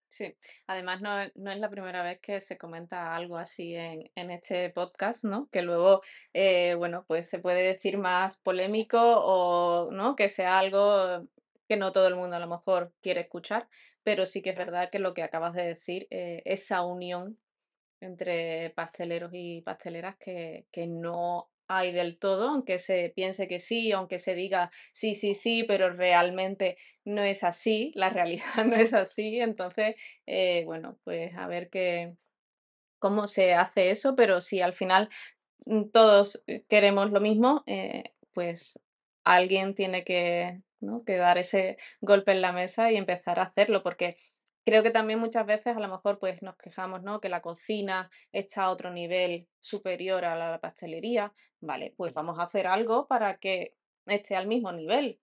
[0.09, 0.35] Sí,
[0.67, 4.69] además no, no, es la primera vez que se comenta algo así en, en este
[4.71, 5.47] podcast, ¿no?
[5.51, 6.01] Que luego,
[6.33, 10.15] eh, bueno, pues se puede decir más polémico o, ¿no?
[10.15, 11.27] Que sea algo
[11.67, 13.67] que no todo el mundo a lo mejor quiere escuchar,
[14.03, 17.37] pero sí que es verdad que lo que acabas de decir, eh, esa unión
[18.01, 23.91] entre pasteleros y pasteleras que, que no hay del todo, aunque se piense que sí,
[23.91, 28.93] aunque se diga sí, sí, sí, pero realmente no es así, la realidad no es
[28.93, 32.15] así, entonces, eh, bueno, pues a ver qué,
[32.99, 35.09] cómo se hace eso, pero si al final
[35.93, 38.79] todos queremos lo mismo, eh, pues
[39.23, 41.03] alguien tiene que, ¿no?
[41.03, 44.17] que dar ese golpe en la mesa y empezar a hacerlo, porque
[44.65, 47.19] Creo que también muchas veces a lo mejor pues nos quejamos, ¿no?
[47.19, 51.33] Que la cocina está a otro nivel superior a la pastelería.
[51.61, 53.75] Vale, pues vamos a hacer algo para que
[54.05, 55.19] esté al mismo nivel,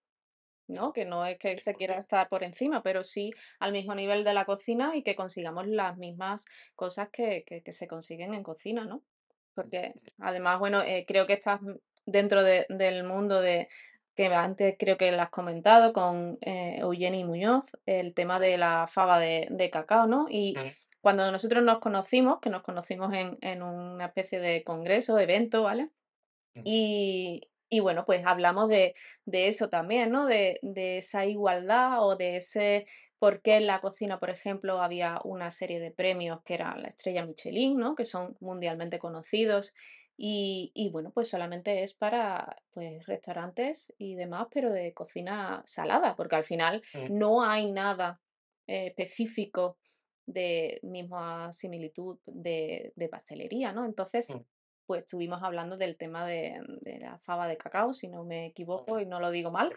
[0.68, 0.92] ¿no?
[0.92, 4.34] Que no es que se quiera estar por encima, pero sí al mismo nivel de
[4.34, 6.44] la cocina y que consigamos las mismas
[6.74, 9.02] cosas que, que, se consiguen en cocina, ¿no?
[9.54, 11.60] Porque además, bueno, eh, creo que estás
[12.04, 13.68] dentro del mundo de,
[14.16, 18.86] que antes creo que lo has comentado con eh, Eugenie Muñoz, el tema de la
[18.86, 20.26] fava de, cacao, ¿no?
[20.30, 20.72] Y mm.
[21.02, 25.90] cuando nosotros nos conocimos, que nos conocimos en, una especie de congreso, evento, ¿vale?
[26.55, 26.62] Mm.
[26.64, 28.94] Y, bueno, pues hablamos de,
[29.26, 30.24] eso también, ¿no?
[30.24, 32.86] De, de, esa igualdad o de ese
[33.18, 36.88] por qué en la cocina, por ejemplo, había una serie de premios que era la
[36.88, 37.94] estrella Michelin, ¿no?
[37.94, 39.74] Que son mundialmente conocidos
[40.18, 46.36] y, bueno, pues solamente es para pues, restaurantes y demás, pero de cocina salada, porque
[46.36, 47.18] al final mm.
[47.18, 48.20] no hay nada
[48.66, 49.76] eh, específico
[50.24, 53.84] de misma similitud de, pastelería, ¿no?
[53.84, 54.40] Entonces, mm.
[54.86, 56.62] pues estuvimos hablando del tema de,
[56.98, 59.74] la fava de cacao, si no me equivoco y no lo digo mal.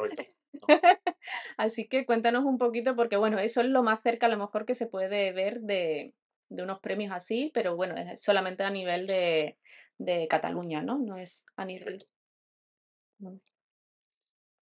[1.58, 4.66] Así que cuéntanos un poquito, porque bueno, eso es lo más cerca a lo mejor
[4.66, 6.14] que se puede ver de,
[6.48, 9.58] de unos premios así, pero bueno, es solamente a nivel de,
[10.00, 10.98] de Cataluña, ¿no?
[10.98, 12.08] No es a nivel...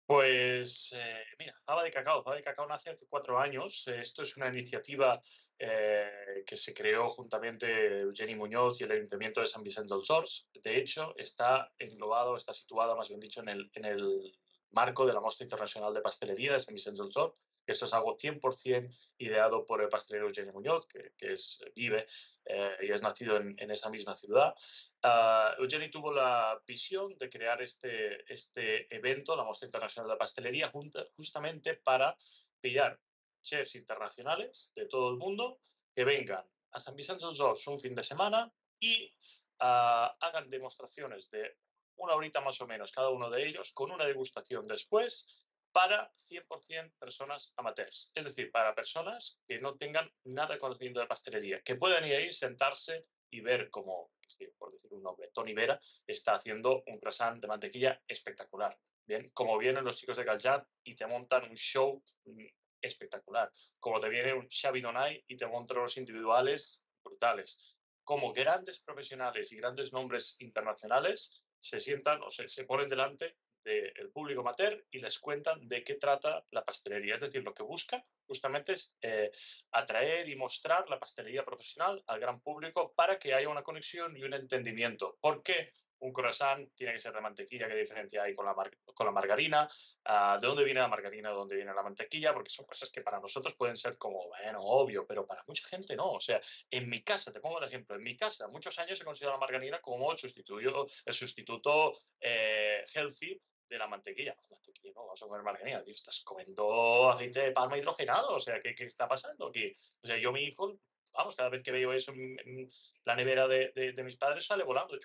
[0.07, 2.23] Pues eh, mira, Faba de Cacao.
[2.23, 3.87] Faba de Cacao nace hace cuatro años.
[3.89, 5.21] Esto es una iniciativa
[5.59, 10.49] eh, que se creó juntamente Eugeni Muñoz y el Ayuntamiento de San Vicente del Sors.
[10.63, 14.39] De hecho, está englobado, está situada, más bien dicho, en el, en el
[14.71, 17.35] marco de la Mostra Internacional de Pastelería de San Vicente del Sors,
[17.73, 22.07] esto es algo 100% ideado por el pastelero Eugenio Muñoz, que, es, vive
[22.45, 24.55] eh, y es nacido en, esa misma ciudad.
[25.03, 30.73] Uh, Eugenio tuvo la visión de crear este, este evento, la Mostra Internacional de Pastelería,
[31.17, 32.17] justamente para
[32.61, 32.99] pillar
[33.43, 35.61] chefs internacionales de todo el mundo
[35.95, 39.13] que vengan a San Vicente del Sors un fin de semana y
[39.61, 41.57] ah, hagan demostraciones de
[41.97, 45.46] una horita más o menos cada uno de ellos, con una degustación después,
[45.77, 51.07] para 100% personas amateurs, es decir, para personas que no tengan nada de conocimiento de
[51.07, 54.11] pastelería, que puedan ir ahí, sentarse y ver cómo,
[54.57, 58.75] por decir un nombre, Tony Vera está haciendo un croissant de mantequilla espectacular.
[59.07, 62.47] Bien, como vienen los chicos de Gallat y te montan un show mm,
[62.81, 68.81] espectacular, como te viene un Xavi Donay y te montan los individuales brutales, como grandes
[68.81, 73.37] profesionales y grandes nombres internacionales se sientan o se, se ponen delante
[73.67, 77.15] del público amateur y les cuentan de qué trata la pastelería.
[77.15, 79.33] Es decir, lo que buscan justamente es eh,
[79.73, 84.23] atraer y mostrar la pastelería profesional al gran público para que haya una conexión y
[84.23, 85.19] un entendimiento.
[85.21, 85.73] ¿Por qué?
[86.01, 88.55] un croissant tiene que ser de mantequilla, ¿qué diferencia hay con la,
[88.95, 89.69] con la margarina?
[90.05, 91.31] Ah, ¿De dónde viene la margarina?
[91.31, 92.35] ¿De dónde viene la mantequilla?
[92.35, 95.97] Porque son cosas que para nosotros pueden ser como, bueno, obvio, pero para mucha gente
[95.97, 96.13] no.
[96.13, 96.41] O sea,
[96.71, 99.47] en mi casa, te pongo un ejemplo, en mi casa muchos años he considerado la
[99.47, 104.37] margarina como el sustituto, el sustituto eh, healthy de la mantequilla.
[104.51, 108.61] Mantequilla, no, vamos a comer margarina, tío, estás comiendo aceite de palma hidrogenado, o sea,
[108.61, 109.77] ¿qué, qué está pasando aquí?
[110.03, 110.79] O sea, yo, mi hijo,
[111.13, 112.69] vamos, cada vez que veo eso en,
[113.05, 114.99] la nevera de, de, mis padres sale volando,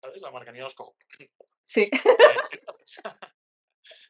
[0.00, 0.22] ¿sabes?
[0.22, 0.96] La margarina los cojo.
[1.64, 1.90] Sí.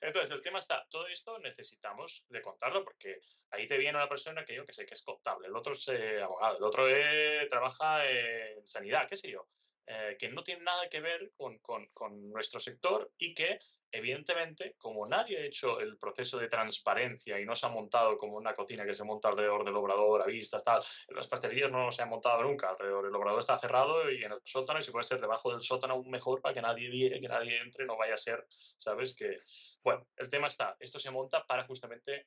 [0.01, 4.45] Entonces, el tema está, todo esto necesitamos de contarlo porque ahí te viene una persona
[4.45, 7.47] que yo que sé que es contable, el otro es eh, abogado, el otro eh,
[7.49, 9.49] trabaja en sanidad, qué sé yo,
[9.87, 13.59] eh, que no tiene nada que ver con, con, con, nuestro sector y que
[13.95, 18.37] evidentemente, como nadie ha hecho el proceso de transparencia y no se ha montado como
[18.37, 21.91] una cocina que se monta alrededor del obrador, a vistas, tal, en las pastelerías no
[21.93, 23.07] se ha montado nunca alrededor.
[23.07, 25.95] El obrador está cerrado y en el sótano, y se puede ser debajo del sótano
[25.95, 28.45] aún mejor para que nadie viere, que nadie entre, no vaya a ser,
[28.77, 29.15] ¿sabes?
[29.15, 29.41] Que,
[29.83, 32.27] bueno, el tema está, esto se monta para justamente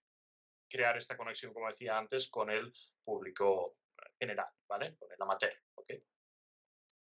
[0.70, 2.74] crear esta conexión, como decía antes, con el
[3.04, 3.78] público
[4.20, 4.96] general, ¿vale?
[4.96, 5.67] Con el amateur.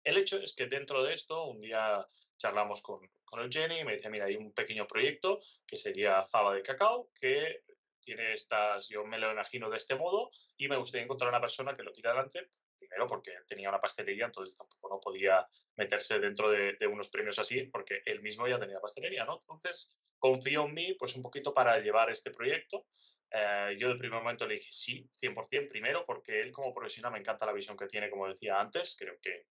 [0.04, 2.06] El hecho es que dentro de esto, un día
[2.36, 6.54] charlamos con, con Eugenie y me dice, mira, hay un pequeño proyecto que sería Fava
[6.54, 7.62] de Cacao, que
[8.02, 11.72] tiene estas, yo me lo imagino de este modo y me gustaría encontrar una persona
[11.72, 12.48] que lo tire adelante,
[12.78, 15.46] primero porque tenía una pastelería, entonces tampoco no podía
[15.76, 19.38] meterse dentro de, unos premios así, porque él mismo ya tenía pastelería, ¿no?
[19.40, 22.86] Entonces confío en mí, pues un poquito para llevar este proyecto.
[23.30, 27.18] Eh, yo de primer momento le dije sí, 100%, primero porque él como profesional me
[27.18, 29.46] encanta la visión que tiene, como decía antes, creo que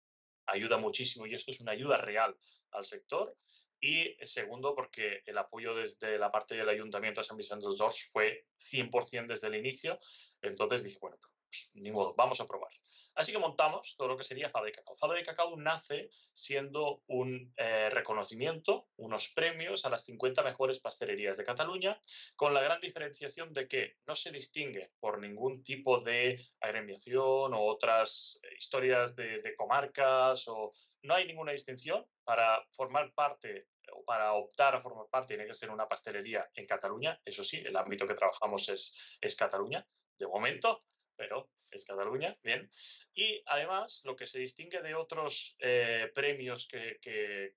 [0.48, 2.36] ayuda muchísimo y esto es una ayuda real
[2.72, 3.36] al sector.
[3.80, 8.08] Y segundo, porque el apoyo desde la parte del Ayuntamiento de San Vicente de Dors
[8.10, 10.00] fue 100% desde el inicio.
[10.42, 11.16] Entonces dije, bueno,
[11.48, 12.72] pues, ni modo, vamos a probar.
[13.14, 14.96] Así que montamos todo lo que sería Fado de Cacao.
[14.96, 21.36] Fado de Cacao nace siendo un eh, reconocimiento, unos premios a las 50 mejores pastelerías
[21.36, 22.00] de Cataluña,
[22.36, 27.64] con la gran diferenciación de que no se distingue por ningún tipo de agremiación o
[27.64, 30.72] otras eh, historias de, de comarcas, o
[31.02, 35.54] no hay ninguna distinción para formar parte o para optar a formar parte tiene que
[35.54, 37.20] ser una pastelería en Cataluña.
[37.24, 39.86] Eso sí, el ámbito que trabajamos es, es Cataluña,
[40.18, 40.84] de momento,
[41.18, 42.70] pero es Cataluña, bien.
[43.12, 47.54] Y además, lo que se distingue de otros eh, premios que,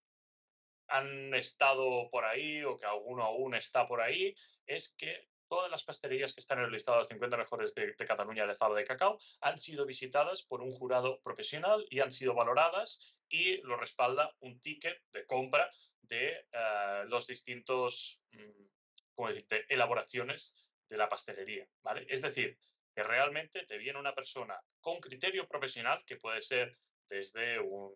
[0.87, 4.35] han estado por ahí o que alguno aún está por ahí,
[4.65, 7.95] es que todas las pastelerías que están en el listado de las 50 mejores de,
[7.95, 12.33] Cataluña de Fado de Cacao han sido visitadas por un jurado profesional y han sido
[12.33, 15.71] valoradas y lo respalda un ticket de compra
[16.01, 18.65] de eh, los distintos, mm,
[19.15, 20.53] ¿cómo decirte?, elaboraciones
[20.89, 22.05] de la pastelería, ¿vale?
[22.09, 22.57] Es decir,
[22.93, 26.73] que realmente te viene una persona con criterio profesional, que puede ser
[27.07, 27.95] desde un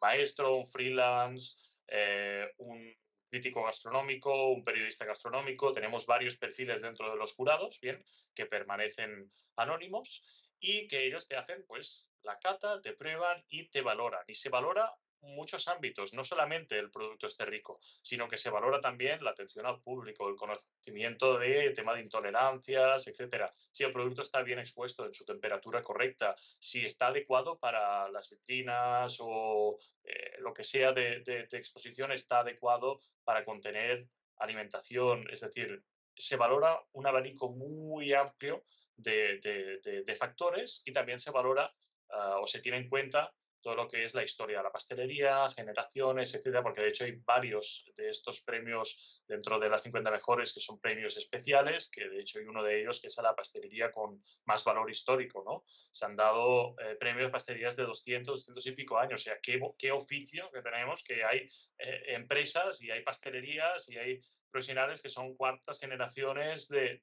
[0.00, 1.54] maestro, un freelance,
[1.86, 2.94] eh, un
[3.28, 8.04] crítico gastronómico, un periodista gastronómico, tenemos varios perfiles dentro de los jurados, bien,
[8.34, 13.80] que permanecen anónimos y que ellos te hacen, pues, la cata, te prueban y te
[13.80, 14.22] valoran.
[14.26, 14.92] Y se valora
[15.22, 19.66] muchos ámbitos, no solamente el producto esté rico, sino que se valora también la atención
[19.66, 23.52] al público, el conocimiento de tema de intolerancias, etcétera.
[23.70, 28.30] Si el producto está bien expuesto en su temperatura correcta, si está adecuado para las
[28.30, 31.22] vitrinas o eh, lo que sea de,
[31.52, 34.06] exposición está adecuado para contener
[34.38, 35.82] alimentación, es decir,
[36.16, 38.64] se valora un abanico muy amplio
[38.96, 41.72] de, factores y también se valora
[42.10, 43.32] ah, o se tiene en cuenta
[43.62, 47.12] todo lo que es la historia de la pastelería, generaciones, etcétera, porque de hecho hay
[47.24, 52.20] varios de estos premios dentro de las 50 mejores que son premios especiales, que de
[52.20, 55.64] hecho hay uno de ellos que es a la pastelería con más valor histórico, ¿no?
[55.92, 59.60] Se han dado eh, premios pastelerías de 200, 200 y pico años, o sea, qué,
[59.78, 61.48] qué oficio que tenemos, que hay
[61.78, 64.20] eh, empresas y hay pastelerías y hay
[64.52, 67.00] profesionales que son cuartas generaciones de,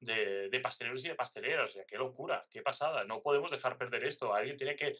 [0.00, 1.70] de, pasteleros y de pasteleras.
[1.70, 3.04] O sea, qué locura, qué pasada.
[3.04, 4.34] No podemos dejar perder esto.
[4.34, 4.96] Alguien tiene que,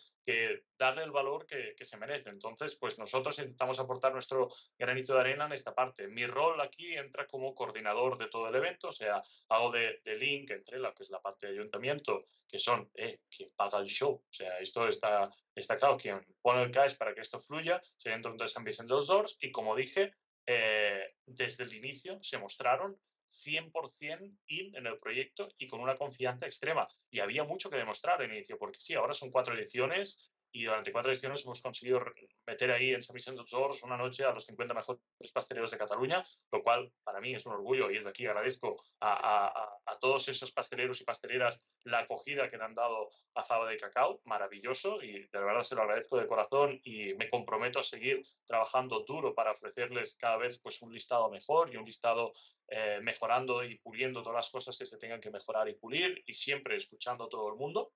[0.79, 2.31] darle el valor que, se merece.
[2.31, 6.09] Entonces, pues nosotros intentamos aportar nuestro granito de arena en esta parte.
[6.09, 10.51] Mi rol aquí entra como coordinador de todo el evento, o sea, hago de, link
[10.51, 14.13] entre la que es la parte de ayuntamiento, que son eh, quien paga el show.
[14.13, 18.13] O sea, esto está, está claro, quien pone el CAES para que esto fluya, se
[18.13, 20.15] entonces San Vicente de los Dors, y como dije,
[20.47, 22.99] eh, desde el inicio se mostraron
[23.31, 26.87] 100% in en el proyecto y con una confianza extrema.
[27.11, 30.93] Y había mucho que demostrar en inicio, porque sí, ahora son cuatro ediciones y durante
[30.93, 32.05] cuatro ediciones hemos conseguido
[32.47, 35.01] meter ahí en San Vicente dels una noche a los 50 mejores
[35.33, 39.47] pasteleros de Cataluña, lo cual para mí es un orgullo y desde aquí agradezco a,
[39.87, 43.79] a, todos esos pasteleros y pasteleras la acogida que le han dado a Faba de
[43.79, 48.23] Cacao, maravilloso y de verdad se lo agradezco de corazón y me comprometo a seguir
[48.45, 52.33] trabajando duro para ofrecerles cada vez pues un listado mejor y un listado
[52.69, 56.35] eh, mejorando y puliendo todas las cosas que se tengan que mejorar y pulir y
[56.35, 57.93] siempre escuchando a todo el mundo.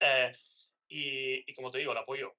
[0.00, 0.32] Eh,
[0.88, 2.34] y, como te digo, el apoyo,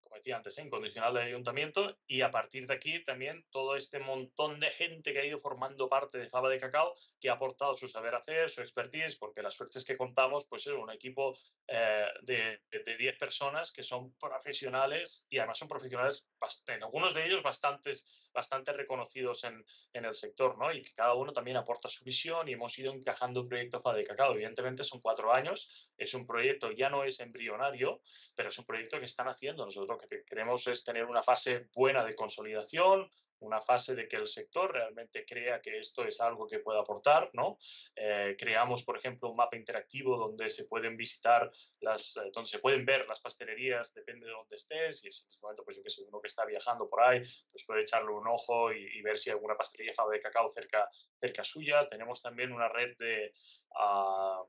[0.00, 0.62] como decía antes, ¿eh?
[0.62, 5.18] incondicional del ayuntamiento y a partir de aquí también todo este montón de gente que
[5.18, 8.60] ha ido formando parte de Faba de Cacao, que ha aportado su saber hacer, su
[8.60, 11.36] expertise, porque la suerte es que contamos pues, es un equipo
[11.66, 16.26] eh, de 10 personas que son profesionales y además son profesionales,
[16.68, 20.70] en algunos de ellos bastantes, bastante reconocidos en, en, el sector, ¿no?
[20.72, 23.96] Y que cada uno también aporta su visión y hemos ido encajando un proyecto Faba
[23.96, 24.34] de Cacao.
[24.34, 28.02] Evidentemente son cuatro años, es un proyecto, ya no es embrionario,
[28.36, 29.64] pero es un proyecto que están haciendo.
[29.64, 33.10] Nosotros lo que queremos es tener una fase buena de consolidación,
[33.40, 37.30] una fase de que el sector realmente crea que esto es algo que puede aportar,
[37.32, 37.58] ¿no?
[37.94, 41.50] Eh, creamos, por ejemplo, un mapa interactivo donde se pueden visitar
[41.80, 45.40] las, eh, donde se pueden ver las pastelerías, depende de dónde estés, y en este
[45.42, 48.26] momento, pues yo que sé, uno que está viajando por ahí, pues puede echarle un
[48.26, 50.88] ojo y, ver si hay alguna pastelería de cacao cerca,
[51.20, 51.88] cerca suya.
[51.88, 53.32] Tenemos también una red de,
[53.78, 54.44] uh,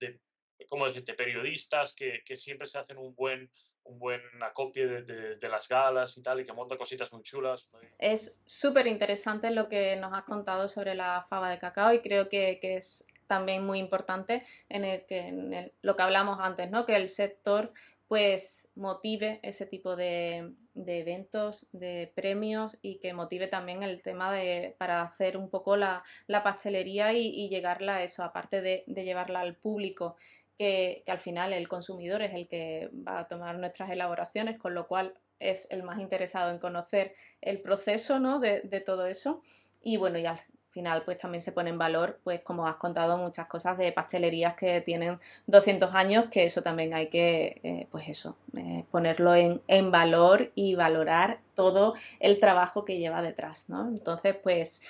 [0.00, 0.20] de
[0.68, 3.50] ¿cómo decirte?, periodistas que siempre se hacen un buen
[3.84, 7.70] un buen acopio de, de, las galas y tal, y que monta cositas muy chulas.
[7.98, 12.28] Es súper interesante lo que nos has contado sobre la fava de cacao y creo
[12.28, 16.84] que, que es también muy importante en, el que, en lo que hablamos antes, ¿no?
[16.84, 17.72] que el sector
[18.06, 24.30] pues motive ese tipo de, de, eventos, de premios y que motive también el tema
[24.30, 28.84] de para hacer un poco la, la pastelería y, y, llegarla a eso, aparte de
[28.86, 30.16] llevarla al público
[30.58, 34.86] que, al final el consumidor es el que va a tomar nuestras elaboraciones, con lo
[34.86, 38.38] cual es el más interesado en conocer el proceso ¿no?
[38.38, 39.42] de, todo eso.
[39.82, 40.38] Y bueno, y al
[40.70, 44.54] final pues también se pone en valor, pues como has contado, muchas cosas de pastelerías
[44.54, 49.60] que tienen 200 años, que eso también hay que, eh, pues eso, eh, ponerlo en,
[49.66, 53.88] en, valor y valorar todo el trabajo que lleva detrás, ¿no?
[53.88, 54.82] Entonces, pues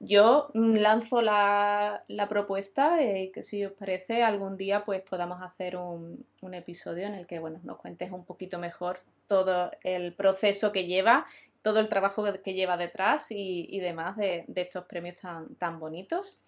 [0.00, 5.76] yo mm, lanzo la, propuesta y que si os parece algún día pues podamos hacer
[5.76, 10.86] un, episodio en el que bueno, nos cuentes un poquito mejor todo el proceso que
[10.86, 11.26] lleva,
[11.62, 16.40] todo el trabajo que lleva detrás y, demás de, estos premios tan, tan bonitos.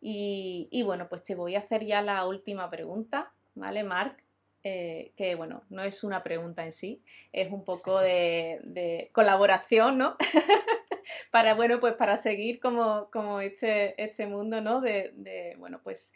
[0.00, 4.22] Y, bueno, pues te voy a hacer ya la última pregunta, ¿vale, Marc?
[4.62, 7.02] Eh, que bueno, no es una pregunta en sí,
[7.32, 10.16] es un poco de, de colaboración, ¿no?
[11.30, 14.80] para, bueno, pues para seguir como, como este, este mundo, ¿no?
[14.80, 16.12] De, bueno, pues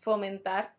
[0.00, 0.74] fomentar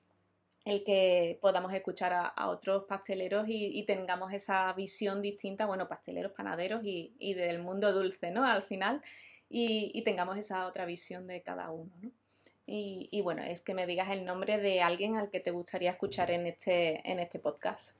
[0.66, 6.82] el que podamos escuchar a, otros pasteleros y, tengamos esa visión distinta, bueno, pasteleros, panaderos
[6.84, 8.44] y, del mundo dulce, ¿no?
[8.46, 9.04] Al final,
[9.48, 12.12] y, tengamos esa otra visión de cada uno, ¿no?
[12.68, 16.32] Y, bueno, es que me digas el nombre de alguien al que te gustaría escuchar
[16.32, 17.96] en este, en este podcast.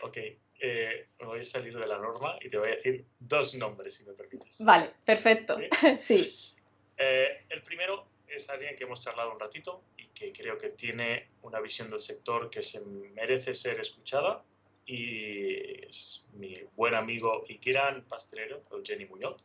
[0.00, 0.16] Ok,
[0.60, 3.94] eh, me voy a salir de la norma y te voy a decir dos nombres,
[3.94, 4.56] si me permites.
[4.60, 5.56] Vale, perfecto.
[5.98, 6.54] Sí.
[6.96, 11.28] Eh, el primero es alguien que hemos charlado un ratito y que creo que tiene
[11.42, 14.42] una visión del sector que se merece ser escuchada
[14.86, 19.42] y es mi buen amigo y gran pastelero, Eugeni Muñoz.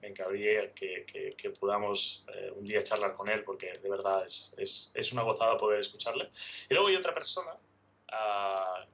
[0.00, 1.04] Me encantaría que,
[1.36, 5.22] que, podamos eh, un día charlar con él porque de verdad es, es, es una
[5.22, 6.28] gozada poder escucharle.
[6.68, 7.52] Y luego hay otra persona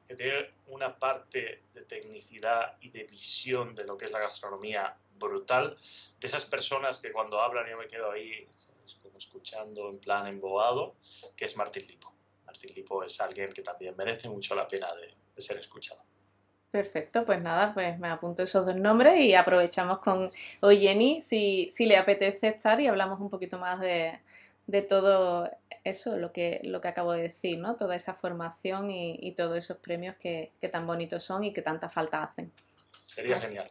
[0.07, 4.97] que tiene una parte de tecnicidad y de visión de lo que es la gastronomía
[5.19, 5.77] brutal.
[6.21, 8.47] De esas personas que cuando hablan yo me quedo ahí
[9.03, 10.95] como escuchando en plan embobado,
[11.37, 12.13] que es Martín Lipo.
[12.47, 16.01] Martín Lipo es alguien que también merece mucho la pena de, ser escuchado.
[16.71, 20.29] Perfecto, pues nada, pues me apunto esos dos nombres y aprovechamos con
[20.61, 24.19] hoy Jenny si, si le apetece estar y hablamos un poquito más de,
[24.69, 25.51] de todo
[25.83, 27.77] eso, lo que, lo que acabo de decir, ¿no?
[27.77, 32.23] Toda esa formación y, todos esos premios que, tan bonitos son y que tanta falta
[32.23, 32.53] hacen.
[33.07, 33.71] Sería genial.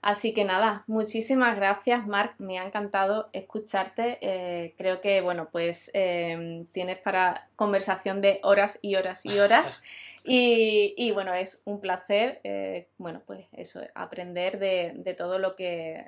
[0.00, 2.34] Así que nada, muchísimas gracias, Marc.
[2.38, 4.18] Me ha encantado escucharte.
[4.22, 9.82] Eh, creo que, bueno, pues em, tienes para conversación de horas y horas y horas.
[10.30, 16.04] Y, bueno, es un placer, eh, bueno, pues eso, aprender de, de, todo lo que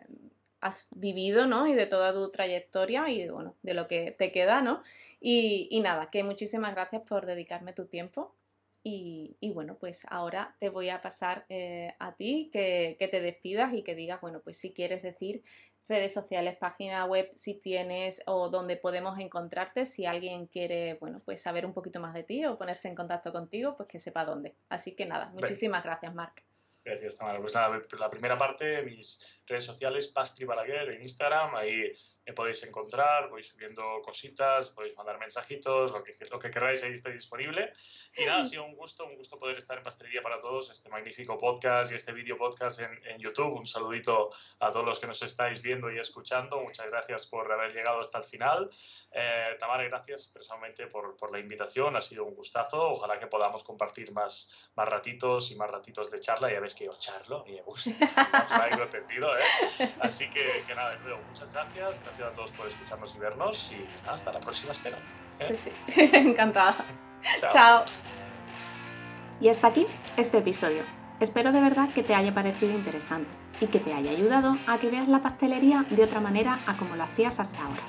[0.61, 1.66] has vivido, ¿no?
[1.66, 4.82] Y de toda tu trayectoria y, bueno, de lo que te queda, ¿no?
[5.20, 8.35] Y, nada, que muchísimas gracias por dedicarme tu tiempo.
[8.82, 13.82] Y, bueno, pues ahora te voy a pasar eh, a ti que, te despidas y
[13.82, 15.43] que digas, bueno, pues si quieres decir
[15.87, 21.43] redes sociales, página web, si tienes o donde podemos encontrarte, si alguien quiere, bueno, pues
[21.43, 24.55] saber un poquito más de ti o ponerse en contacto contigo, pues que sepa dónde.
[24.69, 26.50] Así que nada, muchísimas gracias, Marc.
[26.82, 27.39] Gracias, Tamara.
[27.40, 31.93] Pues nada, la primera parte, mis redes sociales, Pastri Balaguer en Instagram, ahí
[32.24, 36.93] me podéis encontrar, voy subiendo cositas, podéis mandar mensajitos, lo que, lo que queráis, ahí
[36.93, 37.73] estoy disponible.
[38.16, 40.89] Y nada, ha sido un gusto, un gusto poder estar en Pastelería para Todos, este
[40.89, 43.52] magnífico podcast y este vídeo podcast en, en, YouTube.
[43.59, 44.31] Un saludito
[44.61, 46.61] a todos los que nos estáis viendo y escuchando.
[46.61, 48.70] Muchas gracias por haber llegado hasta el final.
[49.12, 52.93] Eh, Tamara, gracias personalmente por, por, la invitación, ha sido un gustazo.
[52.93, 56.51] Ojalá que podamos compartir más, más ratitos y más ratitos de charla.
[56.51, 57.91] Ya ves que yo charlo y me gusta,
[58.77, 59.93] no entendido, ¿eh?
[60.01, 61.95] Así que, que nada, de nuevo, muchas gracias.
[62.05, 64.97] Gracias a todos por escucharnos y vernos y hasta la próxima, espero.
[65.39, 65.47] ¿eh?
[65.49, 65.73] Pues sí,
[66.13, 66.77] encantada.
[67.53, 67.85] Chao.
[69.41, 69.87] Y hasta aquí
[70.17, 70.83] este episodio.
[71.19, 73.29] Espero de verdad que te haya parecido interesante
[73.61, 76.97] y que te haya ayudado a que veas la pastelería de otra manera a como
[76.97, 77.83] lo hacías hasta ahora.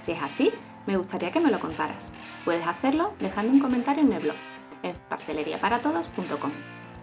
[0.00, 0.52] Si es así,
[0.86, 2.12] me gustaría que me lo contaras.
[2.44, 4.36] Puedes hacerlo dejando un comentario en el blog,
[4.84, 6.52] en pasteleriaparatodos.com,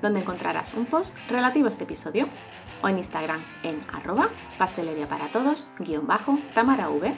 [0.03, 2.27] donde encontrarás un post relativo a este episodio
[2.83, 5.65] o en Instagram en arroba pastelería para todos
[6.53, 7.15] tamara v.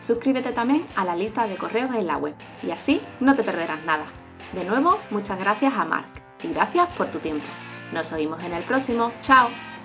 [0.00, 3.84] Suscríbete también a la lista de correos en la web y así no te perderás
[3.84, 4.04] nada.
[4.52, 6.08] De nuevo, muchas gracias a Mark
[6.42, 7.46] y gracias por tu tiempo.
[7.92, 9.12] Nos oímos en el próximo.
[9.22, 9.75] ¡Chao!